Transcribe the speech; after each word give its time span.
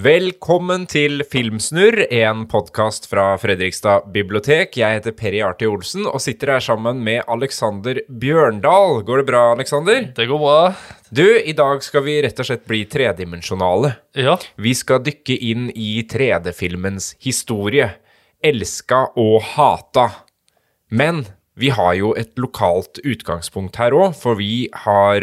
Velkommen 0.00 0.86
til 0.88 1.20
Filmsnurr, 1.28 2.06
en 2.14 2.46
podkast 2.48 3.04
fra 3.10 3.34
Fredrikstad 3.42 4.06
bibliotek. 4.14 4.78
Jeg 4.78 4.96
heter 4.96 5.12
Perry 5.12 5.42
Arti 5.44 5.66
Olsen 5.68 6.06
og 6.08 6.22
sitter 6.24 6.54
her 6.54 6.62
sammen 6.64 7.02
med 7.04 7.26
Alexander 7.28 7.98
Bjørndal. 8.08 9.02
Går 9.04 9.20
det 9.20 9.26
bra, 9.28 9.42
Alexander? 9.52 10.06
Det 10.16 10.24
går 10.30 10.40
bra. 10.40 10.70
Du, 11.10 11.26
i 11.26 11.52
dag 11.58 11.82
skal 11.84 12.06
vi 12.06 12.14
rett 12.24 12.40
og 12.40 12.48
slett 12.48 12.64
bli 12.70 12.84
tredimensjonale. 12.88 13.92
Ja. 14.16 14.38
Vi 14.56 14.72
skal 14.78 15.02
dykke 15.04 15.36
inn 15.50 15.68
i 15.74 15.90
3D-filmens 16.08 17.12
historie. 17.20 17.90
Elska 18.40 19.02
og 19.20 19.42
hata. 19.52 20.06
Men 20.88 21.26
vi 21.60 21.70
har 21.74 21.94
jo 21.98 22.12
et 22.18 22.32
lokalt 22.40 23.00
utgangspunkt 23.04 23.78
her 23.80 23.94
òg, 23.96 24.14
for 24.16 24.38
vi 24.40 24.68
har 24.84 25.20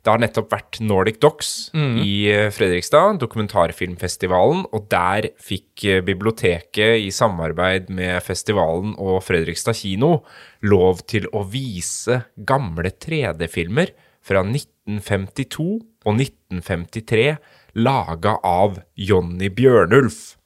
Det 0.00 0.08
har 0.08 0.20
nettopp 0.22 0.48
vært 0.54 0.78
Nordic 0.80 1.18
Docs 1.20 1.70
i 1.76 2.24
eh, 2.32 2.48
Fredrikstad, 2.48 3.18
dokumentarfilmfestivalen, 3.20 4.62
og 4.72 4.86
der 4.88 5.28
fikk 5.36 5.84
eh, 5.84 6.00
biblioteket 6.00 7.04
i 7.04 7.10
samarbeid 7.12 7.90
med 7.92 8.16
festivalen 8.24 8.94
og 8.96 9.20
Fredrikstad 9.26 9.76
kino 9.76 10.22
lov 10.64 11.04
til 11.04 11.28
å 11.36 11.44
vise 11.44 12.22
gamle 12.48 12.94
3D-filmer 12.96 13.92
fra 14.24 14.40
1952 14.40 15.68
og 16.06 16.14
1953 16.16 17.36
laga 17.76 18.38
av 18.42 18.80
Jonny 18.96 19.52
Bjørnulf. 19.52 20.39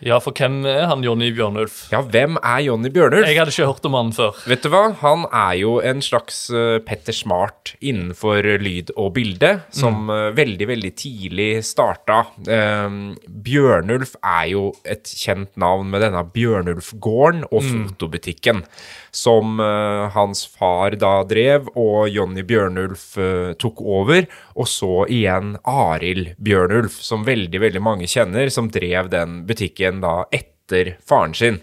Ja, 0.00 0.16
for 0.22 0.32
hvem 0.32 0.62
er 0.64 0.86
han 0.88 1.02
Jonny 1.04 1.28
Bjørnulf? 1.36 1.82
Ja, 1.92 2.00
hvem 2.00 2.38
er 2.40 2.62
Jonny 2.64 2.88
Bjørnulf? 2.92 3.26
Jeg 3.28 3.36
hadde 3.36 3.52
ikke 3.52 3.66
hørt 3.68 3.88
om 3.88 3.96
han 3.98 4.12
før. 4.16 4.38
Vet 4.48 4.64
du 4.64 4.70
hva? 4.72 4.82
Han 5.02 5.26
er 5.28 5.58
jo 5.60 5.74
en 5.84 6.00
slags 6.04 6.38
eh, 6.54 6.78
Petter 6.86 7.16
Smart 7.16 7.74
innenfor 7.84 8.46
lyd 8.62 8.94
og 8.96 9.12
bilde, 9.18 9.52
som 9.76 10.06
mm. 10.08 10.38
veldig, 10.38 10.68
veldig 10.70 10.92
tidlig 10.96 11.50
starta. 11.68 12.22
Um, 12.48 13.12
Bjørnulf 13.28 14.14
er 14.24 14.46
jo 14.54 14.64
et 14.88 15.04
kjent 15.04 15.52
navn 15.60 15.92
med 15.92 16.04
denne 16.06 16.24
Bjørnulfgården 16.32 17.44
og 17.50 17.60
fotobutikken, 17.68 18.64
som 19.12 19.60
uh, 19.60 20.08
hans 20.14 20.46
far 20.48 20.96
da 20.96 21.18
drev, 21.28 21.68
og 21.76 22.08
Jonny 22.08 22.46
Bjørnulf 22.46 23.04
uh, 23.20 23.52
tok 23.60 23.84
over. 23.84 24.24
Og 24.56 24.68
så 24.70 25.04
igjen 25.12 25.54
Arild 25.68 26.34
Bjørnulf, 26.40 26.96
som 27.04 27.28
veldig, 27.28 27.60
veldig 27.68 27.84
mange 27.84 28.08
kjenner, 28.10 28.48
som 28.52 28.72
drev 28.72 29.12
den 29.12 29.42
butikken 29.48 29.89
da 29.98 30.14
etter 30.30 30.94
faren 31.02 31.34
sin. 31.34 31.58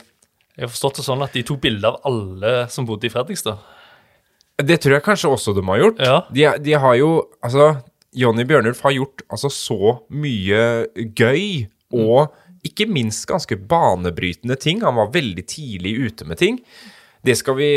Jeg 0.58 0.66
har 0.66 0.74
forstått 0.74 1.00
det 1.00 1.06
sånn 1.06 1.24
at 1.24 1.36
de 1.38 1.46
tok 1.48 1.62
bilde 1.64 1.88
av 1.88 2.02
alle 2.10 2.54
som 2.74 2.88
bodde 2.88 3.08
i 3.08 3.14
Fredrikstad. 3.14 3.62
Det 4.58 4.80
tror 4.82 4.98
jeg 4.98 5.06
kanskje 5.06 5.30
også 5.30 5.54
de 5.54 5.64
har 5.70 5.80
gjort. 5.84 6.02
Ja. 6.02 6.18
De, 6.34 6.48
de 6.66 6.76
har 6.82 6.98
jo 6.98 7.12
Altså, 7.46 7.78
Jonny 8.18 8.44
Bjørnulf 8.50 8.82
har 8.82 8.96
gjort 8.96 9.24
altså 9.30 9.52
så 9.54 9.96
mye 10.10 10.62
gøy 10.96 11.68
og 11.94 12.34
ikke 12.66 12.88
minst 12.90 13.28
ganske 13.30 13.56
banebrytende 13.70 14.58
ting. 14.60 14.82
Han 14.82 14.98
var 14.98 15.14
veldig 15.14 15.46
tidlig 15.48 15.94
ute 16.10 16.26
med 16.28 16.42
ting. 16.42 16.58
Det 17.22 17.36
skal 17.38 17.58
vi 17.58 17.70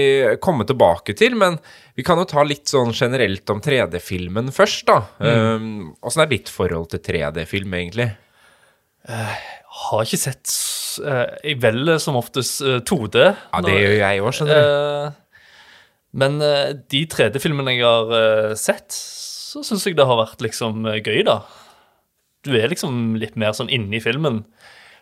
komme 0.42 0.64
tilbake 0.68 1.14
til, 1.18 1.34
men 1.38 1.58
vi 1.98 2.04
kan 2.06 2.20
jo 2.20 2.26
ta 2.28 2.42
litt 2.46 2.70
sånn 2.70 2.92
generelt 2.96 3.48
om 3.52 3.60
3D-filmen 3.64 4.50
først, 4.54 4.86
da. 4.88 4.98
Um, 5.18 5.94
er 6.10 6.30
ditt 6.30 6.50
forhold 6.52 6.90
til 6.92 7.02
3D-film, 7.08 7.74
egentlig? 7.76 8.10
Har 9.70 10.02
ikke 10.02 10.18
sett 10.18 10.50
Jeg 11.00 11.60
velger 11.62 12.00
som 12.02 12.16
oftest 12.18 12.62
uh, 12.66 12.80
2D. 12.82 13.20
Ja, 13.22 13.60
det 13.64 13.76
gjør 13.76 13.96
jeg 14.00 14.22
òg, 14.24 14.32
skjønner 14.34 14.58
du. 14.58 14.70
Eh, 14.70 15.18
men 16.18 16.40
eh, 16.42 16.72
de 16.90 17.04
3D-filmene 17.10 17.76
jeg 17.76 17.86
har 17.86 18.10
eh, 18.16 18.54
sett, 18.58 18.90
så 18.94 19.62
syns 19.66 19.86
jeg 19.86 19.96
det 19.98 20.06
har 20.08 20.18
vært 20.18 20.42
liksom 20.42 20.86
eh, 20.90 20.98
gøy, 21.04 21.22
da. 21.28 21.40
Du 22.46 22.54
er 22.56 22.72
liksom 22.72 23.14
litt 23.20 23.36
mer 23.38 23.54
sånn 23.56 23.70
inne 23.72 23.98
i 23.98 24.02
filmen. 24.02 24.42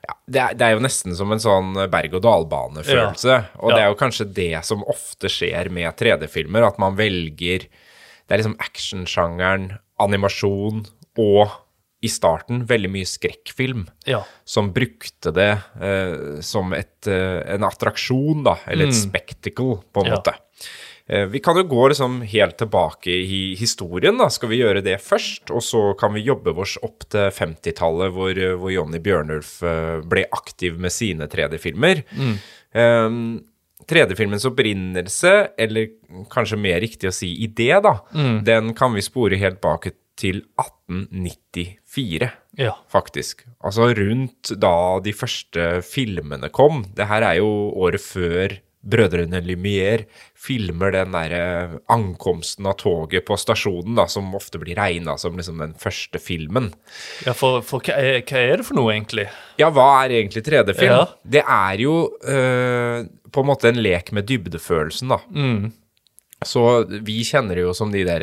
Ja, 0.04 0.15
det, 0.26 0.41
er, 0.41 0.56
det 0.59 0.66
er 0.66 0.76
jo 0.76 0.84
nesten 0.84 1.15
som 1.16 1.32
en 1.34 1.42
sånn 1.42 1.72
berg-og-dal-bane-følelse. 1.91 3.38
Og 3.62 3.72
det 3.72 3.81
er 3.82 3.88
jo 3.91 3.98
kanskje 3.98 4.28
det 4.37 4.53
som 4.66 4.84
ofte 4.91 5.31
skjer 5.32 5.71
med 5.75 5.91
3D-filmer, 5.98 6.66
at 6.69 6.78
man 6.82 6.98
velger 6.98 7.66
Det 7.66 8.34
er 8.34 8.42
liksom 8.42 8.59
actionsjangeren, 8.60 9.71
animasjon 10.03 10.84
og 11.19 11.56
i 12.00 12.09
starten 12.09 12.60
veldig 12.69 12.91
mye 12.94 13.06
skrekkfilm. 13.10 13.86
Ja. 14.06 14.20
Som 14.47 14.72
brukte 14.72 15.32
det 15.34 15.50
eh, 15.82 16.41
som 16.47 16.72
et, 16.76 17.06
eh, 17.10 17.41
en 17.54 17.64
attraksjon, 17.66 18.44
da, 18.47 18.56
eller 18.70 18.86
et 18.86 18.94
spectacle, 18.94 19.81
på 19.92 20.04
en 20.04 20.12
Ja. 20.12 20.16
måte. 20.20 20.34
Eh, 21.09 21.25
Vi 21.26 21.41
kan 21.41 21.56
jo 21.56 21.64
gå 21.64 21.88
liksom 21.88 22.20
helt 22.22 22.59
tilbake 22.59 23.09
i 23.09 23.56
historien, 23.56 24.16
da. 24.19 24.28
Skal 24.28 24.50
vi 24.50 24.59
gjøre 24.60 24.82
det 24.84 25.00
først? 25.00 25.50
Og 25.50 25.62
så 25.64 25.97
kan 25.98 26.12
vi 26.14 26.20
jobbe 26.22 26.54
oss 26.56 26.76
opp 26.82 27.09
til 27.09 27.31
50-tallet, 27.32 28.12
hvor, 28.12 28.34
hvor 28.59 28.70
Jonny 28.70 28.98
Bjørnulf 29.00 29.62
eh, 29.65 30.00
ble 30.04 30.26
aktiv 30.30 30.78
med 30.78 30.92
sine 30.92 31.26
3D-filmer. 31.26 32.04
Eh, 32.75 33.09
3D-filmens 33.88 34.44
opprinnelse, 34.44 35.50
eller 35.59 35.88
kanskje 36.30 36.59
mer 36.60 36.80
riktig 36.82 37.09
å 37.09 37.15
si 37.15 37.30
idé, 37.47 37.70
da, 37.82 37.94
den 38.44 38.75
kan 38.75 38.92
vi 38.92 39.00
spore 39.00 39.38
helt 39.41 39.60
bak 39.65 39.86
til 40.18 40.42
1894 40.58 42.30
Ja. 42.58 42.72
faktisk. 42.90 43.44
Altså 43.62 43.90
rundt 43.94 44.52
da 44.58 44.98
de 45.04 45.12
første 45.14 45.82
filmene 45.86 46.50
kom. 46.50 46.84
Det 46.96 47.06
her 47.06 47.22
er 47.22 47.38
jo 47.38 47.50
året 47.78 48.02
før 48.02 48.56
Brødrene 48.88 49.40
Lumière 49.42 50.04
filmer 50.38 50.92
den 50.94 51.10
derre 51.12 51.80
ankomsten 51.90 52.66
av 52.70 52.76
toget 52.78 53.24
på 53.26 53.36
stasjonen, 53.36 53.96
da, 53.98 54.06
som 54.08 54.30
ofte 54.38 54.58
blir 54.62 54.78
regna 54.78 55.16
som 55.18 55.36
liksom 55.36 55.58
den 55.58 55.74
første 55.78 56.20
filmen. 56.22 56.70
ja 57.26 57.34
for, 57.36 57.58
for 57.66 57.82
hva, 57.84 57.96
er, 57.98 58.22
hva 58.22 58.38
er 58.38 58.56
det 58.62 58.66
for 58.68 58.78
noe, 58.78 58.94
egentlig? 58.94 59.26
Ja, 59.58 59.68
hva 59.74 59.88
er 60.04 60.14
egentlig 60.20 60.44
3D-film? 60.46 60.94
Ja. 60.94 61.02
Det 61.26 61.42
er 61.42 61.82
jo 61.82 61.96
øh, 62.22 63.02
på 63.34 63.44
en 63.44 63.50
måte 63.50 63.68
en 63.74 63.82
lek 63.82 64.12
med 64.14 64.30
dybdefølelsen, 64.30 65.10
da. 65.10 65.20
Så 66.47 66.84
vi 67.03 67.16
kjenner 67.26 67.59
det 67.59 67.65
jo 67.66 67.72
som 67.75 67.91
de 67.91 68.04
der 68.06 68.22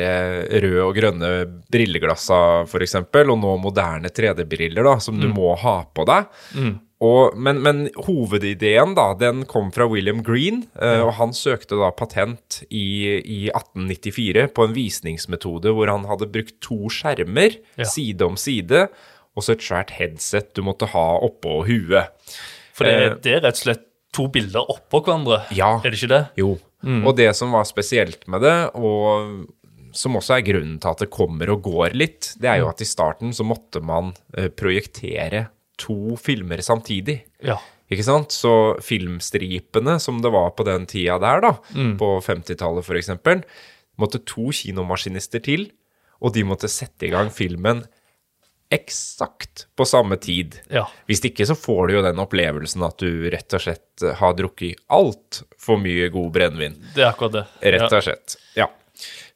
røde 0.62 0.84
og 0.86 0.94
grønne 0.96 1.30
brilleglassene, 1.72 2.64
eksempel, 2.86 3.30
og 3.34 3.38
nå 3.42 3.56
moderne 3.60 4.08
3D-briller, 4.08 4.86
da, 4.86 4.96
som 5.04 5.18
du 5.20 5.28
må 5.28 5.52
ha 5.60 5.82
på 5.94 6.06
deg. 6.08 6.30
Og, 7.04 7.34
men, 7.36 7.58
men 7.60 7.82
hovedideen, 8.06 8.94
da, 8.96 9.10
den 9.20 9.42
kom 9.44 9.68
fra 9.74 9.84
William 9.90 10.22
Green, 10.24 10.62
mm. 10.80 11.02
og 11.04 11.10
han 11.18 11.34
søkte 11.36 11.76
da 11.76 11.90
patent 11.92 12.62
i, 12.70 13.20
i 13.20 13.40
1894 13.52 14.46
på 14.56 14.64
en 14.64 14.72
visningsmetode 14.76 15.74
hvor 15.76 15.92
han 15.92 16.06
hadde 16.08 16.30
brukt 16.32 16.56
to 16.64 16.86
skjermer, 16.88 17.58
Ja. 17.76 17.84
side 17.84 18.24
om 18.24 18.38
side, 18.40 18.86
og 19.36 19.44
så 19.44 19.52
et 19.52 19.66
svært 19.66 19.92
headset 19.98 20.54
du 20.56 20.62
måtte 20.64 20.88
ha 20.94 21.04
oppå 21.20 21.58
huet. 21.68 22.08
For 22.72 22.88
det, 22.88 22.94
Eh. 22.96 23.14
det 23.20 23.34
er 23.34 23.44
rett 23.44 23.60
og 23.60 23.64
slett 23.66 23.84
to 24.16 24.30
bilder 24.32 24.64
oppå 24.72 25.02
hverandre. 25.04 25.42
Ja. 25.52 25.74
Er 25.84 25.92
det 25.92 26.00
ikke 26.00 26.08
det? 26.14 26.22
Jo. 26.40 26.54
Og 27.06 27.16
det 27.18 27.32
som 27.36 27.54
var 27.54 27.66
spesielt 27.68 28.26
med 28.30 28.44
det, 28.46 28.56
og 28.78 29.46
som 29.96 30.18
også 30.18 30.36
er 30.36 30.44
grunnen 30.46 30.76
til 30.82 30.92
at 30.92 31.02
det 31.04 31.12
kommer 31.12 31.50
og 31.54 31.64
går 31.64 31.96
litt, 31.96 32.34
det 32.40 32.50
er 32.50 32.60
jo 32.62 32.68
at 32.70 32.82
i 32.84 32.88
starten 32.88 33.32
så 33.34 33.46
måtte 33.46 33.80
man 33.84 34.12
eh, 34.36 34.50
projektere 34.52 35.46
to 35.80 36.16
filmer 36.20 36.60
samtidig. 36.64 37.20
Ja. 37.44 37.58
Ikke 37.92 38.04
sant? 38.06 38.34
Så 38.34 38.76
filmstripene 38.82 39.98
som 40.02 40.20
det 40.22 40.32
var 40.34 40.52
på 40.56 40.66
den 40.66 40.86
tida 40.90 41.18
der, 41.22 41.42
da, 41.44 41.52
på 42.00 42.16
50-tallet 42.24 42.86
f.eks., 42.86 43.12
måtte 43.96 44.20
to 44.28 44.50
kinomaskinister 44.52 45.40
til, 45.44 45.70
og 46.20 46.34
de 46.34 46.42
måtte 46.48 46.68
sette 46.68 47.06
i 47.08 47.12
gang 47.12 47.30
filmen 47.32 47.84
eksakt 48.72 49.66
på 49.76 49.84
samme 49.86 50.16
tid. 50.16 50.56
Ja. 50.72 50.86
Hvis 51.06 51.22
ikke 51.24 51.46
så 51.46 51.54
får 51.58 51.88
du 51.88 51.94
jo 51.98 52.02
den 52.06 52.18
opplevelsen 52.22 52.82
at 52.86 52.98
du 53.02 53.28
rett 53.30 53.54
og 53.54 53.62
slett 53.62 54.06
har 54.18 54.34
drukket 54.38 54.82
altfor 54.92 55.78
mye 55.80 56.08
god 56.14 56.32
brennevin. 56.34 56.74
Det 56.94 57.04
er 57.04 57.12
akkurat 57.12 57.38
det. 57.38 57.44
Rett 57.76 57.92
og 57.92 58.02
slett. 58.08 58.36
Ja. 58.58 58.66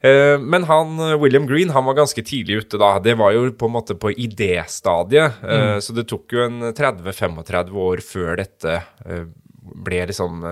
Eh, 0.00 0.38
Men 0.40 0.64
han, 0.64 0.98
eh, 0.98 1.16
William 1.20 1.46
Green 1.46 1.70
han 1.70 1.84
var 1.84 1.94
ganske 1.94 2.22
tidlig 2.24 2.64
ute 2.64 2.78
da. 2.80 2.98
Det 2.98 3.14
var 3.20 3.32
jo 3.36 3.50
på 3.52 3.68
en 3.68 3.76
måte 3.76 3.94
på 3.94 4.12
idéstadiet. 4.12 5.42
Mm. 5.42 5.80
Så 5.80 5.92
det 5.94 6.08
tok 6.08 6.32
jo 6.32 6.44
en 6.46 6.72
30-35 6.72 7.76
år 7.76 8.02
før 8.04 8.36
dette 8.40 8.80
eh, 9.06 9.26
ble 9.74 10.02
liksom 10.10 10.44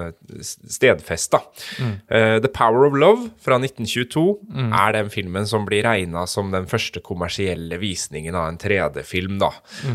stedfesta. 0.42 1.40
Mm. 1.78 1.92
Uh, 2.10 2.36
The 2.44 2.50
Power 2.54 2.88
of 2.88 2.96
Love 2.98 3.30
fra 3.42 3.58
1922 3.60 4.24
er 4.68 4.96
den 4.96 5.12
filmen 5.12 5.46
som 5.48 5.66
blir 5.68 5.86
regna 5.86 6.26
som 6.30 6.52
den 6.54 6.68
første 6.70 7.02
kommersielle 7.04 7.78
visningen 7.80 8.36
av 8.38 8.48
en 8.50 8.60
3D-film. 8.60 9.38
da. 9.42 9.52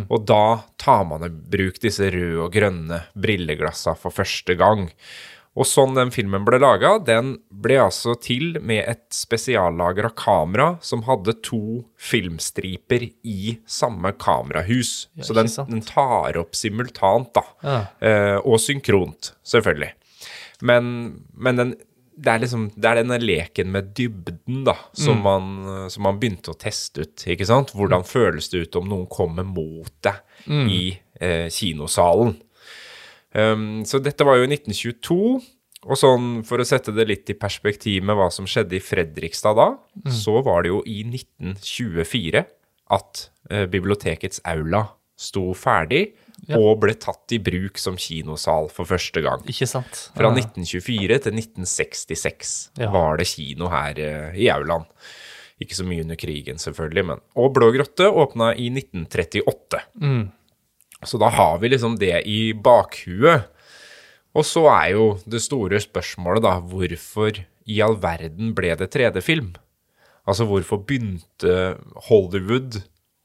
Og 0.10 0.26
da 0.30 0.64
tar 0.82 1.06
man 1.10 1.26
i 1.28 1.32
bruk 1.32 1.80
disse 1.84 2.10
røde 2.14 2.42
og 2.44 2.54
grønne 2.54 3.04
brilleglassene 3.14 3.98
for 4.00 4.16
første 4.16 4.58
gang. 4.60 4.88
Og 5.54 5.68
sånn 5.70 5.94
den 5.94 6.10
filmen 6.10 6.46
ble 6.48 6.58
laga, 6.58 6.96
den 7.06 7.36
ble 7.64 7.78
altså 7.84 8.16
til 8.18 8.58
med 8.58 8.88
et 8.90 9.04
spesiallagra 9.14 10.10
kamera 10.18 10.72
som 10.82 11.04
hadde 11.06 11.36
to 11.46 11.84
filmstriper 12.02 13.06
i 13.22 13.60
samme 13.70 14.16
kamerahus. 14.18 15.12
Så 15.22 15.36
den, 15.38 15.52
den 15.70 15.84
tar 15.86 16.40
opp 16.42 16.58
simultant, 16.58 17.30
da. 17.38 17.46
Ja. 17.62 17.80
Eh, 18.02 18.38
og 18.42 18.58
synkront, 18.64 19.36
selvfølgelig. 19.46 19.94
Men, 20.66 20.94
men 21.34 21.60
den 21.62 21.76
det 22.14 22.30
er 22.30 22.42
liksom 22.44 22.68
Det 22.78 22.86
er 22.86 23.00
denne 23.00 23.18
leken 23.18 23.72
med 23.74 23.88
dybden, 23.98 24.60
da, 24.68 24.76
som, 24.94 25.24
man, 25.26 25.88
som 25.90 26.06
man 26.06 26.20
begynte 26.22 26.54
å 26.54 26.58
teste 26.62 27.08
ut. 27.08 27.24
ikke 27.26 27.48
sant? 27.50 27.74
Hvordan 27.74 28.06
føles 28.06 28.52
det 28.52 28.68
ut 28.68 28.78
om 28.78 28.90
noen 28.92 29.08
kommer 29.10 29.48
mot 29.48 29.90
deg 30.06 30.20
i 30.70 30.84
eh, 31.18 31.48
kinosalen? 31.50 32.36
Um, 33.34 33.84
så 33.86 34.00
dette 34.04 34.26
var 34.28 34.38
jo 34.38 34.46
i 34.48 34.52
1922. 34.54 35.20
Og 35.84 35.98
sånn, 36.00 36.28
for 36.48 36.62
å 36.64 36.66
sette 36.66 36.94
det 36.96 37.04
litt 37.10 37.30
i 37.34 37.36
perspektiv 37.36 38.06
med 38.08 38.16
hva 38.16 38.30
som 38.32 38.46
skjedde 38.48 38.78
i 38.78 38.80
Fredrikstad 38.84 39.58
da, 39.60 39.66
så 40.16 40.38
var 40.46 40.64
det 40.64 40.70
jo 40.72 40.78
i 40.88 41.02
1924 41.04 42.46
at 42.96 43.26
eh, 43.52 43.66
bibliotekets 43.72 44.40
aula 44.48 44.86
sto 45.20 45.50
ferdig 45.58 46.14
Ja. 46.48 46.58
og 46.60 46.82
ble 46.82 46.92
tatt 47.00 47.32
i 47.32 47.38
bruk 47.40 47.78
som 47.80 47.96
kinosal 47.96 48.66
for 48.74 48.84
første 48.90 49.22
gang. 49.24 49.44
Ikke 49.48 49.68
sant? 49.70 50.10
Fra 50.16 50.28
Ja. 50.28 50.34
1924 50.36 51.20
til 51.24 51.34
1966 51.38 52.70
Ja. 52.80 52.90
var 52.92 53.18
det 53.18 53.28
kino 53.28 53.70
her 53.72 53.94
eh, 54.00 54.36
i 54.40 54.50
aulaen. 54.52 54.84
Ikke 55.62 55.76
så 55.78 55.86
mye 55.88 56.02
under 56.04 56.16
krigen, 56.20 56.56
selvfølgelig, 56.60 57.06
men 57.06 57.20
Og 57.36 57.54
Blå 57.54 57.72
grotte 57.72 58.08
åpna 58.12 58.54
i 58.58 58.68
1938. 58.70 59.80
Mm. 60.02 60.32
Så 61.10 61.20
da 61.22 61.30
har 61.34 61.60
vi 61.62 61.72
liksom 61.74 61.98
det 62.02 62.24
i 62.30 62.54
bakhuet. 62.54 63.50
Og 64.34 64.46
så 64.48 64.66
er 64.72 64.94
jo 64.96 65.08
det 65.30 65.44
store 65.46 65.80
spørsmålet, 65.84 66.44
da, 66.46 66.58
hvorfor 66.58 67.44
i 67.70 67.80
all 67.86 68.00
verden 68.02 68.54
ble 68.58 68.74
det 68.80 68.90
3D-film? 68.96 69.54
Altså 70.24 70.48
hvorfor 70.48 70.82
begynte 70.88 71.76
Hollywood 72.08 72.80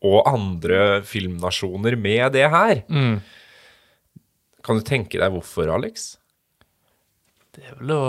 og 0.05 0.29
andre 0.31 1.03
filmnasjoner 1.07 1.97
med 1.99 2.35
det 2.35 2.47
her? 2.53 2.83
Mm. 2.91 3.21
Kan 4.67 4.81
du 4.81 4.87
tenke 4.87 5.21
deg 5.21 5.33
hvorfor, 5.33 5.71
Alex? 5.73 6.17
Det 7.57 7.65
er 7.65 7.79
vel 7.81 7.91
å 7.95 8.03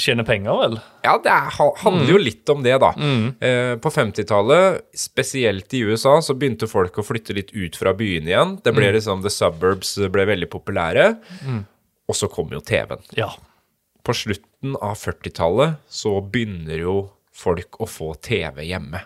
tjene 0.00 0.24
penger, 0.24 0.54
vel? 0.62 0.76
Ja, 1.04 1.16
det 1.20 1.28
er, 1.28 1.48
handler 1.56 1.80
handler 1.82 2.12
jo 2.14 2.20
litt 2.22 2.48
om 2.52 2.62
det, 2.64 2.76
da. 2.80 2.92
Eh, 3.44 3.74
på 3.82 3.90
50-tallet, 3.92 4.84
spesielt 4.96 5.74
i 5.76 5.82
USA, 5.84 6.14
så 6.24 6.36
begynte 6.38 6.68
folk 6.70 6.96
å 7.02 7.04
flytte 7.04 7.34
litt 7.36 7.50
ut 7.52 7.76
fra 7.76 7.92
byene 7.98 8.30
igjen. 8.32 8.54
Det 8.64 8.72
ble 8.72 8.92
liksom, 8.96 9.20
The 9.26 9.32
suburbs 9.34 9.96
ble 10.14 10.24
veldig 10.30 10.48
populære. 10.52 11.08
Og 12.08 12.16
så 12.16 12.30
kom 12.32 12.54
jo 12.54 12.62
TV-en. 12.64 13.02
Ja. 13.18 13.32
På 14.04 14.14
slutten 14.16 14.76
av 14.80 14.96
40-tallet 15.00 15.78
så 15.88 16.18
begynner 16.20 16.80
jo 16.80 16.96
folk 17.34 17.80
å 17.82 17.88
få 17.90 18.12
TV 18.22 18.62
hjemme. 18.70 19.00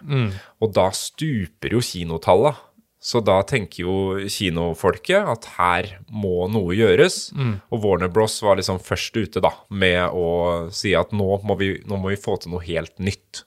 Og 0.60 0.72
da 0.76 0.90
stuper 0.94 1.72
jo 1.72 1.80
kinotalla. 1.80 2.54
Så 2.98 3.20
da 3.22 3.36
tenker 3.46 3.84
jo 3.84 3.96
kinofolket 4.26 5.28
at 5.30 5.46
her 5.58 5.90
må 6.10 6.48
noe 6.50 6.74
gjøres. 6.74 7.28
Og 7.70 7.84
Warner 7.84 8.10
Bros 8.10 8.40
var 8.42 8.58
liksom 8.58 8.80
først 8.82 9.16
ute 9.16 9.42
da 9.44 9.52
med 9.70 10.10
å 10.10 10.26
si 10.74 10.96
at 10.98 11.14
nå 11.14 11.38
må 11.46 11.58
vi, 11.60 11.76
nå 11.86 12.00
må 12.00 12.10
vi 12.10 12.18
få 12.18 12.36
til 12.42 12.56
noe 12.56 12.64
helt 12.66 12.96
nytt. 12.98 13.44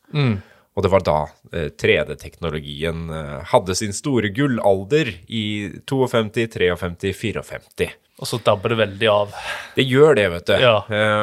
Og 0.72 0.86
det 0.86 0.92
var 0.94 1.04
da 1.04 1.18
eh, 1.52 1.68
3D-teknologien 1.76 3.10
eh, 3.12 3.40
hadde 3.52 3.76
sin 3.76 3.92
store 3.92 4.32
gullalder 4.32 5.12
i 5.28 5.44
52, 5.84 6.72
53, 6.80 7.44
54. 7.44 7.90
Og 8.22 8.30
så 8.30 8.38
dabber 8.46 8.72
det 8.72 8.80
veldig 8.80 9.08
av. 9.12 9.36
Det 9.76 9.84
gjør 9.84 10.16
det, 10.16 10.28
vet 10.36 10.48
du. 10.48 10.56
Ja. 10.62 10.76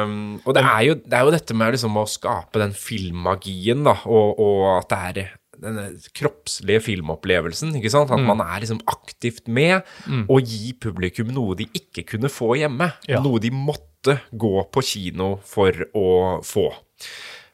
Um, 0.03 0.39
og 0.43 0.53
det 0.57 0.61
er, 0.67 0.81
jo, 0.83 0.95
det 0.99 1.15
er 1.15 1.25
jo 1.25 1.33
dette 1.33 1.55
med 1.55 1.73
liksom 1.73 1.97
å 1.97 2.05
skape 2.11 2.59
den 2.61 2.75
filmmagien, 2.75 3.85
da, 3.87 3.95
og, 4.05 4.41
og 4.43 4.65
at 4.75 4.89
det 4.91 4.99
er 4.99 5.19
denne 5.63 5.85
kroppslige 6.15 6.83
filmopplevelsen, 6.87 7.75
ikke 7.79 7.91
sant? 7.93 8.11
Mm. 8.11 8.15
At 8.17 8.29
man 8.31 8.43
er 8.45 8.63
liksom 8.63 8.81
aktivt 8.89 9.49
med, 9.51 9.87
og 10.27 10.47
gi 10.47 10.73
publikum 10.81 11.33
noe 11.35 11.57
de 11.59 11.69
ikke 11.77 12.05
kunne 12.15 12.31
få 12.31 12.55
hjemme. 12.61 12.91
Ja. 13.09 13.21
Noe 13.25 13.41
de 13.43 13.51
måtte 13.53 14.19
gå 14.31 14.55
på 14.71 14.83
kino 14.85 15.35
for 15.47 15.75
å 15.97 16.09
få. 16.45 16.69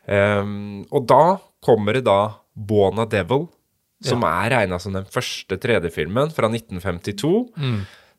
Um, 0.05 0.85
og 0.93 1.07
da 1.09 1.23
kommer 1.65 1.97
det 1.97 2.05
da 2.05 2.19
Bona 2.55 3.07
Devil, 3.09 3.47
som 4.05 4.23
er 4.27 4.51
regna 4.53 4.77
som 4.81 4.93
den 4.93 5.07
første 5.09 5.57
3D-filmen 5.61 6.29
fra 6.35 6.49
1952. 6.51 7.31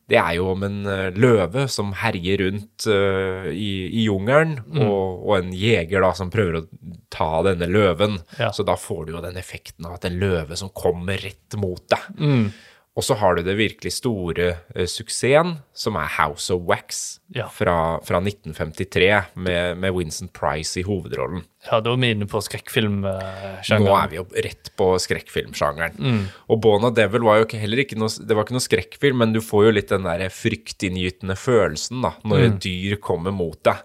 Det 0.06 0.18
er 0.20 0.36
jo 0.38 0.52
om 0.52 0.62
en 0.62 0.76
eh, 0.86 1.16
løve 1.18 1.64
som 1.72 1.88
herjer 1.98 2.38
rundt 2.44 2.84
uh, 2.86 3.48
i, 3.50 3.70
i 3.90 4.04
jungelen, 4.06 4.52
og, 4.78 5.24
og 5.26 5.32
en 5.40 5.50
jeger 5.56 6.04
da 6.04 6.12
som 6.14 6.30
prøver 6.30 6.60
å 6.60 6.94
ta 7.10 7.30
denne 7.48 7.66
løven. 7.66 8.20
Ja. 8.38 8.52
Så 8.54 8.62
da 8.68 8.76
får 8.78 9.06
du 9.08 9.16
jo 9.16 9.24
den 9.24 9.38
effekten 9.40 9.88
av 9.88 9.96
at 9.98 10.06
en 10.06 10.20
løve 10.22 10.54
som 10.60 10.70
kommer 10.70 11.18
rett 11.26 11.58
mot 11.58 11.82
deg. 11.90 12.52
Og 12.96 13.04
så 13.04 13.12
har 13.20 13.34
du 13.36 13.42
det 13.44 13.58
virkelig 13.58 13.90
store 13.98 14.46
uh, 14.76 14.86
suksessen, 14.88 15.56
som 15.76 15.98
er 16.00 16.14
House 16.20 16.54
of 16.54 16.62
Wax 16.70 17.02
Ja. 17.34 17.48
fra, 17.52 17.98
fra 18.06 18.22
1953, 18.22 19.10
med, 19.42 19.82
med 19.82 19.92
Vincent 19.98 20.32
Price 20.38 20.78
i 20.80 20.86
hovedrollen. 20.86 21.42
Ja, 21.70 21.80
da 21.82 21.92
er 21.92 22.00
vi 22.02 22.10
inne 22.14 22.28
på 22.30 22.40
skrekkfilmsjangeren. 22.44 23.86
Nå 23.86 23.96
er 23.98 24.10
vi 24.12 24.18
jo 24.20 24.24
rett 24.46 24.70
på 24.78 24.88
skrekkfilmsjangeren. 25.02 26.20
Og 26.52 26.60
Bona 26.62 26.90
Devil 26.94 27.26
var 27.26 27.40
jo 27.42 27.48
heller 27.58 27.82
ikke 27.82 27.98
noe, 27.98 28.10
det 28.10 28.36
var 28.36 28.46
ikke 28.46 28.56
noe 28.56 28.64
skrekkfilm, 28.66 29.20
men 29.22 29.34
du 29.34 29.40
får 29.44 29.66
jo 29.68 29.74
litt 29.78 29.92
den 29.92 30.06
der 30.06 30.26
fryktinngytende 30.32 31.36
følelsen 31.38 32.04
da, 32.06 32.14
når 32.24 32.46
et 32.46 32.58
dyr 32.64 32.96
kommer 33.02 33.34
mot 33.34 33.58
deg. 33.66 33.82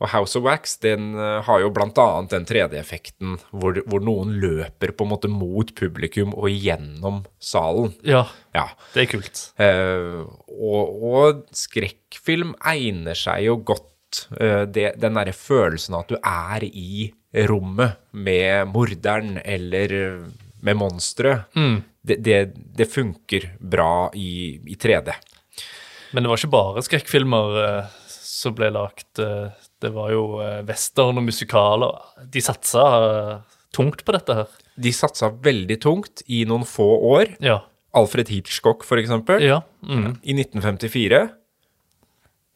Og 0.00 0.08
House 0.14 0.38
of 0.38 0.46
Wax 0.46 0.78
den 0.80 1.10
eh, 1.12 1.42
har 1.44 1.60
jo 1.60 1.68
annet 1.76 2.30
den 2.32 2.46
3D-effekten 2.48 3.34
hvor, 3.52 3.76
hvor 3.84 4.00
noen 4.00 4.32
løper 4.40 4.94
på 4.96 5.04
en 5.04 5.10
måte 5.12 5.28
mot 5.28 5.74
publikum 5.76 6.32
og 6.32 6.48
gjennom 6.48 7.24
salen. 7.38 7.92
Ja, 8.06 8.24
Ja. 8.54 8.68
det 8.94 9.02
er 9.02 9.10
kult. 9.12 9.42
Uh, 9.60 10.24
og, 10.48 11.04
og 11.04 11.44
skrekkfilm 11.52 12.54
egner 12.72 13.14
seg 13.18 13.44
jo 13.44 13.58
godt. 13.60 13.86
Eh, 14.40 14.64
det, 14.66 14.94
den 15.00 15.16
derre 15.18 15.34
følelsen 15.36 15.96
av 15.96 16.04
at 16.06 16.12
du 16.14 16.18
er 16.20 16.66
i 16.66 17.10
rommet 17.46 17.98
med 18.12 18.70
morderen 18.74 19.36
eller 19.44 19.94
med 20.66 20.76
monsteret. 20.76 21.46
Det, 22.02 22.16
det, 22.24 22.38
det 22.76 22.88
funker 22.90 23.50
bra 23.60 24.08
i, 24.16 24.56
i 24.72 24.76
3D. 24.80 25.12
Men 26.12 26.24
det 26.24 26.30
var 26.32 26.40
ikke 26.40 26.52
bare 26.56 26.82
skrekkfilmer 26.82 27.58
eh, 27.64 27.96
som 28.10 28.56
ble 28.58 28.70
lagt. 28.74 29.20
eh, 29.22 29.52
det 29.80 29.92
var 29.94 30.10
jo 30.12 30.24
eh, 30.42 30.60
western 30.68 31.20
og 31.20 31.26
musikaler. 31.28 32.00
De 32.32 32.42
satsa 32.44 32.84
eh, 33.04 33.34
tungt 33.76 34.02
på 34.04 34.16
dette 34.16 34.36
her. 34.40 34.48
De 34.80 34.92
satsa 34.96 35.30
veldig 35.44 35.76
tungt 35.84 36.24
i 36.26 36.42
noen 36.48 36.66
få 36.68 36.88
år. 37.14 37.36
Ja. 37.44 37.60
Alfred 37.96 38.28
Hitchcock, 38.32 38.84
for 38.86 39.00
eksempel, 39.02 39.42
ja. 39.42 39.60
Mm. 39.86 40.16
i 40.22 40.34
1954. 40.40 41.22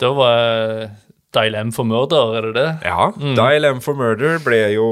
Da 0.02 0.10
var 0.18 0.42
eh, 0.82 0.90
Dial 1.34 1.58
M 1.58 1.72
for 1.75 1.88
murder, 1.88 2.36
er 2.38 2.48
det 2.48 2.54
det? 2.56 2.69
Ja, 2.86 3.10
Dial 3.18 3.68
M 3.73 3.82
for 3.85 3.99
Murder 3.99 4.40
ble 4.44 4.61
jo 4.76 4.88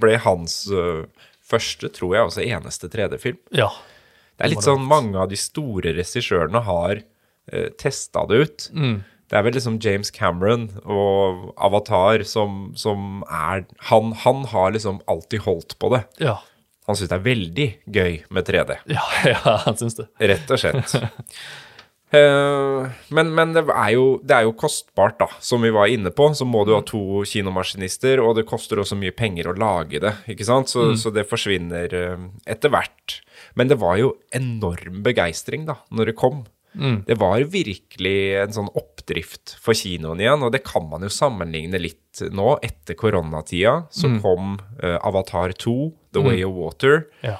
ble 0.00 0.16
hans 0.24 0.64
uh, 0.72 1.04
første, 1.44 1.90
tror 1.92 2.16
jeg, 2.16 2.28
også 2.30 2.44
eneste 2.46 2.90
3D-film. 2.92 3.40
Ja. 3.56 3.70
Det 4.38 4.46
er 4.46 4.54
litt 4.54 4.64
sånn 4.64 4.84
mange 4.88 5.20
av 5.20 5.28
de 5.30 5.38
store 5.38 5.92
regissørene 5.98 6.64
har 6.66 7.02
uh, 7.02 7.68
testa 7.80 8.24
det 8.30 8.44
ut. 8.44 8.68
Det 9.32 9.38
er 9.38 9.44
vel 9.46 9.54
liksom 9.56 9.78
James 9.80 10.10
Cameron 10.12 10.66
og 10.84 11.52
Avatar 11.56 12.20
som, 12.28 12.74
som 12.76 13.22
er 13.32 13.62
han, 13.88 14.10
han 14.24 14.42
har 14.50 14.74
liksom 14.74 14.98
alltid 15.08 15.46
holdt 15.46 15.78
på 15.80 15.88
det. 15.94 16.02
Ja. 16.20 16.34
Han 16.84 16.98
syns 16.98 17.08
det 17.08 17.16
er 17.16 17.24
veldig 17.24 17.68
gøy 17.94 18.18
med 18.28 18.48
3D, 18.48 18.76
Ja, 18.92 19.04
ja 19.32 19.56
han 19.64 19.78
syns 19.80 19.96
det. 19.96 20.08
rett 20.20 20.50
og 20.52 20.60
slett. 20.60 20.96
Eh, 22.12 22.90
men 23.16 23.30
men 23.32 23.54
det, 23.56 23.64
er 23.72 23.92
jo, 23.94 24.06
det 24.20 24.36
er 24.36 24.46
jo 24.46 24.54
kostbart, 24.58 25.18
da. 25.22 25.28
Som 25.40 25.64
vi 25.64 25.72
var 25.74 25.88
inne 25.92 26.12
på, 26.14 26.28
så 26.36 26.46
må 26.48 26.64
du 26.68 26.74
ha 26.76 26.82
to 26.84 27.22
kinomaskinister, 27.28 28.20
og 28.20 28.36
det 28.36 28.46
koster 28.50 28.82
også 28.82 28.98
mye 29.00 29.14
penger 29.16 29.48
å 29.48 29.56
lage 29.56 30.02
det, 30.02 30.14
ikke 30.32 30.46
sant? 30.48 30.72
Så, 30.72 30.92
så 31.00 31.12
det 31.14 31.28
forsvinner 31.30 31.94
eh, 31.96 32.26
etter 32.52 32.72
hvert. 32.72 33.20
Men 33.58 33.72
det 33.72 33.80
var 33.80 33.96
jo 34.00 34.14
enorm 34.36 35.00
begeistring, 35.06 35.64
da, 35.68 35.80
når 35.90 36.12
det 36.12 36.20
kom. 36.20 36.44
Det 37.04 37.18
var 37.20 37.42
virkelig 37.52 38.16
en 38.40 38.54
sånn 38.56 38.70
oppdrift 38.72 39.58
for 39.60 39.76
kinoen 39.76 40.22
igjen, 40.22 40.40
og 40.40 40.54
det 40.54 40.62
kan 40.64 40.86
man 40.88 41.04
jo 41.04 41.10
sammenligne 41.12 41.76
litt 41.76 42.22
nå. 42.32 42.54
Etter 42.64 42.96
koronatida 42.96 43.74
så 43.92 44.08
kom 44.22 44.54
uh, 44.80 44.96
Avatar 45.04 45.52
2, 45.52 45.74
The 46.16 46.24
Way 46.24 46.46
of 46.48 46.56
Water 46.56 47.02
Ja. 47.20 47.36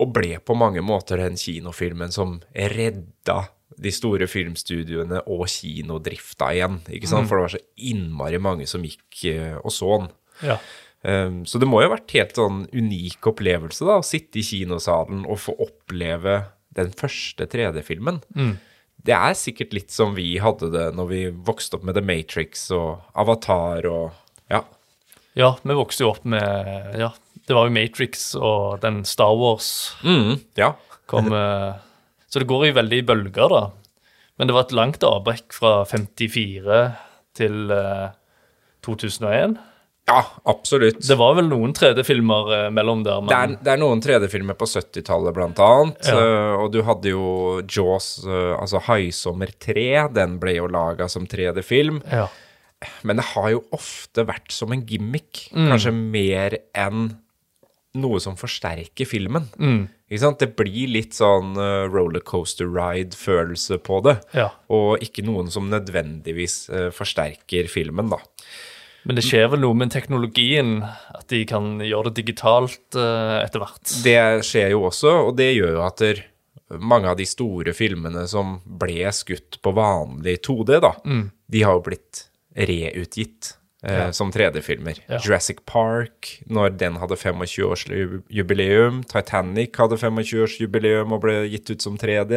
Og 0.00 0.12
ble 0.16 0.38
på 0.44 0.56
mange 0.58 0.82
måter 0.84 1.20
den 1.20 1.36
kinofilmen 1.40 2.12
som 2.14 2.38
redda 2.54 3.42
de 3.80 3.92
store 3.94 4.26
filmstudioene 4.28 5.22
og 5.30 5.46
kinodrifta 5.48 6.50
igjen. 6.56 6.80
ikke 6.90 7.08
sant? 7.10 7.28
For 7.30 7.38
det 7.38 7.46
var 7.46 7.54
så 7.54 7.90
innmari 7.90 8.40
mange 8.42 8.68
som 8.68 8.84
gikk 8.84 9.24
eh, 9.30 9.58
og 9.60 9.74
så 9.74 9.98
den. 9.98 10.14
ja. 10.52 10.60
Um, 11.00 11.46
så 11.48 11.56
det 11.56 11.64
må 11.64 11.78
jo 11.80 11.88
ha 11.88 11.94
vært 11.94 12.12
helt 12.12 12.36
sånn 12.36 12.66
unik 12.76 13.24
opplevelse 13.30 13.86
da, 13.88 13.94
å 14.02 14.04
sitte 14.04 14.36
i 14.36 14.44
kinosalen 14.44 15.22
og 15.24 15.38
få 15.40 15.54
oppleve 15.64 16.42
den 16.76 16.90
første 16.92 17.46
3D-filmen. 17.48 18.20
Det 19.00 19.14
er 19.16 19.38
sikkert 19.38 19.72
litt 19.72 19.94
som 19.94 20.12
vi 20.12 20.34
hadde 20.44 20.68
det 20.74 20.90
når 20.92 21.08
vi 21.08 21.22
vokste 21.32 21.78
opp 21.78 21.86
med 21.88 21.96
The 21.96 22.04
Matrix 22.04 22.66
og 22.76 23.00
Avatar 23.16 23.88
og 23.88 24.29
ja. 25.38 25.54
vi 25.62 25.76
vokste 25.78 26.04
jo 26.04 26.12
opp 26.14 26.24
med 26.28 26.96
Ja, 26.98 27.12
det 27.46 27.56
var 27.56 27.68
jo 27.68 27.74
Matrix 27.74 28.30
og 28.38 28.80
den 28.84 29.02
Star 29.08 29.34
Wars 29.38 29.94
Mm, 30.06 30.38
ja. 30.58 30.74
kom 31.10 31.32
eh, 31.42 31.74
Så 32.30 32.42
det 32.42 32.50
går 32.50 32.68
i 32.68 32.74
veldig 32.76 33.02
bølger, 33.06 33.50
da. 33.50 33.64
Men 34.38 34.48
det 34.48 34.56
var 34.56 34.68
et 34.68 34.76
langt 34.76 35.02
avbrekk 35.04 35.52
fra 35.52 35.80
54 35.84 36.78
til 37.36 37.74
eh, 37.74 38.06
2001. 38.86 39.58
Ja, 40.10 40.24
absolutt. 40.48 41.02
Det 41.06 41.16
var 41.18 41.36
vel 41.38 41.46
noen 41.50 41.72
3D-filmer 41.76 42.52
eh, 42.56 42.68
mellom 42.74 43.04
der, 43.06 43.20
Det 43.28 43.36
er, 43.36 43.52
det 43.62 43.72
er 43.74 43.80
noen 43.82 44.02
3D-filmer 44.02 44.56
på 44.58 44.66
70-tallet, 44.66 45.34
blant 45.36 45.60
annet. 45.62 46.08
Ja. 46.08 46.16
Uh, 46.16 46.54
og 46.64 46.72
du 46.74 46.80
hadde 46.86 47.12
jo 47.12 47.24
Jaws, 47.62 48.08
uh, 48.26 48.56
altså 48.58 48.82
Haisommer 48.88 49.52
3. 49.62 50.08
Den 50.16 50.38
ble 50.42 50.56
jo 50.56 50.70
laga 50.70 51.06
som 51.10 51.28
3D-film. 51.30 52.02
ja. 52.10 52.28
Men 53.04 53.20
det 53.20 53.26
har 53.34 53.50
jo 53.52 53.64
ofte 53.76 54.24
vært 54.28 54.52
som 54.54 54.72
en 54.72 54.84
gimmick. 54.88 55.48
Mm. 55.52 55.68
Kanskje 55.72 55.92
mer 55.96 56.56
enn 56.78 57.10
noe 57.98 58.20
som 58.22 58.36
forsterker 58.38 59.08
filmen. 59.08 59.48
Mm. 59.58 59.82
Ikke 60.10 60.22
sant? 60.22 60.42
Det 60.42 60.54
blir 60.58 60.90
litt 60.94 61.16
sånn 61.18 61.56
uh, 61.58 61.86
rollercoaster 61.90 62.70
ride-følelse 62.70 63.80
på 63.86 64.00
det. 64.06 64.16
ja. 64.36 64.50
Og 64.70 65.02
ikke 65.02 65.24
noen 65.26 65.50
som 65.50 65.70
nødvendigvis 65.70 66.56
eh, 66.70 66.88
forsterker 66.94 67.70
filmen, 67.70 68.12
da. 68.12 68.20
Men 69.08 69.16
det 69.16 69.24
skjer 69.24 69.48
vel 69.50 69.62
noe 69.64 69.76
med 69.78 69.90
teknologien, 69.94 70.82
at 70.84 71.24
de 71.32 71.40
kan 71.48 71.78
gjøre 71.82 72.10
det 72.10 72.20
digitalt 72.20 72.98
eh, 72.98 73.36
etter 73.40 73.62
hvert. 73.62 73.94
Det 74.04 74.18
skjer 74.46 74.74
jo 74.74 74.84
også, 74.90 75.14
og 75.30 75.38
det 75.40 75.48
gjør 75.54 75.78
jo 75.78 75.84
at 75.86 76.02
der, 76.04 76.20
mange 76.78 77.10
av 77.10 77.16
de 77.18 77.26
store 77.26 77.74
filmene 77.74 78.26
som 78.30 78.58
ble 78.62 79.08
skutt 79.16 79.58
på 79.64 79.72
vanlig 79.74 80.36
2D, 80.46 80.76
da, 80.84 80.92
de 81.50 81.64
har 81.64 81.78
jo 81.78 81.86
blitt 81.88 82.26
reutgitt 82.56 83.54
eh, 83.84 83.96
Ja. 83.96 84.12
som 84.12 84.30
3D-filmer. 84.32 84.98
Ja. 85.08 85.18
Jurassic 85.24 85.62
Park, 85.66 86.42
når 86.46 86.76
den 86.78 86.96
hadde 87.00 87.16
25-årsjubileum, 87.16 89.02
Titanic 89.08 89.76
hadde 89.80 89.96
25-årsjubileum 90.00 91.12
og 91.16 91.22
ble 91.24 91.36
gitt 91.50 91.70
ut 91.72 91.82
som 91.84 91.96
3D. 92.00 92.34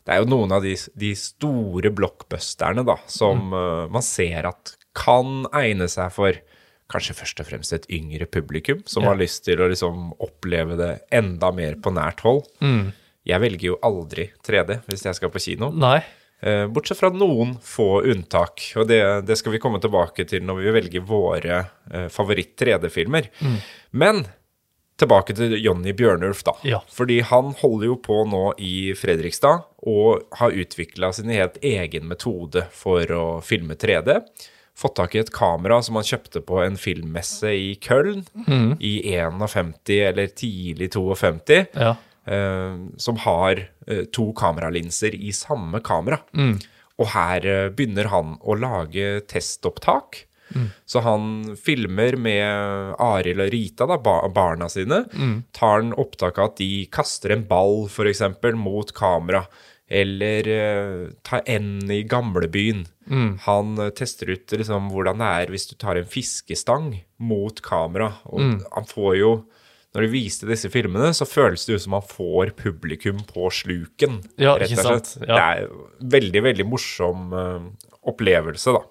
Det 0.00 0.14
er 0.16 0.22
jo 0.22 0.28
noen 0.32 0.52
av 0.56 0.64
de, 0.64 0.74
de 0.98 1.10
store 1.18 1.90
blockbusterne 1.92 2.84
da, 2.88 2.96
som 3.10 3.52
eh, 3.52 3.86
man 3.92 4.02
ser 4.04 4.48
at 4.50 4.74
kan 4.96 5.44
egne 5.54 5.86
seg 5.92 6.10
for 6.14 6.38
kanskje 6.90 7.14
først 7.14 7.40
og 7.44 7.46
fremst 7.46 7.72
et 7.76 7.84
yngre 7.94 8.26
publikum 8.26 8.80
som 8.90 9.04
Ja. 9.04 9.12
har 9.12 9.20
lyst 9.20 9.44
til 9.46 9.60
å 9.62 9.68
liksom 9.70 10.08
oppleve 10.18 10.74
det 10.80 10.88
enda 11.14 11.52
mer 11.54 11.76
på 11.78 11.92
nært 11.94 12.24
hold. 12.26 12.48
Jeg 13.28 13.38
velger 13.44 13.66
jo 13.68 13.76
aldri 13.86 14.30
3D 14.42 14.80
hvis 14.88 15.04
jeg 15.06 15.14
skal 15.14 15.30
på 15.30 15.38
kino. 15.44 15.68
Nei. 15.70 16.00
Eh, 16.40 16.66
bortsett 16.72 16.98
fra 16.98 17.10
noen 17.12 17.56
få 17.64 18.02
unntak, 18.08 18.62
og 18.80 18.88
det, 18.88 19.00
det 19.28 19.36
skal 19.36 19.52
vi 19.52 19.60
komme 19.62 19.80
tilbake 19.82 20.24
til 20.28 20.44
når 20.48 20.60
vi 20.62 20.76
velger 20.78 21.04
våre 21.04 21.58
eh, 21.92 22.06
favoritt-3D-filmer. 22.12 23.28
Men 23.90 24.24
tilbake 25.00 25.34
til 25.36 25.56
Jonny 25.60 25.92
Bjørnulf, 25.96 26.42
da. 26.44 26.54
Ja. 26.66 26.80
Fordi 26.92 27.20
han 27.28 27.54
holder 27.60 27.90
jo 27.90 27.98
på 28.04 28.22
nå 28.28 28.44
i 28.60 28.92
Fredrikstad 28.96 29.66
og 29.88 30.26
har 30.40 30.56
utvikla 30.56 31.12
sin 31.16 31.32
helt 31.32 31.56
egen 31.64 32.08
metode 32.08 32.66
for 32.76 33.12
å 33.16 33.26
filme 33.44 33.76
3D. 33.80 34.18
Fått 34.80 34.96
tak 34.96 35.14
i 35.16 35.20
et 35.20 35.32
kamera 35.32 35.80
som 35.84 35.98
han 35.98 36.06
kjøpte 36.08 36.40
på 36.46 36.60
en 36.64 36.76
filmmesse 36.80 37.52
i 37.52 37.72
Köln 37.84 38.22
i 38.80 38.92
51 39.12 39.74
eller 40.08 40.30
tidlig 40.32 40.92
52 40.94 41.66
Ja. 41.76 41.96
Eh, 42.26 42.76
som 42.96 43.20
har 43.24 43.62
eh, 43.86 44.04
to 44.12 44.30
kameralinser 44.36 45.14
i 45.14 45.32
samme 45.36 45.82
kamera. 45.84 46.20
Og 47.00 47.12
her 47.14 47.46
eh, 47.46 47.68
begynner 47.72 48.10
han 48.12 48.36
å 48.40 48.58
lage 48.58 49.20
testopptak. 49.30 50.26
Så 50.84 50.98
han 51.06 51.56
filmer 51.62 52.16
med 52.18 52.96
Arild 52.98 53.44
og 53.44 53.52
Rita, 53.54 53.86
da, 53.86 53.98
barna 54.34 54.66
sine. 54.66 55.04
Tar 55.54 55.76
han 55.76 55.92
opptak 55.94 56.40
av 56.40 56.50
at 56.50 56.56
de 56.58 56.86
kaster 56.90 57.36
en 57.36 57.44
ball, 57.46 57.84
f.eks., 57.86 58.24
mot 58.58 58.90
kamera. 58.96 59.44
Eller 59.90 60.46
uh, 60.46 61.08
tar 61.26 61.42
en 61.50 61.90
i 61.90 62.02
gamlebyen. 62.06 62.84
Han 63.46 63.78
uh, 63.78 63.88
tester 63.90 64.30
ut 64.30 64.52
liksom, 64.54 64.90
hvordan 64.94 65.18
det 65.18 65.30
er 65.40 65.50
hvis 65.50 65.66
du 65.66 65.74
tar 65.78 65.98
en 65.98 66.06
fiskestang 66.06 66.92
mot 67.18 67.62
kamera. 67.62 68.12
Og 68.30 68.62
han 68.70 68.86
får 68.90 69.16
jo 69.18 69.32
når 69.94 70.04
de 70.06 70.10
viste 70.12 70.46
disse 70.46 70.68
filmene, 70.70 71.10
så 71.16 71.26
føles 71.26 71.64
det 71.66 71.74
ut 71.74 71.82
som 71.82 71.96
man 71.96 72.04
får 72.06 72.52
publikum 72.58 73.18
på 73.26 73.48
sluken. 73.50 74.20
Ja, 74.38 74.52
rett 74.60 74.76
og 74.78 74.84
slett. 74.86 75.12
Ja. 75.24 75.34
Det 75.34 75.40
er 75.42 75.64
en 75.66 76.12
veldig, 76.14 76.42
veldig 76.46 76.66
morsom 76.70 77.32
eh, 77.34 77.64
opplevelse, 78.12 78.76
da. 78.76 78.84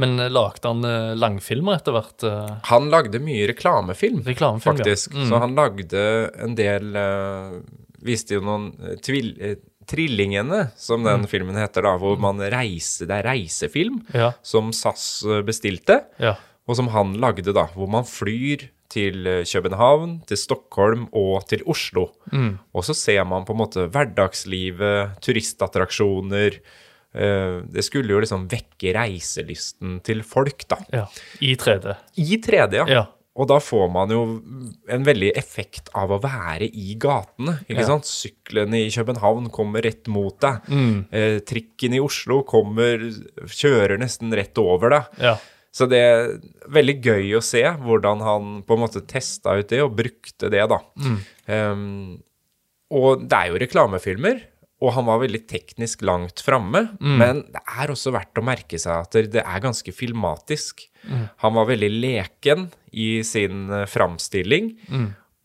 Men 0.00 0.20
eh, 0.20 0.28
lagde 0.32 0.68
han 0.68 0.84
eh, 0.84 1.14
langfilmer 1.16 1.78
etter 1.80 1.96
hvert? 1.96 2.26
Han 2.68 2.90
lagde 2.92 3.20
mye 3.24 3.48
reklamefilm, 3.48 4.20
Reklamefilm, 4.28 4.76
ja. 4.76 4.84
faktisk. 4.84 5.16
Så 5.30 5.40
han 5.40 5.56
lagde 5.56 6.04
en 6.44 6.56
del 6.58 6.92
Viste 8.00 8.36
jo 8.38 8.44
noen 8.46 8.70
tvil... 9.04 9.34
Trillingene, 9.90 10.68
som 10.78 11.02
den 11.02 11.24
filmen 11.26 11.56
heter, 11.58 11.82
da, 11.82 11.96
hvor 11.98 12.14
man 12.22 12.38
reiser 12.52 13.08
Det 13.10 13.16
er 13.16 13.26
reisefilm 13.26 13.96
Ja. 14.14 14.28
som 14.46 14.68
SAS 14.76 15.24
bestilte. 15.48 15.96
Ja. 16.22 16.36
og 16.68 16.76
som 16.78 16.92
han 16.94 17.16
lagde, 17.18 17.50
da, 17.56 17.64
hvor 17.74 17.88
man 17.90 18.04
flyr 18.06 18.68
til 18.90 19.26
eh, 19.30 19.44
København, 19.46 20.18
til 20.26 20.36
Stockholm 20.40 21.06
og 21.16 21.44
til 21.48 21.62
Oslo. 21.70 22.08
Og 22.74 22.84
så 22.86 22.94
ser 22.98 23.24
man 23.24 23.44
på 23.46 23.54
en 23.54 23.60
måte 23.62 23.86
hverdagslivet, 23.90 25.16
turistattraksjoner. 25.24 26.58
eh, 27.14 27.60
Det 27.70 27.84
skulle 27.86 28.10
jo 28.14 28.20
liksom 28.22 28.48
vekke 28.50 28.94
reiselysten 28.96 30.00
til 30.02 30.22
folk, 30.22 30.66
da. 30.68 30.76
ja. 30.92 31.06
I 31.40 31.54
3D. 31.56 31.96
I 32.18 32.36
3D, 32.38 32.74
ja. 32.82 32.86
Ja. 32.88 33.06
Og 33.40 33.46
da 33.48 33.60
får 33.62 33.86
man 33.94 34.10
jo 34.10 34.20
en 34.90 35.04
veldig 35.06 35.30
effekt 35.38 35.88
av 35.94 36.10
å 36.10 36.18
være 36.20 36.66
i 36.66 36.96
gatene. 36.98 37.60
ikke 37.70 37.80
Ja. 37.80 37.86
sant? 37.86 38.04
Syklene 38.04 38.74
i 38.86 38.90
København 38.90 39.48
kommer 39.50 39.80
rett 39.86 40.08
mot 40.08 40.38
deg. 40.40 40.58
Mm. 40.68 41.06
Eh, 41.12 41.38
trikken 41.40 41.94
i 41.94 42.00
Oslo 42.00 42.42
kommer, 42.42 42.98
kjører 43.46 43.98
nesten 43.98 44.34
rett 44.34 44.58
over 44.58 44.90
deg. 44.90 45.04
Ja. 45.22 45.36
Så 45.70 45.86
det 45.86 45.98
er 46.02 46.32
veldig 46.74 46.96
gøy 47.04 47.34
å 47.38 47.42
se 47.44 47.62
hvordan 47.78 48.22
han 48.26 48.54
på 48.66 48.74
en 48.74 48.82
måte 48.82 49.04
testa 49.06 49.54
ut 49.60 49.68
det 49.70 49.78
og 49.84 49.94
brukte 49.98 50.50
det, 50.50 50.64
da. 50.72 50.80
Um, 51.46 52.16
og 52.90 53.22
det 53.30 53.38
er 53.38 53.52
jo 53.52 53.60
reklamefilmer, 53.62 54.40
og 54.82 54.94
han 54.96 55.06
var 55.06 55.20
veldig 55.22 55.42
teknisk 55.46 56.02
langt 56.08 56.40
framme. 56.42 56.86
Men 56.98 57.44
det 57.52 57.60
er 57.78 57.92
også 57.92 58.10
verdt 58.16 58.40
å 58.40 58.44
merke 58.48 58.80
seg 58.80 59.04
at 59.04 59.30
det 59.30 59.44
er 59.44 59.62
ganske 59.62 59.92
filmatisk. 59.94 60.82
Han 61.44 61.54
var 61.54 61.68
veldig 61.70 61.90
leken 62.00 62.66
i 62.90 63.22
sin 63.22 63.68
eh, 63.70 63.86
framstilling, 63.86 64.72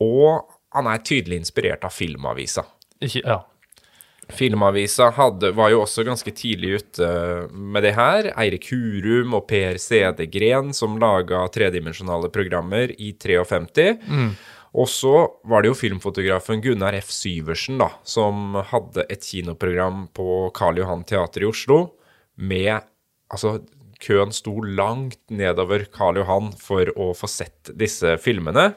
og 0.02 0.48
han 0.76 0.88
er 0.90 1.04
tydelig 1.06 1.38
inspirert 1.44 1.86
av 1.86 1.94
Filmavisa. 1.94 2.66
Ikke, 3.04 3.22
ja. 3.22 3.38
Filmavisa 4.34 5.12
hadde, 5.14 5.52
var 5.54 5.70
jo 5.70 5.84
også 5.84 6.06
ganske 6.08 6.32
tidlig 6.34 6.80
ute 6.80 7.08
med 7.52 7.84
det 7.86 7.94
her. 7.98 8.32
Eirik 8.34 8.70
Hurum 8.72 9.36
og 9.38 9.46
Per 9.50 9.78
Cedegren 9.82 10.74
som 10.74 10.98
laga 11.02 11.44
tredimensjonale 11.54 12.32
programmer 12.34 12.94
i 12.98 13.14
53. 13.22 14.00
Og 14.76 14.90
så 14.92 15.14
var 15.48 15.64
det 15.64 15.70
jo 15.72 15.78
filmfotografen 15.80 16.60
Gunnar 16.62 16.98
F. 17.00 17.14
Syversen 17.14 17.78
da, 17.80 17.92
som 18.04 18.58
hadde 18.72 19.06
et 19.10 19.24
kinoprogram 19.24 20.08
på 20.14 20.50
Karl 20.58 20.82
Johan 20.82 21.06
Teater 21.08 21.46
i 21.46 21.50
Oslo 21.52 21.80
med 22.36 22.82
Altså, 23.34 23.56
køen 24.06 24.30
sto 24.36 24.60
langt 24.62 25.18
nedover 25.34 25.88
Karl 25.90 26.20
Johan 26.20 26.52
for 26.62 26.92
å 26.94 27.08
få 27.18 27.26
sett 27.26 27.72
disse 27.74 28.12
filmene. 28.22 28.76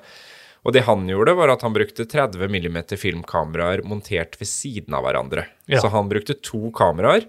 Og 0.66 0.72
det 0.74 0.82
han 0.88 1.06
gjorde, 1.08 1.34
var 1.38 1.52
at 1.54 1.62
han 1.62 1.72
brukte 1.76 2.04
30 2.08 2.48
mm 2.50 2.78
filmkameraer 2.98 3.84
montert 3.86 4.34
ved 4.40 4.48
siden 4.50 4.94
av 4.98 5.04
hverandre. 5.06 5.46
Ja. 5.70 5.80
Så 5.80 5.88
han 5.94 6.08
brukte 6.10 6.34
to 6.42 6.70
kameraer, 6.74 7.28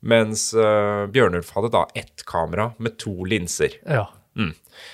mens 0.00 0.48
uh, 0.56 1.04
Bjørnulf 1.12 1.50
hadde 1.56 1.70
da 1.74 1.84
ett 1.94 2.24
kamera 2.26 2.70
med 2.78 2.96
to 2.98 3.24
linser. 3.28 3.76
ja. 3.86 4.06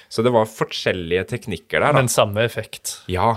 Så 0.08 0.22
det 0.24 0.32
var 0.34 0.48
forskjellige 0.50 1.22
teknikker 1.30 1.78
der, 1.78 1.92
da. 1.92 2.00
Men 2.00 2.08
samme 2.10 2.42
effekt. 2.42 2.96
Ja. 3.12 3.36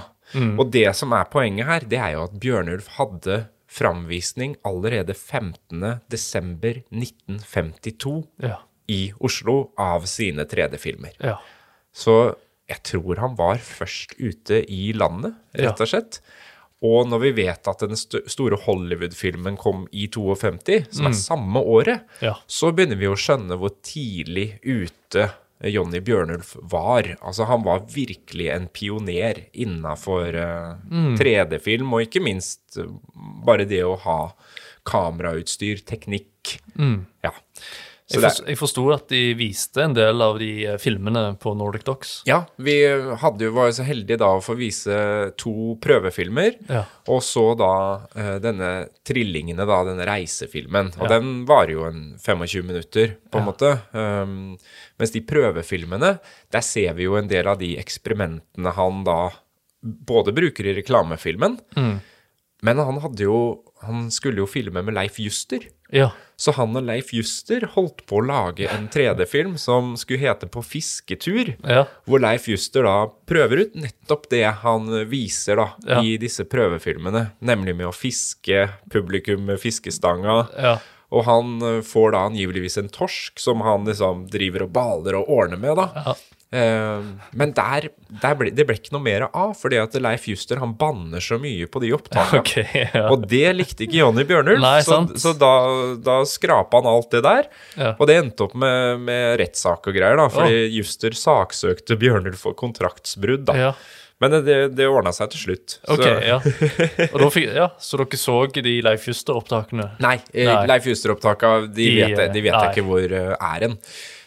Og 0.57 0.71
det 0.73 0.87
som 0.97 1.11
er 1.13 1.27
poenget 1.29 1.67
her, 1.67 1.83
det 1.85 1.99
er 2.01 2.15
jo 2.15 2.23
at 2.23 2.37
Bjørnulf 2.41 2.87
hadde 2.95 3.35
framvisning 3.69 4.55
allerede 4.65 5.13
15. 5.13 5.99
desember 6.09 6.79
1952 6.89 8.23
Ja. 8.41 8.55
i 8.87 9.11
Oslo 9.19 9.69
av 9.77 10.07
sine 10.09 10.45
3D-filmer. 10.49 11.11
Ja. 11.19 11.37
Så 11.93 12.35
jeg 12.69 12.83
tror 12.85 13.17
han 13.23 13.35
var 13.39 13.57
først 13.63 14.13
ute 14.21 14.61
i 14.69 14.91
landet, 14.93 15.35
rett 15.57 15.81
og 15.81 15.89
slett. 15.89 16.19
Og 16.85 17.09
når 17.11 17.19
vi 17.25 17.31
vet 17.41 17.67
at 17.67 17.81
den 17.83 17.97
st 17.99 18.21
store 18.31 18.55
Hollywood-filmen 18.63 19.57
kom 19.59 19.81
i 19.91 20.05
52, 20.07 20.85
som 20.95 21.09
er 21.09 21.17
samme 21.17 21.59
året, 21.59 22.05
Ja. 22.23 22.37
så 22.47 22.71
begynner 22.71 22.95
vi 23.01 23.09
å 23.11 23.17
skjønne 23.19 23.57
hvor 23.59 23.73
tidlig 23.83 24.61
ute 24.63 25.25
Jonny 25.59 25.99
Bjørnulf 25.99 26.53
var. 26.71 27.03
Altså, 27.19 27.43
han 27.49 27.65
var 27.65 27.81
virkelig 27.91 28.47
en 28.53 28.69
pioner 28.71 29.41
innafor 29.51 30.31
3D-film, 31.19 31.91
og 31.97 32.05
ikke 32.07 32.21
minst 32.23 32.77
eh, 32.79 32.87
bare 33.45 33.65
det 33.67 33.81
å 33.83 33.97
ha 34.05 34.19
kamerautstyr, 34.87 35.81
teknikk. 35.85 36.55
Ja. 37.25 37.33
Så 38.09 38.19
Jeg, 38.23 38.57
forsto 38.57 38.87
at 38.91 39.03
de 39.11 39.35
viste 39.37 39.83
en 39.83 39.93
del 39.93 40.21
av 40.25 40.39
de 40.41 40.65
eh, 40.65 40.77
filmene 40.81 41.37
på 41.37 41.51
Nordic 41.55 41.83
Docs. 41.85 42.23
ja, 42.25 42.39
vi 42.57 42.73
hadde 43.21 43.45
jo, 43.45 43.51
var 43.53 43.67
jo 43.69 43.75
så 43.77 43.85
heldige 43.85 44.17
da 44.17 44.31
å 44.33 44.41
få 44.41 44.55
vise 44.57 44.95
to 45.37 45.75
prøvefilmer, 45.79 46.55
Ja. 46.67 46.85
og 47.07 47.21
så 47.21 47.55
da 47.59 47.69
eh, 48.15 48.39
denne 48.41 48.71
Trillingene, 49.05 49.61
da, 49.69 49.83
denne 49.85 50.07
reisefilmen. 50.09 50.89
Og 50.97 51.05
Ja. 51.05 51.19
den 51.19 51.45
varer 51.45 51.71
jo 51.75 51.85
en 51.85 52.17
25 52.17 52.65
minutter, 52.65 53.15
på 53.29 53.37
en 53.37 53.45
Ja. 53.45 53.51
måte. 53.51 53.81
Um, 53.93 54.57
mens 54.99 55.11
de 55.11 55.21
prøvefilmene, 55.21 56.19
der 56.51 56.61
ser 56.61 56.93
vi 56.95 57.03
jo 57.03 57.15
en 57.15 57.27
del 57.27 57.45
av 57.47 57.59
de 57.59 57.75
eksperimentene 57.77 58.73
han 58.73 59.03
da 59.03 59.29
både 59.83 60.33
bruker 60.33 60.65
i 60.65 60.73
reklamefilmen, 60.81 61.59
Mm. 61.77 61.99
men 62.63 62.77
han 62.77 62.99
hadde 62.99 63.19
jo 63.21 63.63
Han 63.81 64.09
skulle 64.11 64.35
jo 64.41 64.45
filme 64.45 64.83
med 64.83 64.93
Leif 64.93 65.15
Juster. 65.19 65.59
Ja. 65.91 66.11
Så 66.39 66.53
han 66.55 66.75
og 66.79 66.85
Leif 66.87 67.09
Juster 67.11 67.65
holdt 67.73 68.05
på 68.07 68.19
å 68.21 68.25
lage 68.25 68.69
en 68.71 68.85
3D-film 68.87 69.57
som 69.59 69.95
skulle 69.99 70.21
hete 70.21 70.47
På 70.47 70.61
fisketur. 70.63 71.55
ja. 71.67 71.85
Hvor 72.07 72.21
Leif 72.23 72.47
Juster 72.47 72.83
da 72.87 73.07
prøver 73.27 73.65
ut 73.65 73.75
nettopp 73.75 74.29
det 74.31 74.45
han 74.61 74.87
viser 75.09 75.55
da 75.59 75.67
Ja. 75.87 75.99
i 76.01 76.15
disse 76.17 76.45
prøvefilmene. 76.45 77.31
Nemlig 77.41 77.75
med 77.75 77.87
å 77.87 77.93
fiske 77.95 78.69
publikum 78.89 79.45
med 79.45 79.59
fiskestanga. 79.59 80.47
ja. 80.57 80.77
Og 81.11 81.25
han 81.25 81.59
får 81.81 82.11
da 82.13 82.19
angiveligvis 82.29 82.77
en 82.77 82.87
torsk 82.87 83.39
som 83.41 83.61
han 83.65 83.83
liksom 83.83 84.27
driver 84.29 84.61
og 84.67 84.73
baler 84.73 85.15
og 85.17 85.27
ordner 85.27 85.57
med, 85.57 85.75
da. 85.75 86.13
Ja. 86.51 86.59
Eh, 86.59 87.03
men 87.37 87.51
der, 87.53 87.89
der 88.23 88.37
ble, 88.37 88.49
det 88.55 88.65
ble 88.65 88.77
ikke 88.79 88.93
noe 88.95 89.05
mer 89.05 89.27
av, 89.29 89.51
fordi 89.59 89.77
at 89.81 89.93
Leif 90.01 90.25
Juster 90.31 90.61
han 90.61 90.73
banner 90.79 91.21
så 91.21 91.37
mye 91.41 91.67
på 91.69 91.81
de 91.83 91.91
opptakene. 91.93 92.41
Okay, 92.41 92.87
ja. 92.87 93.05
Og 93.13 93.27
det 93.29 93.45
likte 93.57 93.85
ikke 93.85 93.99
Jonny 94.01 94.25
Bjørnulf, 94.29 94.63
Nei, 94.63 94.79
så, 94.85 95.03
så 95.19 95.35
da, 95.37 95.51
da 96.01 96.19
skrapa 96.29 96.81
han 96.81 96.89
alt 96.89 97.11
det 97.13 97.23
der. 97.27 97.49
Ja. 97.77 97.93
Og 97.97 98.09
det 98.09 98.17
endte 98.23 98.47
opp 98.47 98.57
med, 98.57 99.05
med 99.05 99.37
rettssak 99.43 99.91
og 99.91 99.95
greier, 99.95 100.17
da, 100.19 100.27
fordi 100.33 100.65
Juster 100.73 101.15
saksøkte 101.17 101.99
Bjørnulf 102.01 102.45
for 102.47 102.57
kontraktsbrudd. 102.57 103.49
da. 103.51 103.57
ja. 103.69 103.73
Men 104.19 104.33
det, 104.43 104.55
det 104.75 104.83
ordna 104.91 105.13
seg 105.15 105.29
til 105.31 105.39
slutt. 105.45 105.77
Ok, 105.87 106.01
så, 106.03 106.15
ja. 106.27 106.37
Og 107.13 107.21
da 107.21 107.27
fikk, 107.31 107.45
ja. 107.55 107.69
Så 107.79 107.99
dere 108.01 108.19
så 108.19 108.35
de 108.51 108.73
Leif 108.83 109.05
Juster-opptakene? 109.07 109.85
Nei, 110.03 110.17
eh, 110.33 110.49
Nei. 110.49 110.65
Leif 110.67 110.89
Juster-opptaka, 110.91 111.53
de, 111.69 111.85
De, 111.87 111.93
vet, 112.03 112.33
de 112.33 112.43
vet 112.43 112.51
jeg 112.51 112.73
ikke 112.73 112.83
hvor 112.89 113.15
eh, 113.15 113.31
er 113.37 113.63
hen. 113.63 113.77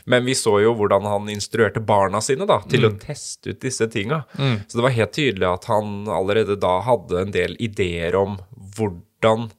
Men 0.07 0.25
vi 0.27 0.33
så 0.35 0.57
jo 0.63 0.75
hvordan 0.75 1.05
han 1.07 1.29
instruerte 1.31 1.81
barna 1.81 2.21
sine 2.21 2.47
da, 2.47 2.61
til 2.69 2.81
Mm. 2.83 2.95
å 2.97 3.01
teste 3.01 3.51
ut 3.51 3.61
disse 3.61 3.87
tinga. 3.91 4.25
Så 4.67 4.75
det 4.79 4.83
var 4.83 4.91
helt 4.91 5.13
tydelig 5.13 5.47
at 5.53 5.65
han 5.71 6.07
allerede 6.11 6.59
da 6.59 6.81
hadde 6.83 7.21
en 7.21 7.31
del 7.31 7.57
ideer 7.61 8.15
om 8.19 8.39
hvordan 8.77 9.51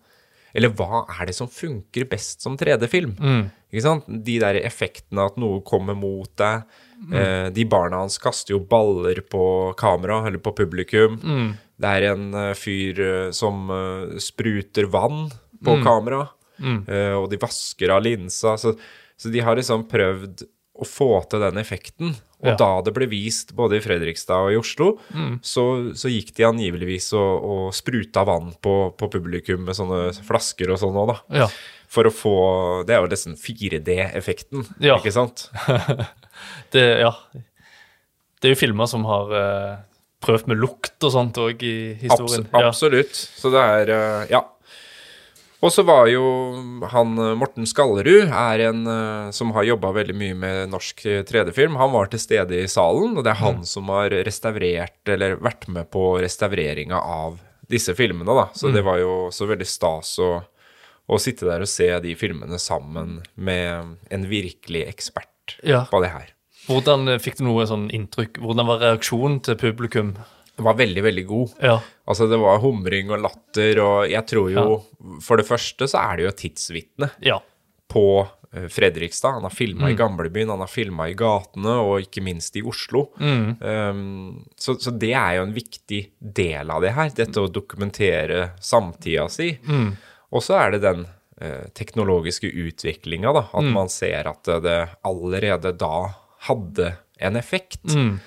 Eller 0.56 0.70
hva 0.70 1.08
er 1.20 1.26
det 1.26 1.34
som 1.34 1.48
funker 1.50 2.06
best 2.06 2.42
som 2.46 2.56
3D-film? 2.56 3.16
Mm. 3.18 3.48
Ikke 3.74 3.82
sant? 3.82 4.04
De 4.24 4.36
der 4.38 4.60
effektene 4.62 5.24
at 5.26 5.36
noe 5.42 5.64
kommer 5.66 5.96
mot 5.98 6.30
deg. 6.38 6.62
Mm. 7.10 7.14
Eh, 7.18 7.50
de 7.50 7.64
barna 7.66 8.04
hans 8.04 8.20
kaster 8.22 8.54
jo 8.54 8.60
baller 8.60 9.24
på 9.26 9.74
kamera, 9.76 10.20
eller 10.28 10.38
på 10.38 10.54
publikum. 10.54 11.18
Mm. 11.24 11.58
Det 11.82 11.90
er 11.90 12.06
en 12.12 12.28
eh, 12.36 12.54
fyr 12.54 13.00
eh, 13.02 13.32
som 13.32 13.66
spruter 14.22 14.86
vann 14.94 15.32
på 15.64 15.78
Mm. 15.80 15.84
kamera, 15.84 16.30
eh, 16.88 17.14
og 17.18 17.30
de 17.32 17.38
vasker 17.38 17.90
av 17.90 18.04
linsa. 18.04 18.54
Så, 18.58 18.76
så 19.24 19.32
de 19.34 19.42
har 19.46 19.56
liksom 19.60 19.88
prøvd 19.90 20.44
å 20.74 20.86
få 20.90 21.08
til 21.30 21.40
den 21.44 21.60
effekten. 21.62 22.16
Og 22.44 22.50
Ja. 22.50 22.56
da 22.60 22.70
det 22.84 22.92
ble 22.96 23.06
vist 23.08 23.54
både 23.56 23.78
i 23.78 23.84
Fredrikstad 23.84 24.48
og 24.50 24.52
i 24.52 24.58
Oslo, 24.60 24.98
Mm. 25.14 25.38
så, 25.46 25.94
så 25.96 26.10
gikk 26.12 26.34
de 26.36 26.44
angiveligvis 26.48 27.12
og, 27.16 27.46
og 27.46 27.68
spruta 27.78 28.26
vann 28.28 28.50
på, 28.60 28.74
på 28.98 29.08
publikum 29.14 29.64
med 29.64 29.78
sånne 29.78 30.12
flasker 30.26 30.74
og 30.74 30.82
sånn 30.82 30.98
òg, 30.98 31.14
da. 31.14 31.18
Ja. 31.46 31.48
For 31.94 32.10
å 32.10 32.12
få 32.12 32.34
Det 32.88 32.96
er 32.98 33.04
jo 33.06 33.12
nesten 33.14 33.38
4D-effekten, 33.38 34.66
Ja. 34.84 34.98
ikke 34.98 35.14
sant? 35.14 35.48
Det, 36.74 36.82
ja. 37.06 37.12
det 38.42 38.50
er 38.50 38.56
jo 38.56 38.60
filmer 38.60 38.90
som 38.90 39.06
har 39.08 39.30
uh, 39.32 39.78
prøvd 40.26 40.48
med 40.50 40.58
lukt 40.60 41.06
og 41.06 41.12
sånt 41.14 41.38
òg 41.40 41.62
i 41.64 41.94
historien. 42.02 42.48
Abs 42.52 42.66
absolutt. 42.82 43.14
Så 43.14 43.52
det 43.54 43.62
er 43.62 43.94
uh, 43.94 44.26
Ja. 44.34 44.42
Og 45.64 45.72
så 45.72 45.84
var 45.88 46.10
jo 46.12 46.22
han 46.92 47.14
eh, 47.24 47.34
Morten 47.40 47.64
Skallerud 47.70 48.28
er 48.36 48.64
en 48.68 48.82
eh, 48.90 49.30
som 49.36 49.54
har 49.56 49.64
jobba 49.64 49.94
veldig 49.96 50.16
mye 50.20 50.36
med 50.36 50.74
norsk 50.74 51.06
eh, 51.08 51.22
3D-film. 51.24 51.78
Han 51.80 51.94
var 51.96 52.12
til 52.12 52.20
stede 52.20 52.58
i 52.60 52.68
salen, 52.68 53.16
og 53.16 53.24
det 53.24 53.32
er 53.32 53.40
han 53.46 53.62
som 53.68 53.88
har 53.94 54.12
restaurert, 54.28 55.00
eller 55.08 55.38
vært 55.40 55.70
med 55.72 55.88
på 55.94 56.18
restaureringa 56.24 57.00
av 57.00 57.40
disse 57.72 57.96
filmene, 57.96 58.28
da. 58.36 58.50
Så 58.54 58.74
det 58.76 58.84
var 58.86 59.00
jo 59.00 59.30
så 59.34 59.48
veldig 59.50 59.66
stas 59.70 60.18
å, 60.22 60.34
å 61.08 61.20
sitte 61.24 61.48
der 61.48 61.64
og 61.64 61.72
se 61.72 61.88
de 62.04 62.12
filmene 62.20 62.60
sammen 62.60 63.22
med 63.40 63.96
en 64.12 64.28
virkelig 64.30 64.84
ekspert 64.92 65.58
Ja. 65.64 65.86
på 65.90 66.04
det 66.04 66.12
her. 66.12 66.30
Hvordan 66.68 67.08
eh, 67.16 67.20
fikk 67.24 67.40
du 67.40 67.48
noe 67.48 67.66
sånn 67.68 67.88
inntrykk? 67.96 68.38
Hvordan 68.44 68.68
var 68.68 68.84
reaksjonen 68.84 69.40
til 69.48 69.58
publikum? 69.60 70.14
Var 70.58 70.76
veldig, 70.78 71.02
veldig 71.04 71.26
god. 71.28 71.54
Ja. 71.62 71.80
Altså, 72.08 72.28
det 72.30 72.38
var 72.38 72.60
humring 72.62 73.10
og 73.12 73.22
latter, 73.24 73.80
og 73.82 74.10
jeg 74.12 74.26
tror 74.30 74.52
jo 74.54 74.66
For 75.26 75.38
det 75.38 75.48
første 75.48 75.88
så 75.90 75.98
er 76.12 76.18
det 76.18 76.26
jo 76.28 76.32
tidsvitne 76.44 77.10
Ja. 77.26 77.40
på 77.90 78.04
eh, 78.54 78.68
Fredrikstad. 78.70 79.34
Han 79.40 79.44
har 79.48 79.50
filma 79.56 79.88
Mm. 79.88 79.92
i 79.94 79.98
gamlebyen, 79.98 80.50
han 80.50 80.60
har 80.60 80.68
filma 80.70 81.08
i 81.10 81.16
gatene, 81.18 81.74
og 81.82 82.02
ikke 82.06 82.22
minst 82.24 82.56
i 82.56 82.62
Oslo. 82.62 83.08
Mm. 83.20 83.58
Um, 83.62 84.46
så, 84.56 84.76
så 84.80 84.92
det 84.98 85.14
er 85.18 85.38
jo 85.40 85.44
en 85.48 85.54
viktig 85.56 86.04
del 86.22 86.70
av 86.70 86.82
det 86.86 86.94
her, 86.94 87.10
dette 87.10 87.42
å 87.42 87.50
dokumentere 87.52 88.52
samtida 88.62 89.26
si. 89.30 89.58
Mm. 89.68 89.96
Og 90.32 90.42
så 90.46 90.54
er 90.62 90.72
det 90.78 90.82
den 90.86 91.08
eh, 91.42 91.66
teknologiske 91.74 92.46
utviklinga, 92.54 93.34
da. 93.34 93.48
At 93.54 93.64
Mm. 93.66 93.74
man 93.74 93.90
ser 93.90 94.28
at 94.30 94.44
det 94.62 94.90
allerede 95.04 95.74
da 95.78 96.14
hadde 96.46 96.94
en 97.20 97.36
effekt. 97.36 97.84
Mm. 97.90 98.20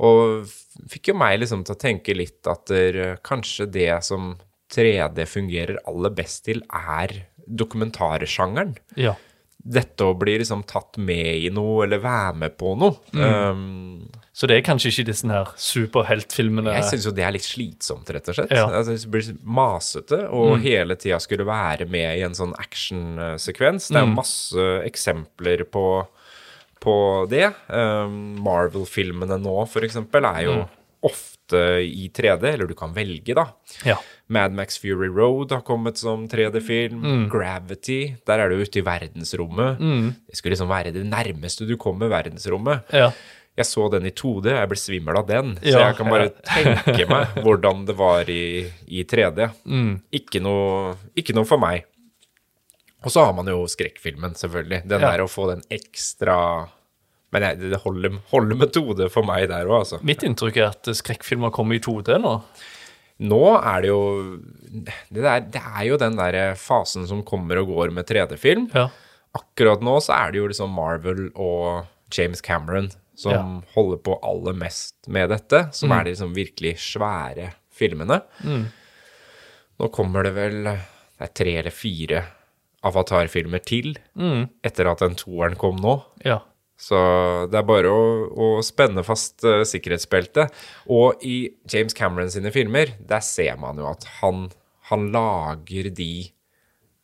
Og 0.00 0.46
fikk 0.88 1.08
jo 1.12 1.14
meg 1.14 1.40
liksom 1.40 1.64
til 1.64 1.74
å 1.76 1.78
tenke 1.78 2.14
litt 2.16 2.46
at 2.50 2.66
der, 2.66 3.16
kanskje 3.24 3.66
det 3.70 3.90
som 4.04 4.36
3D 4.72 5.26
fungerer 5.28 5.78
aller 5.86 6.10
best 6.16 6.44
til, 6.46 6.62
er 6.72 7.26
dokumentarsjangeren. 7.46 8.76
ja. 8.96 9.16
Dette 9.64 10.02
å 10.02 10.14
bli 10.18 10.32
liksom 10.40 10.64
tatt 10.66 10.96
med 10.98 11.36
i 11.44 11.48
noe, 11.54 11.84
eller 11.84 12.00
være 12.02 12.32
med 12.34 12.56
på 12.58 12.72
noe. 12.74 12.96
Mm. 13.14 13.20
Um, 13.22 14.08
Så 14.34 14.48
det 14.50 14.56
er 14.56 14.64
kanskje 14.66 14.90
ikke 14.90 15.04
disse 15.12 15.28
her 15.30 15.52
superheltfilmene 15.54 16.72
jeg 16.80 16.88
syns 16.88 17.06
jo 17.06 17.12
det 17.14 17.22
er 17.22 17.30
litt 17.36 17.46
slitsomt, 17.46 18.10
rett 18.10 18.26
og 18.32 18.34
slett. 18.40 18.50
Ja. 18.50 18.64
Mm. 18.66 18.74
Altså, 18.80 18.96
det 18.98 19.12
blir 19.14 19.36
masete, 19.46 20.18
og 20.34 20.56
hele 20.64 20.96
tida 20.98 21.20
skulle 21.22 21.46
være 21.46 21.86
med 21.86 22.18
i 22.18 22.24
en 22.26 22.34
sånn 22.34 22.56
actionsekvens. 22.58 23.86
Det 23.94 24.00
er 24.02 24.06
Mm. 24.10 24.16
masse 24.18 24.66
eksempler 24.90 25.62
på, 25.70 26.08
på 26.82 26.94
det. 27.30 27.46
Um, 27.70 28.34
Marvel-filmene 28.42 29.38
nå, 29.42 29.56
eksempel, 29.86 30.26
er 30.28 30.46
jo 30.48 30.56
Mm. 30.62 30.78
ofte 31.02 31.60
i 31.82 32.08
3D, 32.14 32.52
eller 32.54 32.66
du 32.70 32.74
kan 32.78 32.92
velge, 32.94 33.34
da. 33.34 33.48
Ja. 33.84 33.96
Mad 34.32 34.54
Max 34.54 34.78
Fury 34.78 35.08
Road 35.10 35.50
har 35.52 35.60
kommet 35.66 35.98
som 35.98 36.28
3D-film. 36.30 37.02
Mm. 37.02 37.24
Gravity, 37.32 38.14
der 38.26 38.38
er 38.44 38.48
du 38.52 38.62
ute 38.62 38.78
i 38.78 38.84
verdensrommet. 38.86 39.78
Det 39.82 40.36
skulle 40.38 40.54
liksom 40.54 40.70
være 40.70 40.92
det 40.94 41.04
nærmeste 41.04 41.66
du 41.68 41.76
kommer 41.76 42.08
verdensrommet. 42.12 42.84
ja. 42.92 43.10
Jeg 43.54 43.66
så 43.68 43.82
den 43.92 44.06
i 44.08 44.10
2D, 44.16 44.46
jeg 44.48 44.68
ble 44.70 44.76
svimmel 44.80 45.18
av 45.18 45.26
den. 45.28 45.50
Så 45.60 45.74
Ja, 45.74 45.88
jeg 45.90 45.96
kan 45.98 46.08
bare 46.08 46.30
tenke 46.48 47.04
meg 47.06 47.34
hvordan 47.44 47.82
det 47.84 47.94
var 47.98 48.24
i, 48.32 48.64
i 48.88 49.02
3D. 49.04 49.50
Mm. 49.68 49.90
Ikke, 50.10 50.40
noe, 50.40 50.94
ikke 51.14 51.34
noe 51.36 51.44
for 51.44 51.60
meg. 51.60 51.84
Og 53.04 53.10
så 53.10 53.24
har 53.26 53.32
man 53.34 53.46
jo 53.50 53.64
skrekkfilmen, 53.66 54.34
selvfølgelig. 54.38 54.82
Den 54.88 55.00
Ja. 55.00 55.10
der 55.10 55.24
å 55.24 55.28
få 55.30 55.48
den 55.54 55.62
ekstra 55.70 56.68
Men 57.32 57.42
jeg, 57.42 57.58
det 57.72 57.78
holder, 57.80 58.18
holder 58.30 58.56
med 58.60 58.72
2D 58.74 59.06
for 59.10 59.22
meg 59.24 59.48
der 59.48 59.64
òg, 59.64 59.78
altså. 59.86 60.02
Mitt 60.04 60.20
inntrykk 60.22 60.56
er 60.58 60.66
at 60.68 60.82
skrekkfilmer 60.84 61.50
kommer 61.50 61.74
i 61.74 61.80
2D 61.80 62.18
nå. 62.20 62.42
Nå 63.24 63.38
er 63.64 63.80
det 63.80 63.88
jo 63.88 64.02
Det, 64.68 65.22
der, 65.22 65.40
det 65.40 65.62
er 65.62 65.84
jo 65.88 65.96
den 65.96 66.16
der 66.18 66.54
fasen 66.60 67.06
som 67.08 67.22
kommer 67.22 67.56
og 67.62 67.68
går 67.72 67.90
med 67.96 68.04
3D-film. 68.06 68.66
Ja. 68.74 68.90
Akkurat 69.34 69.80
nå 69.80 69.96
så 70.04 70.12
er 70.12 70.32
det 70.32 70.38
jo 70.42 70.48
liksom 70.50 70.74
Marvel 70.76 71.30
og 71.34 71.86
James 72.12 72.42
Cameron 72.44 72.90
som 73.16 73.32
Ja. 73.32 73.40
Mm. 73.42 73.62
holder 73.74 73.96
på 74.04 74.18
aller 74.22 74.52
mest 74.52 74.94
med 75.08 75.30
dette, 75.30 75.72
som 75.72 75.90
er 75.92 76.04
de 76.04 76.10
liksom 76.12 76.34
virkelig 76.34 76.76
svære 76.84 77.52
filmene. 77.72 78.20
Nå 79.80 79.88
kommer 79.90 80.22
det 80.24 80.34
vel 80.36 80.64
det 80.64 80.76
er 81.20 81.32
tre 81.32 81.56
eller 81.60 81.70
fire 81.74 82.24
Avatar-filmer 82.84 83.62
til 83.64 83.94
Mm. 84.18 84.48
etter 84.64 84.88
at 84.90 84.98
den 85.04 85.14
toeren 85.18 85.54
kom 85.58 85.76
nå. 85.82 86.00
Ja. 86.26 86.40
Så 86.82 86.98
det 87.52 87.60
er 87.60 87.66
bare 87.68 87.90
å, 87.94 88.02
å 88.34 88.46
spenne 88.66 89.04
fast 89.06 89.44
uh, 89.46 89.60
sikkerhetsbeltet. 89.68 90.50
Og 90.90 91.20
i 91.22 91.52
James 91.70 91.94
Cameron 91.94 92.30
sine 92.32 92.50
filmer, 92.50 92.96
der 92.98 93.22
ser 93.22 93.54
man 93.62 93.78
jo 93.78 93.86
at 93.86 94.02
han, 94.20 94.48
han 94.90 95.10
lager 95.14 95.90
de 95.94 96.32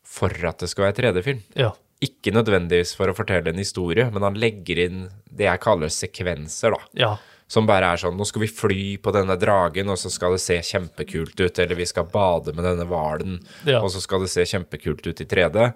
for 0.09 0.33
at 0.49 0.59
det 0.65 0.71
skal 0.73 0.89
være 0.89 0.99
3D-film. 0.99 1.45
Ja. 1.61 1.71
Ikke 2.03 2.33
nødvendigvis 2.35 2.97
for 2.99 3.11
å 3.11 3.15
fortelle 3.15 3.51
en 3.53 3.59
historie, 3.61 4.09
men 4.11 4.23
han 4.27 4.39
legger 4.39 4.81
inn 4.87 5.01
det 5.31 5.47
jeg 5.47 5.63
kaller 5.63 5.91
sekvenser, 5.95 6.75
da. 6.75 6.81
Ja. 6.99 7.13
Som 7.49 7.65
bare 7.67 7.95
er 7.95 7.97
sånn 7.97 8.17
Nå 8.19 8.27
skal 8.29 8.43
vi 8.43 8.47
fly 8.53 8.99
på 9.01 9.13
denne 9.15 9.35
dragen, 9.41 9.89
og 9.89 9.97
så 9.97 10.11
skal 10.13 10.35
det 10.37 10.41
se 10.45 10.59
kjempekult 10.61 11.39
ut. 11.41 11.59
Eller 11.59 11.75
vi 11.79 11.87
skal 11.89 12.05
bade 12.13 12.53
med 12.55 12.65
denne 12.65 12.85
hvalen, 12.87 13.39
Ja. 13.65 13.81
og 13.81 13.89
så 13.91 14.01
skal 14.05 14.21
det 14.21 14.29
se 14.31 14.43
kjempekult 14.45 15.07
ut 15.07 15.21
i 15.21 15.25
3D. 15.25 15.73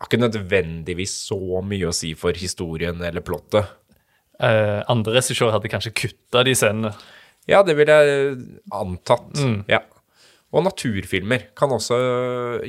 har 0.00 0.06
ikke 0.08 0.20
nødvendigvis 0.20 1.14
så 1.30 1.62
mye 1.64 1.88
å 1.88 1.94
si 1.94 2.14
for 2.14 2.32
historien 2.32 3.00
eller 3.02 3.20
plottet. 3.22 3.66
Eh, 4.40 4.82
andre 4.88 5.14
regissører 5.14 5.52
hadde 5.52 5.70
kanskje 5.70 5.92
kutta 5.94 6.44
de 6.44 6.54
scenene. 6.54 6.94
Ja, 7.46 7.62
det 7.62 7.76
ville 7.76 7.92
jeg 7.92 8.38
antatt. 8.72 9.34
Ja. 9.68 9.80
Og 10.54 10.62
naturfilmer 10.62 11.48
kan 11.58 11.72
også 11.74 11.96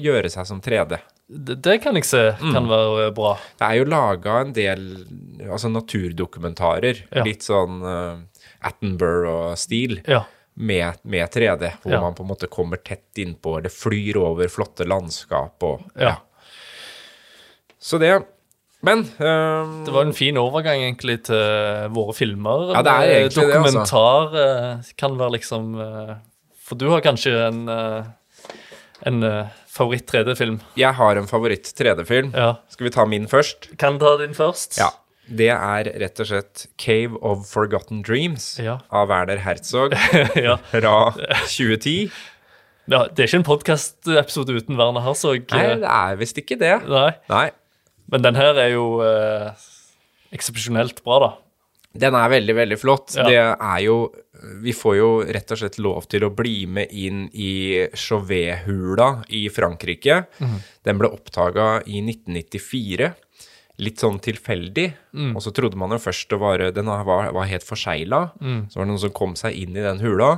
gjøre 0.02 0.30
seg 0.34 0.48
som 0.50 0.62
3D. 0.66 0.98
Det, 1.26 1.56
det 1.66 1.76
kan 1.84 1.98
jeg 1.98 2.06
se 2.06 2.22
kan 2.40 2.68
være 2.70 3.12
bra. 3.18 3.36
Det 3.60 3.66
er 3.68 3.80
jo 3.80 3.86
laga 3.90 4.40
en 4.44 4.54
del 4.54 4.84
altså 5.46 5.70
naturdokumentarer, 5.74 7.04
Ja. 7.14 7.24
litt 7.26 7.46
sånn 7.46 7.80
uh, 7.86 8.20
Attenborough-stil, 8.66 10.00
Ja. 10.10 10.24
med, 10.56 10.98
med 11.04 11.30
3D, 11.34 11.72
hvor 11.84 11.92
Ja. 11.94 12.02
man 12.02 12.14
på 12.16 12.24
en 12.24 12.30
måte 12.30 12.48
kommer 12.50 12.78
tett 12.78 13.18
innpå, 13.22 13.58
eller 13.60 13.70
flyr 13.74 14.18
over 14.18 14.48
flotte 14.48 14.86
landskap 14.88 15.62
og 15.64 15.82
Ja. 16.00 16.16
Så 17.80 18.00
det 18.00 18.24
Men 18.84 19.00
um, 19.20 19.84
Det 19.86 19.92
var 19.94 20.02
en 20.06 20.14
fin 20.14 20.38
overgang 20.38 20.82
egentlig 20.82 21.24
til 21.26 21.90
våre 21.94 22.14
filmer. 22.14 22.72
Ja, 22.74 22.82
det 22.86 22.92
er 22.92 23.02
egentlig 23.02 23.44
egentlig 23.44 23.50
det, 23.50 23.56
altså. 23.56 23.82
Dokumentar 23.82 24.36
eh, 24.36 24.94
kan 24.98 25.18
være 25.18 25.32
liksom 25.40 25.76
eh, 25.82 26.16
For 26.66 26.80
du 26.82 26.88
har 26.90 27.04
kanskje 27.06 27.32
en, 27.48 27.64
eh, 27.70 28.08
en 29.06 29.24
eh, 29.28 29.54
favoritt 29.70 30.08
3D-film. 30.10 30.60
jeg 30.80 30.94
har 30.98 31.18
en 31.20 31.28
favoritt 31.30 31.68
3D-film. 31.78 32.32
Ja. 32.34 32.56
Skal 32.74 32.88
vi 32.88 32.94
ta 32.96 33.06
min 33.06 33.28
først? 33.30 33.70
Kan 33.82 34.00
ta 34.02 34.16
din 34.22 34.34
først? 34.38 34.80
Ja. 34.82 34.90
Det 35.26 35.50
er 35.50 35.88
rett 36.02 36.20
og 36.22 36.28
slett 36.30 36.68
Cave 36.78 37.18
of 37.26 37.48
Forgotten 37.50 38.04
Dreams 38.06 38.60
Ja. 38.62 38.80
av 38.94 39.08
Werner 39.10 39.40
Herzog 39.42 39.94
ja. 40.38 40.58
fra 40.70 40.96
2010. 41.50 42.12
Ja, 42.88 43.08
Det 43.10 43.24
er 43.24 43.30
ikke 43.32 43.40
en 43.42 43.48
podkastepisode 43.48 44.54
uten 44.60 44.78
Werner 44.78 45.02
Herzog. 45.02 45.48
Nei, 45.52 45.64
eh, 45.66 45.80
det 45.82 45.90
er 45.90 46.20
visst 46.22 46.38
ikke 46.42 46.58
det. 46.62 46.76
Nei. 46.90 47.12
Nei. 47.30 47.48
Men 48.14 48.22
den 48.22 48.36
her 48.38 48.54
er 48.62 48.70
jo 48.76 48.86
eh, 49.02 49.50
eksepsjonelt 50.38 51.02
bra, 51.06 51.18
da. 51.24 51.32
Den 51.96 52.16
er 52.18 52.32
veldig, 52.32 52.56
veldig 52.58 52.78
flott. 52.80 53.16
Ja. 53.18 53.26
Det 53.28 53.42
er 53.42 53.82
jo 53.86 53.98
Vi 54.62 54.74
får 54.76 54.96
jo 54.98 55.10
rett 55.24 55.52
og 55.54 55.60
slett 55.62 55.78
lov 55.80 56.10
til 56.12 56.26
å 56.28 56.34
bli 56.36 56.66
med 56.68 56.92
inn 56.92 57.26
i 57.32 57.88
Chauvet-hula 57.96 59.24
i 59.34 59.46
Frankrike. 59.50 60.26
Mm. 60.44 60.58
Den 60.86 61.00
ble 61.00 61.10
oppdaga 61.16 61.80
i 61.88 62.02
1994. 62.04 63.10
Litt 63.82 64.04
sånn 64.04 64.20
tilfeldig. 64.24 64.90
Mm. 65.16 65.32
Og 65.34 65.42
så 65.44 65.56
trodde 65.56 65.80
man 65.80 65.96
jo 65.96 66.02
først 66.04 66.30
det 66.30 66.40
var 66.44 66.62
Den 66.76 66.92
var, 66.92 67.32
var 67.32 67.50
helt 67.50 67.66
forsegla. 67.66 68.22
Mm. 68.42 68.62
Så 68.70 68.80
var 68.80 68.86
det 68.86 68.92
noen 68.92 69.04
som 69.08 69.16
kom 69.16 69.40
seg 69.40 69.58
inn 69.64 69.76
i 69.76 69.88
den 69.88 70.04
hula. 70.04 70.36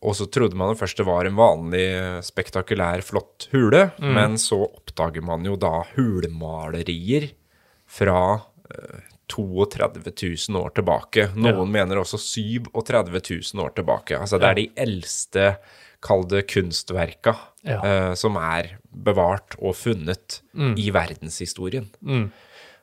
Og 0.00 0.16
så 0.16 0.30
trodde 0.32 0.56
man 0.56 0.72
jo 0.72 0.78
først 0.80 1.02
det 1.02 1.04
var 1.04 1.28
en 1.28 1.36
vanlig, 1.36 1.84
spektakulær, 2.24 3.02
flott 3.04 3.50
hule. 3.52 3.90
Mm. 4.00 4.14
Men 4.16 4.40
så 4.40 4.62
oppdager 4.64 5.24
man 5.26 5.44
jo 5.44 5.58
da 5.60 5.82
hulemalerier 5.92 7.28
fra 7.90 8.20
eh, 8.70 9.09
32 9.30 10.12
000 10.50 10.60
år 10.60 10.74
tilbake. 10.76 11.28
Noen 11.38 11.70
mener 11.72 12.02
også 12.02 12.18
37 12.20 13.14
000 13.54 13.64
år 13.64 13.72
tilbake. 13.78 14.18
Altså 14.18 14.40
det 14.42 14.50
er 14.50 14.58
de 14.60 14.68
eldste, 14.84 15.46
kall 16.02 16.26
det 16.28 16.46
kunstverka, 16.50 17.36
Ja. 17.62 17.80
uh, 17.84 18.12
som 18.16 18.36
er 18.40 18.78
bevart 18.90 19.54
og 19.60 19.74
funnet 19.76 20.40
i 20.80 20.90
verdenshistorien. 20.90 21.90
Mm. 22.00 22.30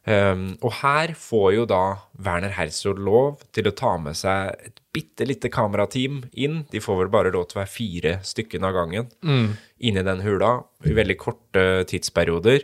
Um, 0.08 0.44
og 0.64 0.72
her 0.80 1.12
får 1.20 1.48
jo 1.58 1.64
da 1.68 1.80
Werner 2.24 2.54
Herzog 2.56 3.00
lov 3.04 3.42
til 3.52 3.68
å 3.68 3.74
ta 3.76 3.98
med 4.00 4.16
seg 4.16 4.54
et 4.70 4.78
bitte 4.96 5.26
lite 5.28 5.50
kamerateam 5.52 6.22
inn. 6.32 6.62
De 6.72 6.80
får 6.80 7.02
vel 7.02 7.10
bare 7.12 7.34
lov 7.34 7.50
til 7.50 7.58
å 7.58 7.64
være 7.66 7.74
fire 7.74 8.14
stykken 8.24 8.64
av 8.64 8.78
gangen 8.78 9.10
inn 9.28 9.98
i 10.00 10.06
den 10.08 10.22
hula 10.24 10.54
i 10.88 10.96
veldig 10.96 11.18
korte 11.20 11.66
tidsperioder. 11.92 12.64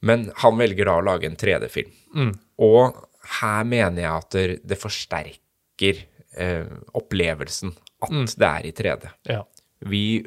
Men 0.00 0.28
han 0.42 0.58
velger 0.60 0.86
da 0.86 0.96
å 1.00 1.04
lage 1.04 1.26
en 1.26 1.36
3D-film. 1.38 2.34
Og 2.62 2.98
her 3.40 3.64
mener 3.68 4.02
jeg 4.02 4.12
at 4.12 4.36
det, 4.68 4.78
forsterker 4.80 6.02
eh, 6.38 6.66
opplevelsen 6.96 7.74
at 8.06 8.34
det 8.38 8.48
er 8.48 8.66
i 8.68 8.72
3D. 8.78 9.08
Ja. 9.28 9.42
Vi 9.88 10.24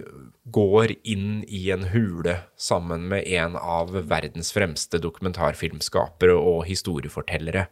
går 0.52 0.94
inn 1.12 1.42
i 1.48 1.66
en 1.72 1.86
hule 1.92 2.38
sammen 2.60 3.08
med 3.12 3.28
en 3.28 3.56
av 3.60 3.92
verdens 4.08 4.52
fremste 4.56 5.00
dokumentarfilmskapere 5.04 6.36
og 6.40 6.66
historiefortellere. 6.70 7.66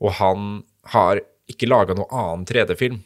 Og 0.00 0.12
han 0.20 0.48
har 0.92 1.20
ikke 1.48 1.68
laga 1.68 1.96
noe 1.96 2.08
annen 2.12 2.44
3D-film. 2.48 3.00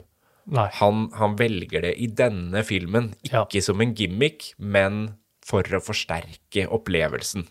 Han, 0.80 1.04
han 1.14 1.36
velger 1.38 1.84
det 1.86 1.92
i 2.02 2.08
denne 2.10 2.64
filmen, 2.66 3.12
Ja. 3.30 3.44
ikke 3.46 3.62
som 3.62 3.80
en 3.80 3.94
gimmick, 3.94 4.52
men 4.58 5.14
for 5.46 5.62
å 5.62 5.78
forsterke 5.82 6.66
opplevelsen. 6.70 7.46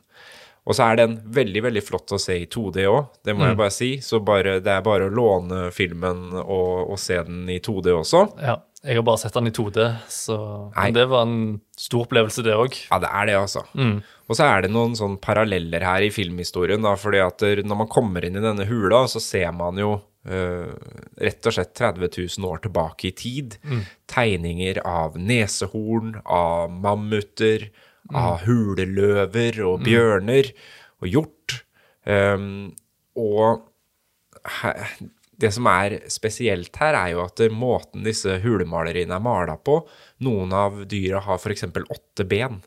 Og 0.69 0.78
så 0.78 0.91
er 0.91 1.00
den 1.00 1.15
veldig 1.34 1.63
veldig 1.65 1.82
flott 1.82 2.13
å 2.13 2.19
se 2.21 2.36
i 2.43 2.50
2D 2.52 2.84
òg, 2.86 3.15
det 3.26 3.34
må 3.34 3.47
jeg 3.50 3.58
bare 3.58 3.74
si. 3.74 3.91
Så 4.06 4.19
bare, 4.26 4.60
det 4.62 4.69
er 4.69 4.84
bare 4.86 5.08
å 5.10 5.13
låne 5.13 5.71
filmen 5.74 6.28
og, 6.43 6.91
og 6.93 7.00
se 7.02 7.17
den 7.26 7.47
i 7.50 7.58
2D 7.63 7.95
også. 7.97 8.28
Ja. 8.41 8.60
Jeg 8.82 8.97
har 8.97 9.04
bare 9.06 9.21
sett 9.21 9.36
den 9.38 9.45
i 9.45 9.54
2D, 9.54 9.84
så. 10.10 10.36
Men 10.74 10.95
det 10.95 11.04
var 11.12 11.28
en 11.28 11.41
stor 11.78 12.08
opplevelse, 12.08 12.41
det 12.41 12.56
òg. 12.58 12.80
Ja, 12.89 12.97
det 13.04 13.12
er 13.13 13.28
det, 13.30 13.36
altså. 13.38 13.62
Og 14.26 14.38
så 14.38 14.47
er 14.47 14.63
det 14.65 14.71
noen 14.74 14.95
sånn 14.97 15.19
paralleller 15.21 15.86
her 15.86 16.02
i 16.02 16.10
filmhistorien, 16.13 16.82
da, 16.82 16.95
fordi 16.97 17.19
at 17.21 17.45
når 17.62 17.78
man 17.84 17.91
kommer 17.93 18.26
inn 18.26 18.39
i 18.39 18.41
denne 18.41 18.65
hula, 18.69 19.04
så 19.12 19.21
ser 19.24 19.54
man 19.58 19.82
jo 19.82 20.00
Uh, 20.21 20.69
rett 21.17 21.47
og 21.50 21.56
slett 21.56 21.71
30 21.74 22.12
000 22.38 22.45
år 22.45 22.60
tilbake 22.62 23.08
i 23.10 23.12
tid. 23.17 23.56
Tegninger 24.06 24.78
av 24.86 25.15
nesehorn, 25.17 26.12
av 26.30 26.69
mammuter, 26.69 27.71
av 28.17 28.45
huleløver 28.45 29.62
og 29.65 29.84
bjørner 29.86 30.52
og 31.02 31.08
hjort. 31.10 31.58
Um, 32.06 32.71
og 33.15 33.67
det 35.41 35.52
som 35.54 35.67
er 35.69 35.97
spesielt 36.12 36.76
her, 36.82 36.97
er 36.97 37.13
jo 37.15 37.24
at 37.26 37.41
måten 37.54 38.06
disse 38.06 38.39
hulemaleriene 38.43 39.17
er 39.17 39.24
mala 39.24 39.58
på 39.58 39.80
Noen 40.26 40.54
av 40.54 40.84
dyra 40.89 41.21
har 41.26 41.39
f.eks. 41.41 41.65
åtte 41.65 42.26
ben. 42.30 42.62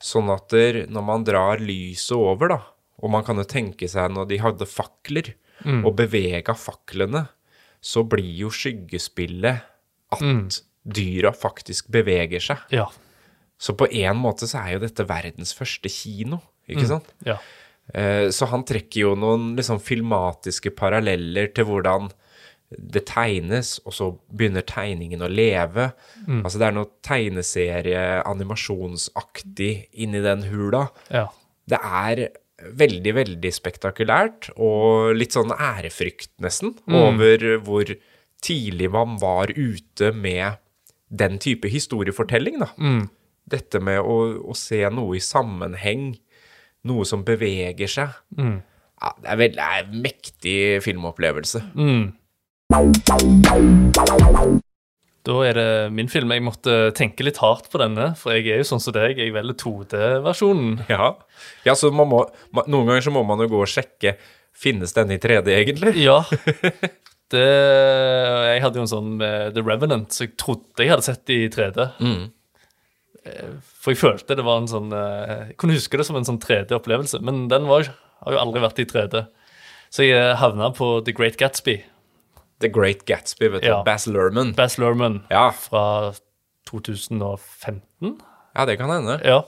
Sånn 0.00 0.30
at 0.32 0.54
når 0.88 1.04
man 1.04 1.24
drar 1.26 1.60
lyset 1.60 2.16
over, 2.16 2.54
da, 2.54 2.60
og 3.00 3.10
man 3.10 3.24
kan 3.26 3.40
jo 3.40 3.44
tenke 3.48 3.88
seg 3.90 4.12
når 4.14 4.30
de 4.30 4.38
hadde 4.40 4.68
fakler, 4.70 5.34
og 5.84 5.92
bevega 5.98 6.54
faklene, 6.56 7.26
så 7.84 8.00
blir 8.08 8.30
jo 8.46 8.48
skyggespillet 8.52 9.66
at 10.14 10.60
dyra 10.84 11.32
faktisk 11.36 11.90
beveger 11.92 12.40
seg. 12.40 12.62
Ja. 12.72 12.86
Så 13.60 13.74
på 13.76 13.86
en 13.92 14.16
måte 14.16 14.48
så 14.48 14.62
er 14.64 14.72
jo 14.78 14.82
dette 14.86 15.04
verdens 15.08 15.52
første 15.56 15.90
kino, 15.92 16.38
ikke 16.70 16.86
sant? 16.88 17.10
ja. 17.28 17.36
Eh, 17.92 18.28
Så 18.32 18.46
han 18.48 18.62
trekker 18.64 19.00
jo 19.02 19.14
noen 19.18 19.56
liksom 19.58 19.80
filmatiske 19.82 20.70
paralleller 20.78 21.50
til 21.52 21.66
hvordan 21.68 22.08
det 22.70 23.02
tegnes, 23.10 23.80
og 23.84 23.92
så 23.92 24.06
begynner 24.30 24.62
tegningen 24.62 25.20
å 25.26 25.28
leve. 25.28 25.88
Altså 26.28 26.60
det 26.60 26.68
er 26.68 26.76
noe 26.76 26.86
tegneserie, 27.02 28.04
animasjonsaktig 28.30 29.88
inni 29.92 30.20
den 30.24 30.42
hula. 30.50 30.88
ja. 31.10 31.26
Det 31.70 31.78
er 31.86 32.20
veldig, 32.74 33.12
veldig 33.14 33.50
spektakulært, 33.54 34.48
og 34.58 35.14
litt 35.14 35.32
sånn 35.36 35.52
ærefrykt 35.54 36.32
nesten, 36.42 36.72
over 36.90 37.44
hvor 37.62 37.84
tidlig 38.42 38.88
man 38.90 39.18
var 39.20 39.52
ute 39.54 40.10
med 40.12 40.58
den 41.10 41.38
type 41.38 41.68
historiefortelling, 41.70 42.58
da. 42.58 42.70
Dette 43.50 43.80
med 43.82 44.00
å, 44.00 44.16
å 44.50 44.56
se 44.58 44.82
noe 44.94 45.18
i 45.18 45.22
sammenheng, 45.24 46.12
noe 46.88 47.06
som 47.08 47.24
beveger 47.26 47.90
seg. 47.90 48.16
Ja, 49.00 49.14
det 49.16 49.30
er, 49.32 49.38
veldig, 49.40 49.56
det 49.56 49.66
er 49.66 49.84
en 49.84 50.02
mektig 50.04 50.58
filmopplevelse. 50.84 51.62
Da 55.26 55.36
er 55.44 55.56
det 55.56 55.70
min 55.92 56.08
film. 56.08 56.32
Jeg 56.32 56.44
måtte 56.44 56.74
tenke 56.96 57.24
litt 57.26 57.40
hardt 57.42 57.68
på 57.72 57.80
denne, 57.80 58.12
for 58.18 58.36
jeg 58.36 58.48
er 58.48 58.62
jo 58.62 58.68
sånn 58.70 58.82
som 58.82 58.94
deg. 58.96 59.20
Jeg 59.20 59.34
velger 59.36 59.58
2D-versjonen. 59.64 60.82
Ja, 60.92 61.12
ja 61.66 61.76
så 61.76 61.92
man 61.92 62.08
må, 62.12 62.24
noen 62.64 62.88
ganger 62.88 63.04
så 63.04 63.12
må 63.14 63.24
man 63.28 63.42
jo 63.44 63.50
gå 63.52 63.64
og 63.64 63.70
sjekke 63.70 64.16
Finnes 64.60 64.92
denne 64.92 65.14
i 65.14 65.20
3D, 65.22 65.46
egentlig? 65.56 65.94
Ja. 66.02 66.18
Det, 67.30 67.38
jeg 67.38 68.62
hadde 68.64 68.80
jo 68.80 68.82
en 68.82 68.90
sånn 68.90 69.10
med 69.20 69.52
The 69.54 69.62
Revenant, 69.62 70.10
så 70.10 70.24
jeg 70.24 70.32
trodde 70.40 70.82
jeg 70.82 70.90
hadde 70.90 71.04
sett 71.06 71.20
det 71.30 71.36
i 71.38 71.50
3D. 71.54 71.84
Eh, 72.02 72.24
For 73.80 73.92
jeg 73.92 74.00
følte 74.00 74.36
det 74.38 74.44
var 74.46 74.62
en 74.62 74.68
sånn 74.70 74.92
eh, 74.96 75.32
Jeg 75.50 75.56
kunne 75.60 75.74
huske 75.76 75.98
det 76.00 76.06
som 76.08 76.16
en 76.16 76.24
sånn 76.24 76.38
3D-opplevelse, 76.40 77.20
men 77.26 77.42
den 77.52 77.66
var, 77.68 77.90
har 78.24 78.32
jo 78.36 78.40
aldri 78.40 78.62
vært 78.64 78.80
i 78.80 78.86
3D. 78.88 79.24
Så 79.92 80.06
jeg 80.06 80.16
eh, 80.16 80.36
havna 80.40 80.70
på 80.76 80.88
The 81.04 81.12
Great 81.16 81.36
Gatsby. 81.40 81.78
The 82.64 82.68
Great 82.72 83.04
Gatsby, 83.08 83.48
vet 83.56 83.64
du. 83.64 83.68
Ja. 83.72 83.80
Bass 83.84 84.06
Lerman. 84.08 84.54
Bass 84.56 84.78
Lerman 84.80 85.22
Ja. 85.32 85.50
fra 85.52 86.12
2015. 86.70 88.20
ja, 88.54 88.64
det 88.66 88.76
kan 88.80 88.90
hende. 88.92 89.18
Ja. 89.24 89.42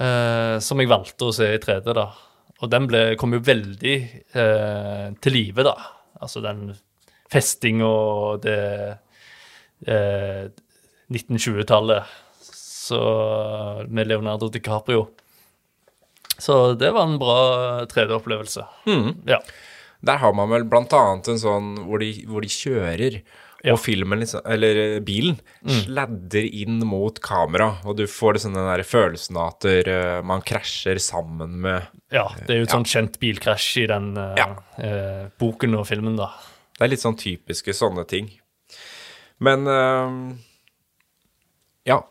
Eh, 0.00 0.58
som 0.64 0.80
jeg 0.80 0.90
valgte 0.90 1.28
å 1.28 1.34
se 1.34 1.52
i 1.54 1.60
3D, 1.62 1.92
da. 1.94 2.08
Og 2.62 2.70
den 2.70 2.86
ble, 2.90 3.04
kom 3.20 3.34
jo 3.34 3.42
veldig 3.44 3.94
eh, 4.34 5.06
til 5.22 5.32
live, 5.36 5.64
da. 5.66 5.74
Altså 6.22 6.40
den 6.44 6.68
festinga 7.32 7.86
og 7.88 8.44
det 8.44 8.58
eh, 9.90 10.46
1920-tallet 11.12 12.12
så 12.84 13.00
med 13.88 14.08
Leonardo 14.10 14.48
DiCaprio. 14.52 15.06
Så 16.38 16.74
det 16.78 16.90
var 16.94 17.06
en 17.08 17.18
bra 17.20 17.38
3D-opplevelse. 17.90 18.64
Ja. 19.30 19.38
Der 20.04 20.18
har 20.20 20.34
man 20.36 20.50
vel 20.52 20.66
blant 20.68 20.92
annet 20.92 21.28
en 21.32 21.38
sånn 21.40 21.68
hvor 21.86 22.02
de, 22.02 22.10
hvor 22.28 22.44
de 22.44 22.50
kjører, 22.52 23.20
Ja. 23.64 23.72
og 23.72 23.78
filmen, 23.80 24.20
liksom, 24.20 24.42
eller 24.44 25.00
bilen, 25.00 25.38
bilen, 25.64 25.78
sladder 25.86 26.44
inn 26.44 26.82
mot 26.84 27.16
kamera, 27.24 27.70
og 27.88 27.96
du 27.96 28.02
får 28.10 28.34
liksom 28.36 28.52
den 28.58 28.66
der 28.68 28.82
følelsen 28.84 29.38
av 29.40 29.54
at 29.54 29.64
eh, 29.88 30.18
man 30.26 30.42
krasjer 30.44 31.00
sammen 31.00 31.54
med 31.64 31.86
ja. 32.12 32.26
Det 32.44 32.52
er 32.52 32.60
jo 32.60 32.66
et 32.68 32.74
sånt 32.74 32.90
kjent 32.92 33.16
bilkrasj 33.22 33.70
i 33.80 33.86
den 33.88 34.10
eh, 34.20 34.34
Ja. 34.42 34.50
eh, 34.84 35.22
boken 35.40 35.78
og 35.80 35.86
filmen, 35.88 36.18
da. 36.20 36.28
Det 36.76 36.84
er 36.84 36.92
litt 36.92 37.00
sånn 37.06 37.16
typiske 37.16 37.72
sånne 37.72 38.04
ting. 38.10 38.28
Men 39.40 39.64
eh, 39.72 40.36
ja. 41.88 42.02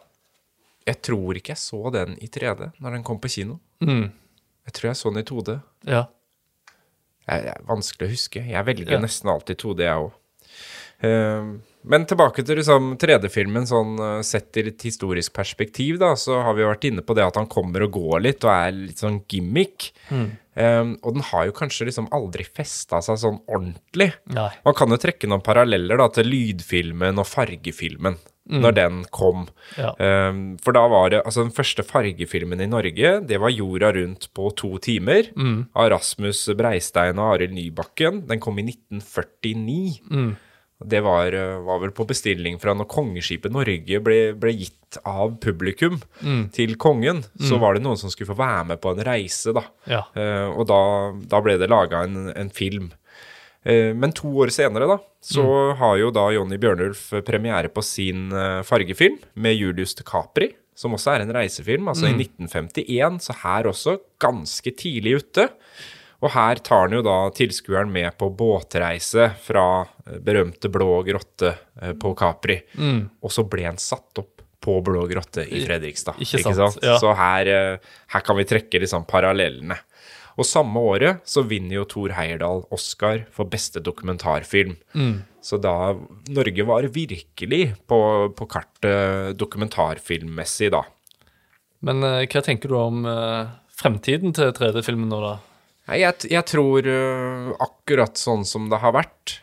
Jeg 0.88 1.02
tror 1.02 1.38
ikke 1.39 1.54
jeg 1.54 1.62
så 1.62 1.91
den 1.93 2.17
i 2.19 2.28
3D 2.28 2.72
når 2.84 2.98
den 2.98 3.04
kom 3.08 3.19
på 3.24 3.30
kino. 3.32 3.60
Mm. 3.84 4.10
Jeg 4.67 4.74
tror 4.78 4.89
jeg 4.91 5.00
så 5.00 5.12
den 5.13 5.24
i 5.24 5.28
2D. 5.28 5.60
Ja. 5.88 6.06
Det 7.24 7.38
er 7.54 7.62
vanskelig 7.67 8.08
å 8.10 8.12
huske. 8.12 8.43
Jeg 8.52 8.65
velger 8.67 8.98
Ja. 8.98 9.00
nesten 9.00 9.30
alltid 9.32 9.58
2D, 9.63 9.80
jeg 9.88 9.96
òg. 10.10 10.12
men 11.84 12.06
tilbake 12.08 12.43
til 12.48 12.56
liksom 12.62 12.93
3D-filmen, 13.02 13.65
sånn 13.67 13.98
eh, 14.00 14.22
sett 14.24 14.56
i 14.56 14.63
et 14.69 14.84
historisk 14.88 15.34
perspektiv, 15.36 15.98
da, 16.00 16.13
så 16.19 16.38
har 16.46 16.54
vi 16.56 16.63
jo 16.63 16.69
vært 16.69 16.86
inne 16.88 17.04
på 17.04 17.15
det 17.17 17.26
at 17.26 17.36
han 17.36 17.48
kommer 17.52 17.84
og 17.84 17.91
går 17.98 18.22
litt, 18.24 18.43
og 18.48 18.52
er 18.54 18.72
litt 18.72 19.02
sånn 19.04 19.17
gimmick. 19.28 19.89
Eh, 20.12 20.84
og 21.04 21.10
den 21.17 21.26
har 21.32 21.50
jo 21.50 21.56
kanskje 21.58 21.89
liksom 21.89 22.08
aldri 22.15 22.46
festa 22.48 23.02
seg 23.04 23.19
sånn 23.19 23.41
ordentlig. 23.52 24.13
Nei. 24.32 24.52
Man 24.63 24.78
kan 24.80 24.96
jo 24.96 25.00
trekke 25.02 25.28
noen 25.28 25.43
paralleller 25.43 26.00
da 26.00 26.08
til 26.13 26.30
lydfilmen 26.32 27.19
og 27.19 27.28
fargefilmen, 27.28 28.15
når 28.50 28.76
den 28.76 29.04
kom. 29.16 29.46
Ja. 29.80 29.94
Um, 30.30 30.58
for 30.62 30.76
da 30.76 30.84
var 30.92 31.12
det 31.14 31.22
Altså, 31.24 31.46
den 31.46 31.56
første 31.56 31.84
fargefilmen 31.88 32.62
i 32.62 32.68
Norge, 32.68 33.14
det 33.28 33.40
var 33.40 33.54
Jorda 33.54 33.94
rundt 33.96 34.30
på 34.36 34.50
to 34.60 34.78
timer. 34.84 35.30
Av 35.76 35.92
Rasmus 35.94 36.50
Breistein 36.58 37.20
og 37.20 37.38
Arild 37.38 37.56
Nybakken. 37.56 38.26
Den 38.28 38.42
kom 38.44 38.60
i 38.60 38.68
1949. 38.68 40.02
Det 40.84 41.00
var, 41.06 41.32
uh, 41.32 41.62
var 41.64 41.80
vel 41.80 41.94
på 41.96 42.06
bestilling 42.10 42.58
fra 42.60 42.74
når 42.76 42.90
kongeskipet 42.92 43.54
Norge 43.56 44.02
ble, 44.04 44.18
ble 44.36 44.52
gitt 44.58 44.98
av 45.08 45.38
publikum 45.42 46.02
til 46.54 46.76
kongen. 46.76 47.24
Så 47.40 47.58
var 47.62 47.74
det 47.78 47.86
noen 47.86 47.98
som 47.98 48.12
skulle 48.12 48.34
få 48.34 48.42
være 48.42 48.74
med 48.74 48.82
på 48.84 48.92
en 48.92 49.06
reise, 49.08 49.54
da. 49.56 49.64
Ja. 49.88 50.04
Uh, 50.18 50.52
og 50.58 50.68
da, 50.68 50.82
da 51.32 51.40
ble 51.46 51.56
det 51.62 51.72
laga 51.72 52.04
en, 52.04 52.28
en 52.36 52.52
film. 52.54 52.92
Eh, 53.63 53.93
men 53.95 54.12
to 54.12 54.28
år 54.43 54.52
senere, 54.52 54.88
da, 54.89 54.97
så 55.23 55.45
har 55.80 55.95
jo 56.02 56.12
da 56.12 56.26
Jonny 56.36 56.58
Bjørnulf 56.60 57.06
premiere 57.26 57.71
på 57.71 57.84
sin 57.86 58.28
eh, 58.36 58.60
fargefilm 58.67 59.21
med 59.39 59.56
Julius 59.56 59.95
de 59.95 60.04
Capri, 60.08 60.52
som 60.76 60.95
også 60.97 61.13
er 61.13 61.23
en 61.23 61.34
reisefilm, 61.36 61.88
altså 61.91 62.10
i 62.10 62.15
1951, 62.17 63.19
så 63.23 63.36
her 63.43 63.69
også 63.69 63.97
ganske 64.23 64.73
tidlig 64.76 65.19
ute. 65.21 65.47
Og 66.23 66.32
her 66.34 66.60
tar 66.63 66.86
han 66.88 66.95
jo 66.95 67.02
da 67.04 67.17
tilskueren 67.36 67.91
med 67.91 68.15
på 68.17 68.30
båtreise 68.36 69.30
fra 69.43 69.65
eh, 70.08 70.19
berømte 70.23 70.71
Blå 70.71 71.02
grotte 71.08 71.54
på 71.99 72.13
Capri. 72.19 72.60
Og 73.21 73.32
så 73.32 73.43
ble 73.47 73.67
han 73.67 73.80
satt 73.82 74.19
opp 74.23 74.41
på 74.63 74.78
Blå 74.82 75.06
grotte 75.12 75.43
i 75.43 75.60
Fredrikstad. 75.65 76.19
Ikke 76.23 76.39
sant, 76.39 76.80
ja. 76.84 76.95
Så 76.99 77.12
her, 77.19 77.49
her 78.08 78.23
kan 78.23 78.38
vi 78.39 78.45
trekke 78.47 78.80
liksom 78.80 79.04
parallellene. 79.10 79.76
Og 80.39 80.48
samme 80.48 80.82
året 80.82 81.22
så 81.30 81.43
vinner 81.46 81.78
jo 81.80 81.86
Thor 81.89 82.15
Heyerdahl 82.17 82.63
Oscar 82.74 83.26
for 83.34 83.50
beste 83.50 83.84
dokumentarfilm. 83.84 84.78
Så 85.43 85.60
da 85.62 85.93
Norge 86.32 86.65
var 86.65 86.88
virkelig 86.96 87.63
på, 87.89 88.00
på 88.34 88.48
kartet 88.50 89.38
dokumentarfilmmessig 89.38 90.72
da. 90.74 90.84
Men 91.84 92.04
eh, 92.08 92.24
hva 92.32 92.43
tenker 92.46 92.72
du 92.72 92.78
om 92.80 93.04
eh, 93.10 93.52
fremtiden 93.76 94.34
til 94.36 94.54
3D-filmen 94.56 95.12
nå, 95.12 95.19
da? 95.19 95.34
Nei, 95.91 96.00
jeg, 96.00 96.30
jeg 96.32 96.48
tror 96.48 96.88
øh, 96.88 97.50
akkurat 97.65 98.15
sånn 98.19 98.48
som 98.48 98.69
det 98.72 98.80
har 98.80 98.96
vært. 98.96 99.36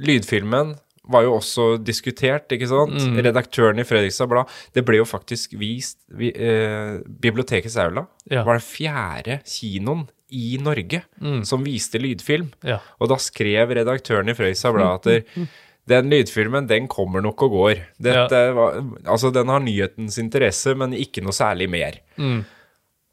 lydfilmen 0.00 0.76
var 1.10 1.24
jo 1.26 1.34
også 1.38 1.64
diskutert, 1.84 2.48
ikke 2.54 2.68
sant? 2.70 2.96
Redaktøren 3.24 3.78
i 3.82 3.84
Fredrikstad 3.86 4.28
Blad 4.30 4.46
Det 4.74 4.84
ble 4.86 5.00
jo 5.00 5.04
faktisk 5.08 5.56
vist 5.58 5.98
vi, 6.08 6.30
eh, 6.32 6.98
Bibliotekets 7.20 7.76
Aula 7.82 8.06
Ja. 8.30 8.44
var 8.46 8.58
den 8.58 8.64
fjerde 8.64 9.40
kinoen 9.44 10.06
i 10.30 10.56
Norge 10.62 11.02
som 11.44 11.64
viste 11.66 11.98
lydfilm. 11.98 12.52
Ja. 12.62 12.78
Og 13.00 13.08
da 13.10 13.16
skrev 13.18 13.72
redaktøren 13.74 14.30
i 14.30 14.34
Fredrikstad 14.38 14.72
Blad 14.76 15.00
at 15.00 15.02
der, 15.10 15.46
den 15.90 16.10
lydfilmen, 16.12 16.68
den 16.70 16.86
kommer 16.86 17.20
nok 17.24 17.42
og 17.42 17.50
går. 17.50 17.80
Dette 18.00 18.42
var, 18.54 18.76
altså, 19.06 19.32
den 19.34 19.48
har 19.50 19.58
nyhetens 19.64 20.18
interesse, 20.22 20.76
men 20.78 20.92
ikke 20.94 21.22
noe 21.24 21.32
særlig 21.34 21.66
mer. 21.72 21.98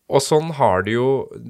Og 0.08 0.22
sånn 0.24 0.54
har 0.56 0.86
det 0.88 0.94
jo 0.94 1.08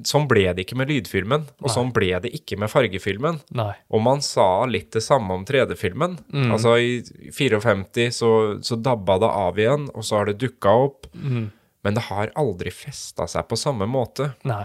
Sånn 0.08 0.24
ble 0.26 0.48
det 0.50 0.64
ikke 0.64 0.78
med 0.80 0.88
lydfilmen, 0.90 1.44
og 1.62 1.70
sånn 1.70 1.92
ble 1.94 2.08
det 2.24 2.32
ikke 2.34 2.56
med 2.58 2.70
fargefilmen. 2.72 3.38
Nei. 3.54 3.70
Og 3.94 4.02
man 4.02 4.18
sa 4.24 4.64
litt 4.66 4.90
det 4.96 5.02
samme 5.04 5.30
om 5.36 5.44
3D-filmen. 5.46 6.16
Altså 6.50 6.74
i 6.82 6.96
54 7.34 8.10
så, 8.14 8.32
så 8.62 8.76
dabba 8.82 9.18
det 9.22 9.30
av 9.30 9.58
igjen, 9.62 9.86
og 9.94 10.02
så 10.04 10.18
har 10.20 10.26
det 10.32 10.38
dukka 10.42 10.74
opp. 10.88 11.06
Men 11.14 11.94
det 11.94 12.08
har 12.08 12.32
aldri 12.34 12.72
festa 12.74 13.28
seg 13.30 13.46
på 13.48 13.56
samme 13.56 13.86
måte. 13.86 14.32
Nei. 14.48 14.64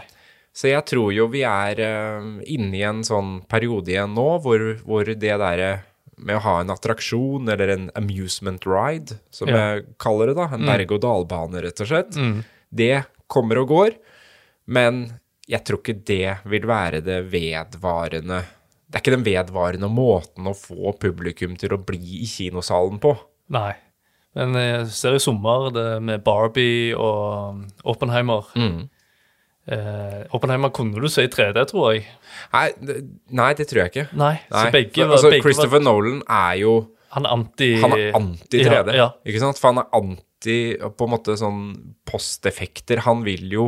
Så 0.53 0.69
jeg 0.69 0.85
tror 0.89 1.13
jo 1.13 1.27
vi 1.33 1.41
er 1.45 1.79
uh, 1.81 2.41
inne 2.45 2.77
i 2.77 2.83
en 2.85 3.01
sånn 3.05 3.39
periode 3.49 3.89
igjen 3.93 4.13
nå 4.13 4.25
hvor, 4.43 4.61
hvor 4.85 5.05
det 5.05 5.17
derre 5.21 5.71
med 6.17 6.37
å 6.37 6.43
ha 6.45 6.59
en 6.61 6.69
attraksjon 6.73 7.49
eller 7.49 7.71
en 7.73 7.87
amusement 7.97 8.61
ride, 8.69 9.17
som 9.33 9.49
Ja. 9.49 9.57
jeg 9.75 9.85
kaller 9.97 10.29
det, 10.29 10.35
da, 10.37 10.45
en 10.53 10.65
berg-og-dal-bane, 10.69 11.61
rett 11.65 11.81
og 11.81 11.89
slett, 11.89 12.17
det 12.73 13.03
kommer 13.31 13.61
og 13.63 13.71
går. 13.71 13.95
Men 14.73 15.05
jeg 15.49 15.63
tror 15.67 15.81
ikke 15.81 15.97
det 16.07 16.35
vil 16.47 16.67
være 16.69 17.01
det 17.03 17.19
vedvarende 17.31 18.43
Det 18.87 18.95
er 18.95 19.01
ikke 19.01 19.15
den 19.17 19.25
vedvarende 19.25 19.89
måten 19.91 20.47
å 20.47 20.53
få 20.55 20.93
publikum 21.01 21.55
til 21.59 21.73
å 21.73 21.81
bli 21.81 22.21
i 22.21 22.27
kinosalen 22.29 22.99
på. 23.01 23.15
Nei. 23.53 23.73
Men 24.37 24.53
jeg 24.57 24.87
ser 24.93 25.17
i 25.17 25.21
sommer 25.21 25.71
det 25.73 25.87
med 26.01 26.23
Barbie 26.25 26.93
og 26.97 27.63
Oppenheimer. 27.89 28.45
Oppenheimer. 28.49 28.89
Eh, 29.63 30.23
Oppenheimer 30.35 30.69
kunne 30.75 30.99
du 30.99 31.07
se 31.07 31.23
i 31.23 31.29
3D, 31.31 31.61
tror 31.69 31.93
jeg. 31.93 32.03
Nei, 32.51 32.65
nei, 33.31 33.51
det 33.55 33.67
tror 33.69 33.85
jeg 33.85 33.93
ikke. 33.93 34.07
Nei, 34.19 34.33
Nei, 34.51 34.63
begge 34.75 35.05
altså, 35.07 35.29
begge 35.31 35.45
Christopher 35.45 35.79
var 35.79 35.85
Nolan 35.85 36.19
er 36.27 36.57
jo 36.59 36.73
Han 37.13 37.27
er 37.29 37.35
anti-3D, 37.37 37.99
anti-3D, 38.17 38.95
Ja, 38.97 39.05
ja. 39.05 39.07
ikke 39.23 39.39
sant? 39.43 39.61
For 39.61 39.71
han 39.71 39.83
er 39.85 39.89
anti 39.95 40.25
på 40.43 41.05
en 41.07 41.13
måte 41.13 41.35
sånn 41.39 41.95
posteffekter. 42.05 43.03
Han 43.07 43.23
vil 43.23 43.49
jo 43.51 43.67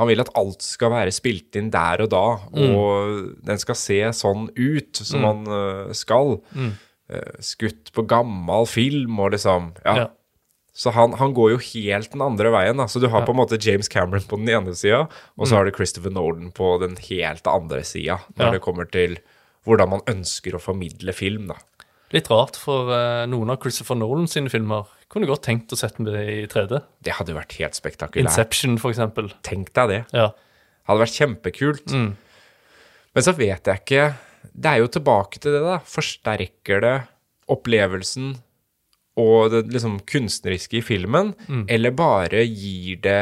han 0.00 0.08
vil 0.08 0.20
at 0.22 0.30
alt 0.38 0.62
skal 0.64 0.88
være 0.94 1.12
spilt 1.12 1.56
inn 1.60 1.68
der 1.70 2.00
og 2.00 2.08
da, 2.08 2.20
Mm. 2.56 2.70
og 2.74 3.44
den 3.44 3.58
skal 3.60 3.74
se 3.76 3.98
sånn 4.16 4.46
ut 4.56 4.96
som 4.96 5.20
han 5.26 5.44
man 5.44 5.92
skal. 5.92 6.40
Mm. 6.56 6.70
Eh, 7.10 7.36
skutt 7.44 7.92
på 7.92 8.06
gammel 8.08 8.64
film 8.66 9.18
og 9.20 9.32
liksom 9.32 9.74
Ja. 9.84 9.94
Ja. 9.96 10.06
Så 10.72 10.92
han, 10.94 11.12
han 11.12 11.34
går 11.34 11.50
jo 11.50 11.58
helt 11.58 12.12
den 12.12 12.22
andre 12.22 12.48
veien. 12.50 12.76
Da. 12.78 12.86
Så 12.86 13.00
du 13.02 13.08
har 13.08 13.26
på 13.26 13.30
en 13.34 13.36
måte 13.36 13.58
James 13.60 13.88
Cameron 13.88 14.22
på 14.22 14.38
den 14.38 14.48
ene 14.48 14.72
sida, 14.74 15.08
og 15.36 15.46
så 15.46 15.56
har 15.56 15.64
du 15.66 15.72
Christopher 15.72 16.10
Nolan 16.10 16.52
på 16.52 16.78
den 16.80 16.96
helt 16.96 17.46
andre 17.46 17.82
sida, 17.84 18.20
når 18.38 18.38
Mm. 18.38 18.46
Ja. 18.46 18.50
det 18.52 18.62
kommer 18.62 18.90
til 18.90 19.18
hvordan 19.66 19.90
man 19.90 20.00
ønsker 20.06 20.54
å 20.54 20.60
formidle 20.62 21.12
film, 21.12 21.48
da. 21.48 21.56
Litt 22.14 22.30
rart, 22.32 22.58
for 22.58 22.90
eh, 22.94 23.26
noen 23.30 23.52
av 23.52 23.60
Christopher 23.62 23.98
Nolan 23.98 24.26
sine 24.30 24.50
filmer 24.50 24.88
kunne 25.10 25.28
godt 25.30 25.44
tenkt 25.46 25.72
å 25.74 25.78
sette 25.78 26.02
med 26.02 26.14
i 26.18 26.42
3D. 26.50 26.80
Det 27.06 27.14
hadde 27.18 27.36
vært 27.36 27.54
helt 27.60 27.78
spektakulært. 27.78 28.26
Inception, 28.26 28.76
eksempel. 28.90 29.30
Tenk 29.46 29.72
deg 29.78 29.92
det. 29.92 30.00
Ja. 30.14 30.30
Hadde 30.90 31.04
vært 31.04 31.18
kjempekult. 31.18 31.94
Men 31.94 33.24
så 33.26 33.34
vet 33.34 33.66
jeg 33.66 33.80
ikke 33.82 34.04
Det 34.54 34.70
er 34.70 34.78
jo 34.80 34.90
tilbake 34.94 35.40
til 35.42 35.52
det, 35.56 35.60
da. 35.66 35.80
Forsterker 35.86 36.82
det 36.84 36.94
opplevelsen 37.50 38.36
og 39.20 39.50
det 39.52 39.64
liksom 39.74 39.98
kunstneriske 40.08 40.78
i 40.78 40.84
filmen, 40.86 41.32
eller 41.68 41.92
bare 41.92 42.44
gir 42.46 43.00
det 43.02 43.20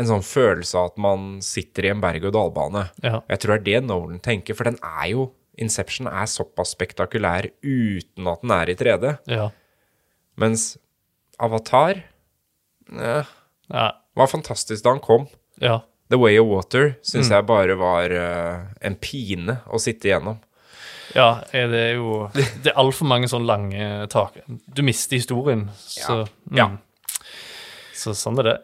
en 0.00 0.08
sånn 0.08 0.24
følelse 0.24 0.80
av 0.80 0.90
at 0.90 0.96
man 1.04 1.26
sitter 1.44 1.86
i 1.86 1.90
en 1.92 2.00
berg-og-dal-bane? 2.02 2.86
Ja. 3.04 3.20
Jeg 3.30 3.42
tror 3.42 3.54
det 3.54 3.60
er 3.60 3.66
det 3.68 3.86
Nolan 3.86 4.18
tenker, 4.24 4.56
for 4.58 4.68
den 4.68 4.80
er 4.80 5.06
jo 5.12 5.28
Inception 5.56 6.06
er 6.10 6.26
såpass 6.28 6.74
spektakulær 6.76 7.48
uten 7.64 8.28
at 8.28 8.42
den 8.42 8.52
er 8.56 8.70
i 8.72 8.76
3D. 8.78 9.12
Ja. 9.32 9.50
Mens 10.36 10.76
Avatar 11.40 12.02
ja, 12.92 13.22
Ja. 13.72 13.86
var 14.14 14.26
fantastisk 14.32 14.84
da 14.84 14.90
han 14.96 15.00
kom. 15.04 15.28
ja. 15.60 15.80
The 16.08 16.14
Way 16.22 16.36
of 16.38 16.46
Water 16.46 16.92
syns 17.02 17.32
jeg 17.32 17.42
bare 17.48 17.74
var 17.74 18.12
uh, 18.14 18.60
en 18.80 18.94
pine 18.94 19.56
å 19.66 19.78
sitte 19.82 20.06
igjennom. 20.06 20.36
Ja, 21.16 21.40
eh, 21.50 21.64
det 21.66 21.80
er 21.80 21.94
jo 21.96 22.28
Det 22.36 22.70
er 22.70 22.78
altfor 22.78 23.08
mange 23.10 23.26
sånne 23.26 23.48
lange 23.48 23.88
tak. 24.12 24.36
Du 24.46 24.84
mister 24.86 25.18
historien, 25.18 25.64
så 25.82 26.20
mm. 26.46 26.54
Ja. 26.60 26.68
Så 27.96 28.14
sånn 28.14 28.38
er 28.38 28.46
det. 28.52 28.56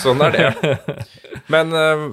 Sånn 0.00 0.24
er 0.24 0.32
det. 0.32 0.78
Men, 1.52 1.74
eh, 1.76 2.06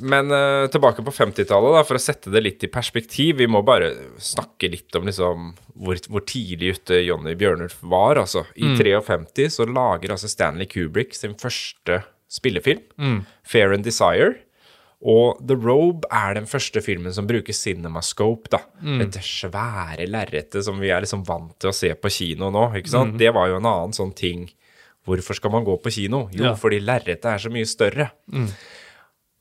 men 0.00 0.30
uh, 0.32 0.66
tilbake 0.72 1.02
på 1.06 1.12
50-tallet, 1.14 1.86
for 1.88 1.98
å 1.98 2.02
sette 2.02 2.30
det 2.32 2.42
litt 2.44 2.64
i 2.66 2.70
perspektiv. 2.72 3.36
Vi 3.40 3.46
må 3.50 3.62
bare 3.66 3.92
snakke 4.22 4.70
litt 4.72 4.94
om 4.98 5.06
liksom, 5.08 5.52
hvor, 5.74 6.00
hvor 6.08 6.24
tidlig 6.28 6.76
ute 6.78 7.00
Johnny 7.04 7.34
Bjørnulf 7.38 7.78
var. 7.82 8.20
Altså. 8.22 8.44
I 8.56 8.74
53 8.78 9.48
så 9.58 9.66
lager 9.68 10.14
altså 10.14 10.30
Stanley 10.30 10.66
Kubrick 10.70 11.14
sin 11.18 11.34
første 11.40 12.02
spillefilm. 12.30 13.24
Fair 13.48 13.72
and 13.74 13.84
Desire. 13.86 14.34
Og 14.98 15.38
The 15.46 15.54
Robe 15.54 16.08
er 16.10 16.34
den 16.34 16.48
første 16.50 16.80
filmen 16.82 17.12
som 17.14 17.26
bruker 17.28 17.54
cinemascope, 17.54 18.50
da. 18.50 18.58
Dette 18.98 19.20
svære 19.22 20.08
lerretet 20.10 20.64
som 20.66 20.80
vi 20.82 20.90
er 20.90 21.04
liksom 21.04 21.22
vant 21.28 21.54
til 21.62 21.70
å 21.70 21.76
se 21.76 21.92
på 21.94 22.10
kino 22.10 22.48
nå, 22.50 22.64
ikke 22.80 22.90
sant. 22.96 23.14
Det 23.20 23.30
var 23.36 23.46
jo 23.52 23.60
en 23.60 23.68
annen 23.70 23.94
sånn 23.94 24.10
ting. 24.18 24.48
Hvorfor 25.06 25.38
skal 25.38 25.54
man 25.54 25.62
gå 25.64 25.76
på 25.80 25.92
kino? 25.94 26.24
Jo, 26.34 26.50
Ja. 26.50 26.54
fordi 26.58 26.80
lerretet 26.82 27.24
er 27.30 27.38
så 27.38 27.48
mye 27.54 27.64
større. 27.70 28.10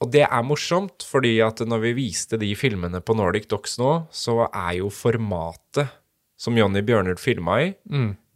Og 0.03 0.12
det 0.13 0.25
er 0.27 0.43
morsomt, 0.45 1.01
fordi 1.07 1.39
at 1.41 1.63
når 1.65 1.79
vi 1.88 1.93
viste 1.97 2.38
de 2.38 2.51
filmene 2.55 3.01
på 3.01 3.15
Nordic 3.17 3.47
Docs 3.49 3.79
nå, 3.81 3.93
så 4.13 4.45
er 4.47 4.75
jo 4.79 4.91
formatet 4.93 5.89
som 6.38 6.53
Jonny 6.57 6.83
Bjørnulf 6.86 7.23
filma 7.23 7.55
i, 7.63 7.71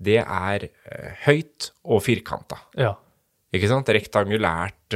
det 0.01 0.17
er 0.23 0.63
eh, 0.65 1.11
høyt 1.27 1.69
og 1.85 2.01
firkanta. 2.01 2.57
Ja. 2.79 2.95
Ikke 3.53 3.69
sant? 3.69 3.89
Rektangulært. 3.93 4.95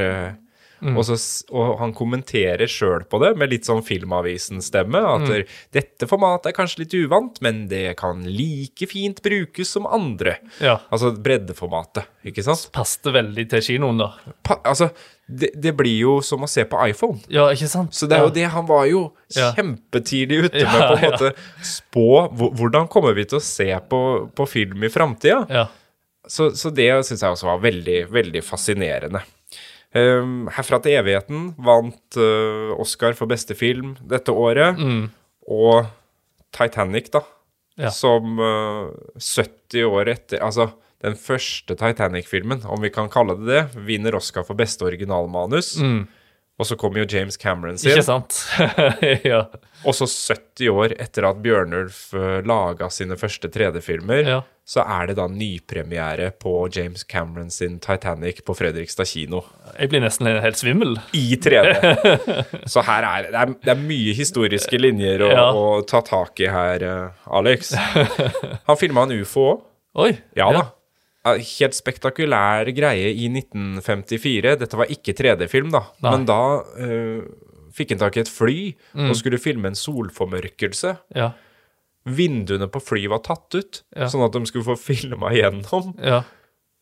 Eh, 0.86 0.98
og, 0.98 1.04
så, 1.08 1.18
og 1.56 1.76
han 1.82 1.94
kommenterer 1.98 2.70
sjøl 2.72 3.06
på 3.10 3.20
det 3.24 3.34
med 3.40 3.52
litt 3.54 3.68
sånn 3.68 3.84
Filmavisen-stemme. 3.86 5.02
At 5.16 5.26
mm. 5.28 5.58
dette 5.76 6.10
formatet 6.10 6.52
er 6.52 6.58
kanskje 6.58 6.84
litt 6.84 6.96
uvant, 6.98 7.42
men 7.46 7.66
det 7.72 7.98
kan 8.00 8.24
like 8.28 8.90
fint 8.92 9.22
brukes 9.26 9.74
som 9.76 9.90
andre. 9.90 10.38
ja. 10.64 10.80
Altså 10.94 11.12
breddeformatet, 11.26 12.08
ikke 12.28 12.44
sant? 12.46 12.68
Passet 12.76 13.12
veldig 13.14 13.48
til 13.52 13.64
kinoen, 13.66 14.00
da. 14.04 14.36
Pa, 14.46 14.60
altså, 14.68 14.90
det, 15.26 15.52
det 15.58 15.74
blir 15.78 15.96
jo 15.98 16.18
som 16.26 16.44
å 16.46 16.50
se 16.50 16.66
på 16.70 16.80
iPhone. 16.86 17.18
Ja, 17.34 17.48
ikke 17.54 17.70
sant? 17.72 17.96
Så 17.98 18.10
det 18.10 18.18
er 18.18 18.26
jo 18.26 18.30
ja. 18.30 18.36
det, 18.36 18.46
han 18.54 18.68
var 18.70 18.86
jo 18.90 19.08
kjempetidlig 19.34 20.46
ute 20.46 20.66
med 20.68 20.84
på 20.84 21.00
en 21.00 21.08
måte 21.08 21.32
spå 21.66 22.10
hvordan 22.36 22.90
kommer 22.92 23.18
vi 23.18 23.26
til 23.30 23.40
å 23.40 23.44
se 23.44 23.72
på, 23.90 24.02
på 24.36 24.48
film 24.50 24.86
i 24.86 24.92
framtida. 24.94 25.42
Ja. 25.50 25.66
Så, 26.28 26.52
så 26.58 26.72
det 26.74 26.90
syns 27.06 27.22
jeg 27.22 27.38
også 27.38 27.50
var 27.50 27.64
veldig, 27.64 28.00
veldig 28.14 28.42
fascinerende. 28.46 29.22
Um, 29.96 30.50
Herfra 30.52 30.82
til 30.84 30.98
evigheten 31.00 31.54
vant 31.64 32.18
uh, 32.20 32.74
Oscar 32.84 33.16
for 33.16 33.30
beste 33.32 33.56
film 33.56 33.94
dette 34.04 34.34
året. 34.36 34.76
Og 35.48 35.86
Titanic, 36.56 37.12
da, 37.14 37.22
Ja. 37.78 37.90
som 37.92 38.38
uh, 38.40 38.92
70 39.20 39.84
år 39.88 40.08
etter 40.14 40.40
Altså, 40.44 40.70
den 41.04 41.16
første 41.20 41.76
Titanic-filmen, 41.76 42.62
om 42.72 42.80
vi 42.82 42.90
kan 42.90 43.10
kalle 43.12 43.36
det 43.40 43.48
det, 43.50 43.64
vinner 43.88 44.16
Oscar 44.16 44.44
for 44.48 44.56
beste 44.56 44.84
originalmanus. 44.88 45.76
Og 46.58 46.66
så 46.70 46.78
kommer 46.80 47.02
jo 47.04 47.08
James 47.18 47.36
Cameron 47.38 47.78
sin. 47.78 47.92
Ikke 47.92 48.04
sant? 48.08 48.38
ja. 49.28 49.42
Og 49.86 49.94
så 49.94 50.08
70 50.10 50.70
år 50.74 50.94
etter 51.00 51.28
at 51.30 51.40
Bjørnulf 51.44 52.00
uh, 52.18 52.40
laga 52.48 52.88
sine 52.90 53.18
første 53.20 53.50
3D-filmer, 53.54 54.24
Ja. 54.26 54.40
så 54.66 54.82
er 54.82 55.12
det 55.12 55.16
da 55.20 55.28
nypremiere 55.30 56.32
på 56.42 56.54
James 56.74 57.04
Cameron 57.06 57.52
sin 57.54 57.76
Titanic 57.80 58.40
på 58.48 58.56
Fredrikstad 58.58 59.06
kino. 59.06 59.44
Jeg 59.78 59.92
blir 59.92 60.02
nesten 60.02 60.26
helt 60.42 60.58
svimmel. 60.58 60.96
I 61.14 61.38
3D. 61.38 61.76
så 62.74 62.82
her 62.88 63.06
er 63.12 63.28
det 63.30 63.42
er, 63.44 63.54
det 63.62 63.74
er 63.76 63.84
mye 63.84 64.16
historiske 64.18 64.80
linjer 64.82 65.22
å, 65.28 65.30
Ja. 65.36 65.46
å 65.54 65.68
ta 65.86 66.02
tak 66.02 66.42
i 66.42 66.50
her, 66.50 66.82
uh, 66.88 67.36
Alex. 67.38 67.76
Han 68.68 68.82
filma 68.82 69.06
en 69.06 69.14
ufo 69.22 69.46
òg. 69.54 69.62
Oi. 70.08 70.10
Ja 70.36 70.50
da. 70.52 70.66
Ja, 71.26 71.38
Helt 71.42 71.74
spektakulær 71.74 72.68
greie 72.78 73.08
i 73.18 73.30
1954. 73.32 74.58
Dette 74.62 74.78
var 74.78 74.92
ikke 74.94 75.14
3D-film, 75.18 75.72
da. 75.74 75.80
Nei. 76.04 76.12
Men 76.12 76.26
da 76.30 76.40
uh, 76.62 77.22
fikk 77.76 77.90
han 77.96 78.00
tak 78.00 78.18
i 78.18 78.24
et 78.24 78.30
fly 78.32 78.76
Mm. 78.96 79.10
og 79.10 79.16
skulle 79.20 79.38
filme 79.42 79.68
en 79.68 79.76
solformørkelse. 79.76 80.98
Ja. 81.16 81.32
Vinduene 82.06 82.68
på 82.70 82.80
flyet 82.84 83.10
var 83.10 83.20
tatt 83.26 83.56
ut, 83.58 83.84
Ja. 83.96 84.06
sånn 84.08 84.26
at 84.26 84.32
de 84.34 84.46
skulle 84.46 84.66
få 84.66 84.78
filma 84.90 85.32
igjennom. 85.34 85.96
Ja. 86.00 86.24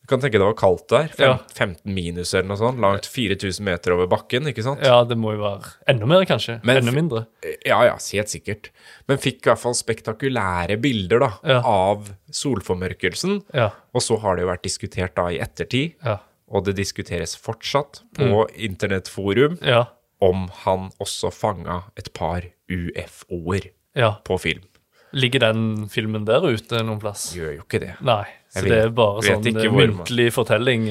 Du 0.03 0.07
kan 0.11 0.19
tenke 0.19 0.33
det 0.35 0.41
var 0.43 0.53
kaldt 0.59 0.89
der. 0.91 1.07
Fem, 1.07 1.29
Ja. 1.29 1.37
15 1.55 1.93
minus 1.95 2.33
eller 2.33 2.49
noe 2.49 2.57
sånt. 2.59 2.77
Langt 2.83 3.05
4000 3.07 3.63
meter 3.63 3.93
over 3.93 4.05
bakken, 4.11 4.43
ikke 4.51 4.61
sant? 4.61 4.81
ja, 4.83 4.97
det 5.07 5.15
må 5.17 5.31
jo 5.31 5.39
være 5.45 5.63
enda 5.87 6.05
mer, 6.05 6.25
kanskje. 6.27 6.57
Men- 6.61 6.81
enda 6.83 6.91
mindre. 6.91 7.25
Ja, 7.65 7.83
ja, 7.85 7.93
helt 7.95 8.27
sikkert. 8.27 8.67
Men 9.07 9.17
fikk 9.17 9.37
i 9.47 9.49
hvert 9.49 9.59
fall 9.59 9.71
spektakulære 9.73 10.75
bilder 10.81 11.19
da, 11.19 11.31
Ja. 11.45 11.61
av 11.63 12.09
solformørkelsen. 12.29 13.43
Ja. 13.53 13.69
Og 13.95 14.01
så 14.01 14.19
har 14.19 14.35
det 14.35 14.43
jo 14.43 14.49
vært 14.51 14.63
diskutert 14.67 15.15
da 15.15 15.27
i 15.29 15.39
ettertid, 15.39 15.93
Ja. 16.03 16.17
og 16.51 16.65
det 16.65 16.75
diskuteres 16.75 17.37
fortsatt 17.37 18.01
på 18.13 18.49
internettforum, 18.59 19.57
Ja. 19.63 19.85
Om 20.23 20.45
han 20.63 20.91
også 21.03 21.31
fanga 21.33 21.83
et 21.99 22.11
par 22.15 22.45
UFO-er 22.71 23.71
ja. 23.99 24.15
på 24.25 24.37
film. 24.41 24.69
Ligger 25.13 25.43
den 25.43 25.89
filmen 25.93 26.23
der 26.25 26.41
ute 26.41 26.79
noen 26.81 27.01
plass? 27.01 27.27
Gjør 27.37 27.59
jo 27.59 27.65
ikke 27.67 27.83
det. 27.83 27.91
Nei. 28.01 28.23
Så 28.53 28.61
vet, 28.61 28.69
det 28.69 28.79
er 28.83 28.91
bare 28.93 29.21
sånn 29.25 29.47
eh, 29.49 29.67
muntlig 29.73 30.27
fortelling. 30.33 30.87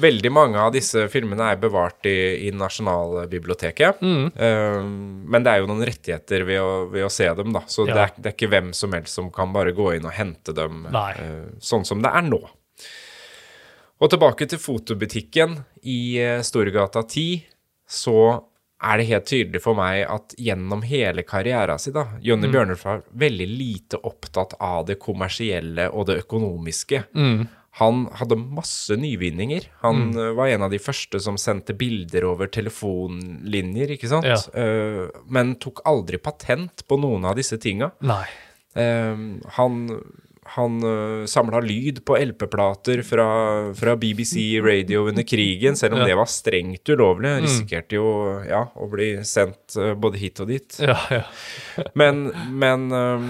Veldig 0.00 0.30
mange 0.32 0.60
av 0.60 0.72
disse 0.74 1.06
filmene 1.12 1.50
er 1.52 1.60
bevart 1.60 2.04
i, 2.08 2.48
i 2.48 2.52
Nasjonalbiblioteket. 2.52 4.02
Mm. 4.04 4.26
Um, 4.32 4.90
men 5.32 5.44
det 5.44 5.52
er 5.52 5.62
jo 5.62 5.70
noen 5.70 5.84
rettigheter 5.88 6.44
ved 6.48 6.60
å, 6.60 6.72
ved 6.92 7.06
å 7.06 7.12
se 7.12 7.28
dem, 7.40 7.52
da. 7.56 7.62
Så 7.68 7.86
det, 7.88 7.96
er, 7.96 8.12
det 8.16 8.32
er 8.32 8.36
ikke 8.36 8.50
hvem 8.52 8.74
som 8.76 8.96
helst 8.96 9.20
som 9.20 9.30
kan 9.32 9.52
bare 9.56 9.72
gå 9.76 9.94
inn 9.96 10.08
og 10.08 10.16
hente 10.16 10.56
dem 10.56 10.84
eh, 10.92 11.48
sånn 11.64 11.88
som 11.88 12.04
det 12.04 12.12
er 12.12 12.28
nå. 12.28 12.42
Og 13.98 14.12
tilbake 14.12 14.48
til 14.48 14.60
fotobutikken 14.62 15.56
i 15.88 16.00
eh, 16.22 16.42
Storgata 16.46 17.02
10, 17.04 17.40
så 17.88 18.18
er 18.78 19.00
det 19.00 19.08
helt 19.08 19.26
tydelig 19.26 19.62
for 19.64 19.78
meg 19.78 20.04
at 20.06 20.34
gjennom 20.38 20.84
hele 20.86 21.24
karrieren 21.26 21.80
sin, 21.82 21.96
da 21.96 22.06
Jonny 22.22 22.46
Mm. 22.46 22.52
Bjørnulf 22.54 22.84
var 22.86 23.02
veldig 23.10 23.48
lite 23.50 23.98
opptatt 24.06 24.54
av 24.60 24.86
det 24.86 24.98
kommersielle 25.02 25.88
og 25.90 26.06
det 26.06 26.20
økonomiske. 26.22 27.02
Mm. 27.14 27.48
Han 27.78 28.06
hadde 28.18 28.38
masse 28.38 28.96
nyvinninger. 28.96 29.68
Han 29.82 30.10
mm. 30.10 30.36
var 30.38 30.48
en 30.48 30.62
av 30.66 30.70
de 30.70 30.78
første 30.82 31.20
som 31.20 31.36
sendte 31.38 31.74
bilder 31.78 32.24
over 32.26 32.50
telefonlinjer, 32.50 33.94
ikke 33.94 34.10
sant? 34.10 34.26
Ja. 34.26 34.38
Uh, 34.54 35.10
men 35.26 35.56
tok 35.62 35.84
aldri 35.86 36.18
patent 36.18 36.86
på 36.88 36.98
noen 36.98 37.26
av 37.28 37.36
disse 37.38 37.58
tinga. 37.62 37.92
Eh, 38.78 39.16
han 39.56 39.76
han 40.54 40.78
uh, 40.84 41.26
samla 41.28 41.60
lyd 41.64 42.00
på 42.08 42.16
LP-plater 42.18 43.02
fra, 43.06 43.26
fra 43.76 43.94
BBC 44.00 44.58
Radio 44.64 45.06
under 45.10 45.22
krigen, 45.28 45.76
selv 45.76 45.94
om 45.96 46.02
Ja. 46.02 46.06
det 46.10 46.16
var 46.18 46.28
strengt 46.30 46.88
ulovlig. 46.88 47.28
Han 47.34 47.44
risikerte 47.46 47.98
jo 47.98 48.08
ja, 48.48 48.62
å 48.74 48.88
bli 48.92 49.10
sendt 49.28 49.76
uh, 49.78 49.92
både 49.98 50.20
hit 50.22 50.40
og 50.44 50.48
dit. 50.52 50.78
Ja, 50.84 50.96
ja. 51.12 51.22
Men, 51.98 52.24
men 52.58 52.88
um, 52.92 53.28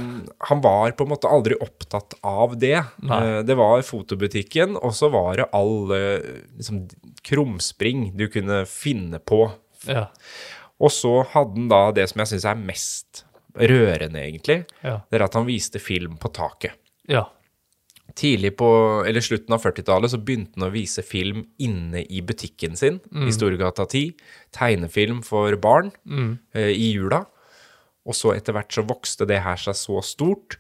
han 0.49 0.61
var 0.65 0.93
på 0.97 1.05
en 1.05 1.13
måte 1.13 1.29
aldri 1.31 1.57
opptatt 1.61 2.15
av 2.27 2.55
det. 2.61 2.77
Eh, 3.05 3.41
det 3.45 3.57
var 3.59 3.83
fotobutikken, 3.85 4.77
og 4.81 4.95
så 4.97 5.11
var 5.13 5.37
det 5.41 5.49
alle 5.57 5.99
liksom, 6.57 6.85
krumspring 7.29 8.09
du 8.17 8.27
kunne 8.33 8.63
finne 8.69 9.21
på. 9.21 9.51
ja. 9.89 10.09
Og 10.79 10.93
så 10.95 11.11
hadde 11.33 11.57
han 11.59 11.65
da 11.73 11.79
det 11.91 12.05
som 12.07 12.21
jeg 12.23 12.31
syns 12.31 12.45
er 12.47 12.59
mest 12.63 13.25
rørende, 13.59 14.21
egentlig. 14.23 14.61
Det 14.79 15.17
er 15.19 15.25
at 15.25 15.35
han 15.35 15.49
viste 15.49 15.81
film 15.83 16.15
på 16.23 16.31
taket. 16.37 16.77
Ja. 17.09 17.25
Tidlig 18.19 18.55
på, 18.59 18.69
eller 19.07 19.23
slutten 19.23 19.55
av 19.55 19.63
40-tallet 19.63 20.11
så 20.11 20.19
begynte 20.19 20.57
han 20.57 20.69
å 20.71 20.75
vise 20.75 21.05
film 21.07 21.43
inne 21.63 22.01
i 22.03 22.23
butikken 22.25 22.75
sin 22.79 22.97
i 23.29 23.35
Storgata 23.35 23.85
10. 23.85 24.15
Tegnefilm 24.57 25.21
for 25.27 25.55
barn 25.61 25.93
eh, 26.57 26.73
i 26.73 26.89
jula. 26.95 27.21
Og 28.09 28.17
så 28.17 28.33
etter 28.35 28.57
hvert 28.57 28.73
så 28.75 28.83
vokste 28.89 29.29
det 29.29 29.43
her 29.45 29.61
seg 29.61 29.77
så 29.77 30.01
stort 30.03 30.57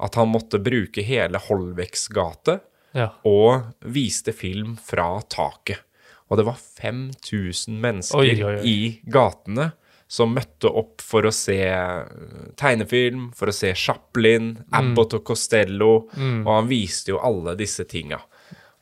at 0.00 0.16
han 0.18 0.32
måtte 0.32 0.60
bruke 0.62 1.04
hele 1.04 1.38
Holbecks 1.44 2.08
gate 2.14 2.58
ja. 2.96 3.10
og 3.28 3.68
viste 3.84 4.32
film 4.32 4.76
fra 4.80 5.18
taket. 5.28 5.84
Og 6.28 6.40
det 6.40 6.44
var 6.48 6.58
5000 6.60 7.78
mennesker 7.80 8.20
Oi, 8.20 8.32
oi, 8.42 8.56
oi. 8.58 8.64
i 8.64 8.78
gatene 9.08 9.70
som 10.08 10.32
møtte 10.32 10.70
opp 10.72 11.02
for 11.04 11.28
å 11.28 11.32
se 11.34 11.58
eh, 11.68 12.16
tegnefilm, 12.56 13.28
for 13.36 13.52
å 13.52 13.54
se 13.54 13.74
Chaplin, 13.76 14.54
Abbott 14.72 15.18
og 15.18 15.26
Costello, 15.28 15.92
og 16.16 16.48
han 16.48 16.70
viste 16.70 17.12
jo 17.12 17.20
alle 17.20 17.52
disse 17.58 17.84
tinga. 17.88 18.22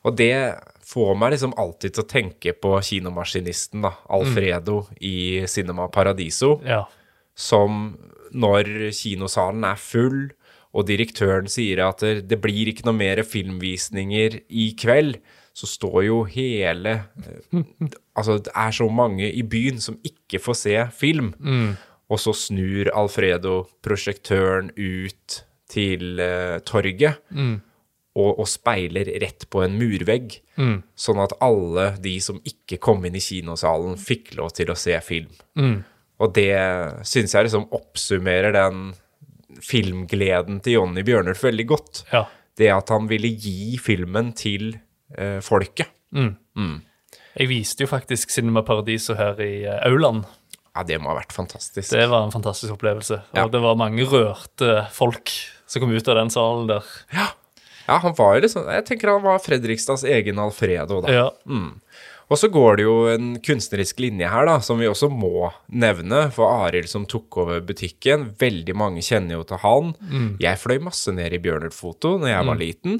Og 0.07 0.15
det 0.15 0.55
får 0.87 1.15
meg 1.19 1.33
liksom 1.35 1.55
alltid 1.59 1.95
til 1.95 2.05
å 2.05 2.09
tenke 2.09 2.53
på 2.55 2.77
kinomaskinisten, 2.89 3.83
da, 3.83 3.91
Alfredo 4.15 4.85
i 5.03 5.43
Cinema 5.51 5.89
Paradiso 5.91 6.57
ja. 6.63 6.85
som 7.35 7.97
når 8.31 8.89
kinosalen 8.95 9.67
er 9.67 9.81
full, 9.81 10.21
og 10.77 10.85
direktøren 10.87 11.47
sier 11.49 11.81
at 11.85 12.03
det 12.27 12.39
blir 12.43 12.69
ikke 12.69 12.85
noe 12.87 12.95
mer 12.95 13.23
filmvisninger 13.25 14.41
i 14.47 14.69
kveld, 14.79 15.19
så 15.57 15.65
står 15.69 16.03
jo 16.05 16.17
hele 16.29 16.93
eh, 17.23 17.61
Altså, 18.17 18.37
det 18.41 18.53
er 18.53 18.73
så 18.73 18.87
mange 18.89 19.29
i 19.29 19.43
byen 19.45 19.81
som 19.81 19.97
ikke 20.05 20.39
får 20.41 20.57
se 20.57 20.75
film. 20.97 21.31
Og 22.09 22.21
så 22.21 22.33
snur 22.33 22.89
Alfredo 22.97 23.59
prosjektøren 23.85 24.71
ut 24.73 25.35
til 25.69 26.21
uh, 26.23 26.57
torget. 26.65 27.19
Og, 28.17 28.39
og 28.39 28.47
speiler 28.49 29.11
rett 29.21 29.45
på 29.53 29.61
en 29.61 29.75
murvegg, 29.77 30.39
sånn 30.97 31.19
at 31.21 31.35
alle 31.45 31.91
de 32.01 32.15
som 32.23 32.39
ikke 32.49 32.79
kom 32.81 33.05
inn 33.05 33.19
i 33.19 33.21
kinosalen, 33.21 33.93
fikk 34.01 34.31
lov 34.39 34.55
til 34.57 34.71
å 34.73 34.77
se 34.79 34.97
film. 35.05 35.29
Og 36.17 36.33
det 36.33 36.57
syns 37.05 37.35
jeg 37.37 37.45
liksom 37.45 37.67
oppsummerer 37.77 38.55
den 38.57 38.95
filmgleden 39.61 40.57
til 40.65 40.79
Jonny 40.79 41.05
Bjørnulf 41.05 41.45
veldig 41.45 41.67
godt. 41.69 42.03
ja. 42.13 42.25
Det 42.57 42.71
at 42.73 42.89
han 42.89 43.05
ville 43.05 43.29
gi 43.37 43.77
filmen 43.77 44.31
til 44.33 44.79
eh, 45.15 45.39
folket. 45.45 45.87
Jeg 47.37 47.49
viste 47.51 47.85
jo 47.85 47.89
faktisk 47.91 48.31
Cinema 48.33 48.63
Paradiso 48.65 49.15
her 49.17 49.37
i 49.43 49.63
eh, 49.67 49.79
Auland. 49.87 50.25
Ja, 50.77 50.83
det 50.85 50.99
må 51.01 51.09
ha 51.11 51.17
vært 51.19 51.33
fantastisk. 51.33 51.89
Det 51.93 52.05
var 52.09 52.25
en 52.27 52.33
fantastisk 52.33 52.73
opplevelse. 52.75 53.21
Og 53.33 53.37
Ja. 53.39 53.47
det 53.49 53.61
var 53.63 53.77
mange 53.79 54.05
rørte 54.05 54.87
folk 54.93 55.31
som 55.67 55.81
kom 55.83 55.93
ut 55.93 56.07
av 56.09 56.15
den 56.19 56.29
salen 56.33 56.67
der. 56.69 56.85
Ja. 57.13 57.27
ja, 57.87 57.97
han 58.03 58.13
var 58.17 58.35
jo 58.37 58.43
liksom 58.45 58.67
Jeg 58.71 58.85
tenker 58.85 59.09
han 59.15 59.23
var 59.25 59.39
Fredrikstads 59.43 60.03
egen 60.07 60.39
Alfredo, 60.39 61.01
da. 61.01 61.11
Ja. 61.13 61.27
Og 62.27 62.35
så 62.37 62.49
går 62.51 62.75
det 62.77 62.83
jo 62.83 62.95
en 63.07 63.27
kunstnerisk 63.39 64.01
linje 64.03 64.27
her, 64.27 64.45
da, 64.49 64.57
som 64.59 64.77
vi 64.81 64.85
også 64.89 65.07
må 65.09 65.47
nevne. 65.71 66.25
For 66.35 66.65
Arild 66.67 66.89
som 66.91 67.05
tok 67.07 67.37
over 67.39 67.61
butikken, 67.63 68.33
veldig 68.37 68.75
mange 68.75 68.99
kjenner 69.05 69.37
jo 69.39 69.45
til 69.47 69.61
han. 69.63 69.93
Jeg 70.43 70.59
fløy 70.59 70.81
masse 70.83 71.13
ned 71.15 71.31
i 71.33 71.39
Bjørnert 71.39 71.73
Foto 71.77 72.17
når 72.19 72.33
jeg 72.33 72.49
var 72.51 72.59
liten. 72.59 72.99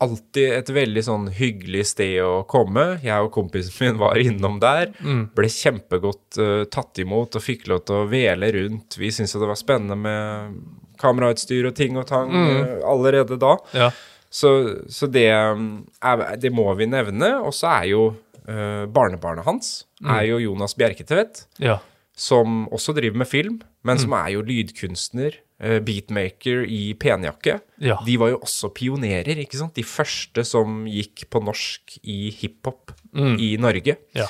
Alltid 0.00 0.54
et 0.56 0.70
veldig 0.72 1.02
sånn 1.04 1.26
hyggelig 1.36 1.90
sted 1.90 2.16
å 2.24 2.42
komme. 2.48 2.94
Jeg 3.04 3.26
og 3.26 3.32
kompisen 3.34 3.74
min 3.84 3.98
var 4.00 4.20
innom 4.20 4.56
der. 4.62 4.94
Ble 5.36 5.50
kjempegodt 5.52 6.38
uh, 6.40 6.62
tatt 6.72 7.02
imot 7.02 7.36
og 7.36 7.44
fikk 7.44 7.66
lov 7.68 7.84
til 7.84 7.98
å 7.98 8.06
vele 8.08 8.48
rundt. 8.56 8.96
Vi 8.96 9.12
syntes 9.12 9.36
det 9.36 9.50
var 9.50 9.60
spennende 9.60 9.98
med 10.00 10.56
kamerautstyr 11.00 11.68
og 11.68 11.76
ting 11.76 11.96
og 12.00 12.08
tang 12.08 12.32
eh, 12.36 12.80
allerede 12.84 13.38
da. 13.40 13.56
ja. 13.76 13.90
Så, 14.30 14.50
så 14.86 15.08
det, 15.10 15.26
um, 15.34 15.80
er, 16.06 16.20
det 16.38 16.52
må 16.54 16.68
vi 16.78 16.86
nevne. 16.86 17.32
Og 17.42 17.54
så 17.56 17.66
er 17.80 17.86
jo 17.90 18.02
uh, 18.14 18.84
barnebarnet 18.86 19.44
hans 19.48 19.72
er 20.06 20.28
jo 20.30 20.40
Jonas 20.40 20.76
Bjerketvedt, 20.78 21.44
ja. 21.60 21.80
som 22.16 22.64
også 22.72 22.94
driver 22.96 23.20
med 23.20 23.28
film, 23.28 23.60
men 23.84 24.00
som 24.00 24.14
er 24.16 24.30
jo 24.36 24.44
lydkunstner, 24.46 25.40
beatmaker 25.60 26.64
i 26.64 26.94
penjakke. 26.96 27.58
Ja. 27.84 27.98
De 28.06 28.16
var 28.20 28.30
jo 28.32 28.38
også 28.40 28.70
pionerer, 28.72 29.36
ikke 29.42 29.58
sant? 29.60 29.74
De 29.76 29.84
første 29.84 30.44
som 30.48 30.84
gikk 30.88 31.26
på 31.30 31.42
norsk 31.44 31.98
i 32.02 32.30
hiphop 32.32 32.94
i 33.12 33.56
Norge. 33.60 33.98
Ja. 34.16 34.28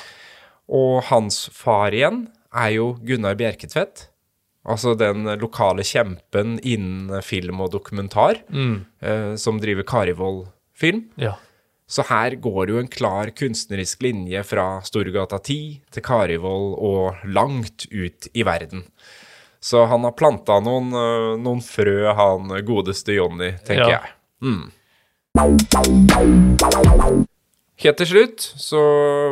Og 0.71 1.03
hans 1.07 1.45
far 1.55 1.95
igjen 1.95 2.25
er 2.51 2.73
jo 2.75 2.93
Gunnar 3.07 3.37
Bjerketvedt. 3.39 4.09
Altså 4.67 4.93
den 4.93 5.25
lokale 5.41 5.81
kjempen 5.87 6.59
innen 6.67 7.23
film 7.25 7.63
og 7.63 7.71
dokumentar, 7.73 8.43
eh, 8.51 9.31
som 9.35 9.57
driver 9.61 9.87
Karivoll 9.87 10.43
film. 10.75 11.07
ja. 11.17 11.37
Så 11.91 12.05
her 12.07 12.37
går 12.39 12.67
det 12.67 12.71
jo 12.71 12.79
en 12.79 12.87
klar 12.87 13.29
kunstnerisk 13.35 13.99
linje 14.05 14.39
fra 14.47 14.79
Storgata 14.87 15.41
10 15.43 15.81
til 15.91 16.03
Karivoll 16.05 16.69
og 16.79 17.17
langt 17.27 17.83
ut 17.91 18.29
i 18.31 18.45
verden. 18.47 18.85
Så 19.61 19.83
han 19.85 20.03
har 20.07 20.15
planta 20.17 20.57
noen, 20.63 20.89
eh, 20.97 21.37
noen 21.41 21.61
frø, 21.61 22.13
han 22.17 22.49
godeste 22.65 23.13
Jonny, 23.13 23.51
tenker 23.65 23.89
Ja. 23.89 23.99
jeg. 24.01 24.11
Mm. 24.41 24.71
Helt 27.81 27.97
til 27.97 28.07
slutt 28.09 28.43
så 28.59 28.79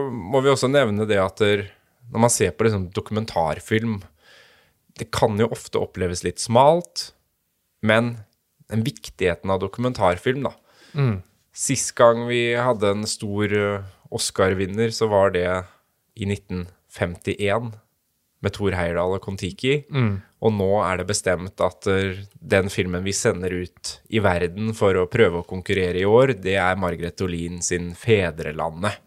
må 0.09 0.41
vi 0.41 0.49
også 0.53 0.69
nevne 0.71 1.05
det 1.09 1.17
at 1.21 1.41
der, 1.41 1.65
når 2.09 2.23
man 2.25 2.31
ser 2.33 2.51
på 2.55 2.65
liksom 2.65 2.87
dokumentarfilm 2.95 3.99
Det 4.99 5.11
kan 5.11 5.37
jo 5.39 5.47
ofte 5.47 5.79
oppleves 5.79 6.23
litt 6.25 6.39
smalt, 6.43 7.11
men 7.81 8.25
den 8.69 8.83
viktigheten 8.83 9.49
av 9.53 9.61
dokumentarfilm, 9.61 10.43
da 10.49 10.53
Sist 11.53 11.93
gang 11.95 12.27
vi 12.29 12.53
hadde 12.55 12.91
en 12.93 13.05
stor 13.09 13.51
eh, 13.53 13.83
Oscar-vinner, 14.11 14.89
så 14.95 15.07
var 15.11 15.31
det 15.35 15.45
i 16.15 16.25
1951 16.25 17.73
med 18.43 18.55
Thor 18.55 18.75
Heyerdahl 18.77 19.17
og 19.17 19.23
Kon-Tiki. 19.25 19.73
Og 20.39 20.55
nå 20.55 20.69
er 20.85 21.01
det 21.01 21.09
bestemt 21.09 21.59
at 21.63 21.87
eh, 21.91 22.21
den 22.39 22.71
filmen 22.71 23.03
vi 23.03 23.15
sender 23.15 23.51
ut 23.51 23.95
i 24.07 24.21
verden 24.23 24.71
for 24.77 24.95
å 24.95 25.09
prøve 25.11 25.41
å 25.41 25.47
konkurrere 25.47 25.99
i 25.99 26.07
år, 26.07 26.37
det 26.39 26.55
er 26.55 26.79
Margaret 26.79 27.19
Olin 27.25 27.59
sin 27.65 27.91
'Fedrelandet'. 27.95 29.03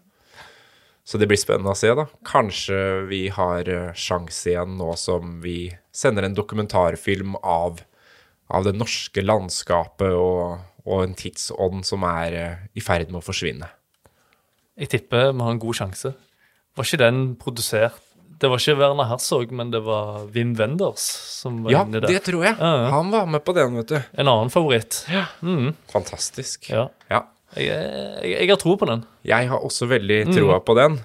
Så 1.03 1.19
det 1.19 1.27
blir 1.27 1.39
spennende 1.39 1.73
å 1.73 1.75
se, 1.75 1.89
da. 1.97 2.05
Kanskje 2.23 2.77
vi 3.09 3.25
har 3.33 3.67
uh, 3.67 3.89
sjanse 3.91 4.53
igjen 4.53 4.77
nå 4.79 4.93
som 4.95 5.41
vi 5.43 5.67
sender 5.91 6.23
en 6.23 6.37
dokumentarfilm 6.37 7.35
av, 7.43 7.81
av 8.47 8.63
det 8.63 8.71
norske 8.77 9.19
landskapet 9.19 10.15
og, 10.15 10.61
og 10.87 11.03
en 11.03 11.17
tidsånd 11.19 11.83
som 11.83 12.05
er 12.07 12.37
eh, 12.39 12.63
i 12.79 12.83
ferd 12.83 13.11
med 13.11 13.19
å 13.19 13.25
forsvinne. 13.25 13.67
Jeg 14.79 14.93
tipper 14.95 15.33
vi 15.33 15.43
har 15.43 15.51
en 15.51 15.61
god 15.61 15.81
sjanse. 15.81 16.13
Var 16.73 16.87
ikke 16.87 17.03
den 17.03 17.21
produsert 17.41 17.99
Det 18.43 18.49
var 18.51 18.59
ikke 18.59 18.73
Werner 18.75 19.07
Herzog, 19.07 19.51
men 19.55 19.69
det 19.71 19.79
var 19.85 20.25
Wim 20.35 20.49
Wenders 20.59 20.99
som 21.39 21.61
var 21.63 21.71
Ja, 21.71 21.83
inni 21.87 22.01
der. 22.03 22.09
det 22.11 22.19
tror 22.25 22.41
jeg. 22.43 22.57
Ja, 22.59 22.71
ja. 22.81 22.89
Han 22.91 23.07
var 23.13 23.23
med 23.31 23.39
på 23.47 23.53
den, 23.55 23.77
vet 23.79 23.87
du. 23.93 23.99
En 24.19 24.27
annen 24.27 24.49
favoritt. 24.51 25.05
Fantastisk. 25.93 26.67
Ja. 26.73 26.89
Ja. 27.07 27.21
Jeg, 27.55 27.69
jeg, 27.71 28.33
jeg 28.41 28.49
har 28.51 28.59
tro 28.59 28.73
på 28.81 28.85
den. 28.89 29.05
Jeg 29.23 29.47
har 29.47 29.63
også 29.63 29.87
veldig 29.87 30.25
troa 30.33 30.59
på 30.59 30.75
den. 30.75 30.99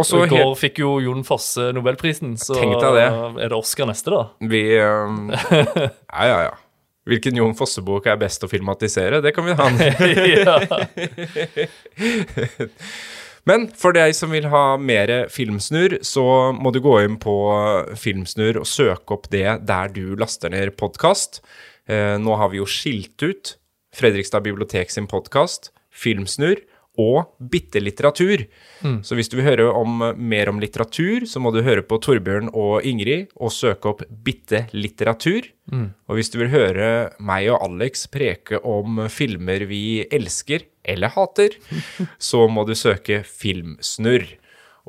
Og 0.00 0.04
så 0.08 0.22
I 0.24 0.28
går 0.32 0.52
fikk 0.56 0.78
jo 0.82 0.94
Jon 1.04 1.24
Fosse 1.28 1.70
Nobelprisen, 1.76 2.32
så 2.40 2.54
det. 2.56 3.04
er 3.06 3.48
det 3.48 3.52
Oscar 3.56 3.86
neste, 3.88 4.10
da? 4.12 4.22
Vi 4.40 4.60
um, 4.80 5.28
Ja, 5.32 6.24
ja, 6.28 6.38
ja. 6.50 6.54
Hvilken 7.08 7.36
Jon 7.40 7.54
Fosse-bok 7.56 8.04
er 8.12 8.16
best 8.20 8.44
å 8.44 8.48
filmatisere? 8.52 9.20
Det 9.24 9.32
kan 9.36 9.44
vi 9.48 9.52
ha. 9.56 9.64
ja. 10.44 10.56
Men 13.48 13.68
for 13.76 13.96
deg 13.96 14.12
som 14.16 14.34
vil 14.34 14.48
ha 14.52 14.76
mer 14.76 15.12
Filmsnurr, 15.32 15.98
så 16.06 16.52
må 16.56 16.72
du 16.74 16.80
gå 16.84 16.98
inn 17.04 17.16
på 17.20 17.34
Filmsnurr 17.98 18.60
og 18.60 18.68
søke 18.68 19.16
opp 19.16 19.30
det 19.32 19.46
der 19.68 19.92
du 19.94 20.16
laster 20.20 20.52
ned 20.52 20.74
podkast. 20.80 21.40
Eh, 21.88 22.16
nå 22.20 22.36
har 22.36 22.52
vi 22.52 22.60
jo 22.60 22.68
skilt 22.68 23.22
ut 23.24 23.56
Fredrikstad 23.96 24.44
bibliotek 24.44 24.92
sin 24.92 25.08
podkast, 25.10 25.72
Filmsnurr 25.90 26.60
og 27.00 27.32
Bitte 27.50 27.80
litteratur. 27.82 28.44
Så 29.04 29.16
hvis 29.16 29.30
du 29.32 29.38
vil 29.38 29.48
høre 29.48 29.68
om, 29.76 30.02
mer 30.16 30.50
om 30.52 30.60
litteratur, 30.62 31.26
så 31.28 31.40
må 31.42 31.52
du 31.54 31.62
høre 31.66 31.84
på 31.86 31.98
Torbjørn 32.04 32.52
og 32.52 32.86
Ingrid 32.88 33.32
og 33.36 33.54
søke 33.54 33.92
opp 33.92 34.04
Bitte 34.08 34.66
litteratur. 34.76 35.48
Og 36.10 36.18
hvis 36.18 36.32
du 36.32 36.40
vil 36.42 36.52
høre 36.52 36.90
meg 37.22 37.48
og 37.52 37.64
Alex 37.68 38.06
preke 38.12 38.60
om 38.66 39.04
filmer 39.12 39.64
vi 39.70 40.02
elsker 40.10 40.66
eller 40.84 41.12
hater, 41.14 41.56
så 42.30 42.46
må 42.50 42.66
du 42.68 42.76
søke 42.78 43.22
Filmsnurr. 43.26 44.26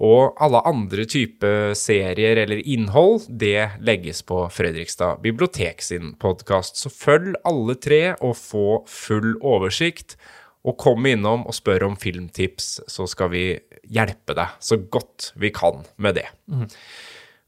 Og 0.02 0.38
alle 0.42 0.62
andre 0.66 1.04
typer 1.06 1.76
serier 1.78 2.40
eller 2.42 2.62
innhold, 2.64 3.28
det 3.28 3.78
legges 3.84 4.24
på 4.26 4.46
Fredrikstad 4.54 5.22
bibliotek 5.22 5.84
sin 5.86 6.16
podkast. 6.22 6.80
Så 6.80 6.90
følg 6.90 7.36
alle 7.46 7.76
tre 7.78 8.16
og 8.18 8.38
få 8.40 8.82
full 8.90 9.36
oversikt. 9.46 10.16
Og 10.62 10.78
kom 10.78 11.08
innom 11.10 11.48
og 11.50 11.56
spør 11.58 11.88
om 11.88 11.96
filmtips, 11.98 12.82
så 12.92 13.08
skal 13.10 13.32
vi 13.34 13.46
hjelpe 13.90 14.36
deg 14.38 14.58
så 14.62 14.78
godt 14.78 15.32
vi 15.42 15.50
kan 15.56 15.82
med 15.98 16.20
det. 16.20 16.28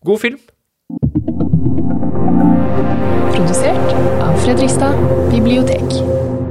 God 0.03 0.24
film! 0.24 0.41
Produsert 3.34 3.93
av 4.24 4.38
Fredrikstad 4.41 4.97
bibliotek. 5.30 6.43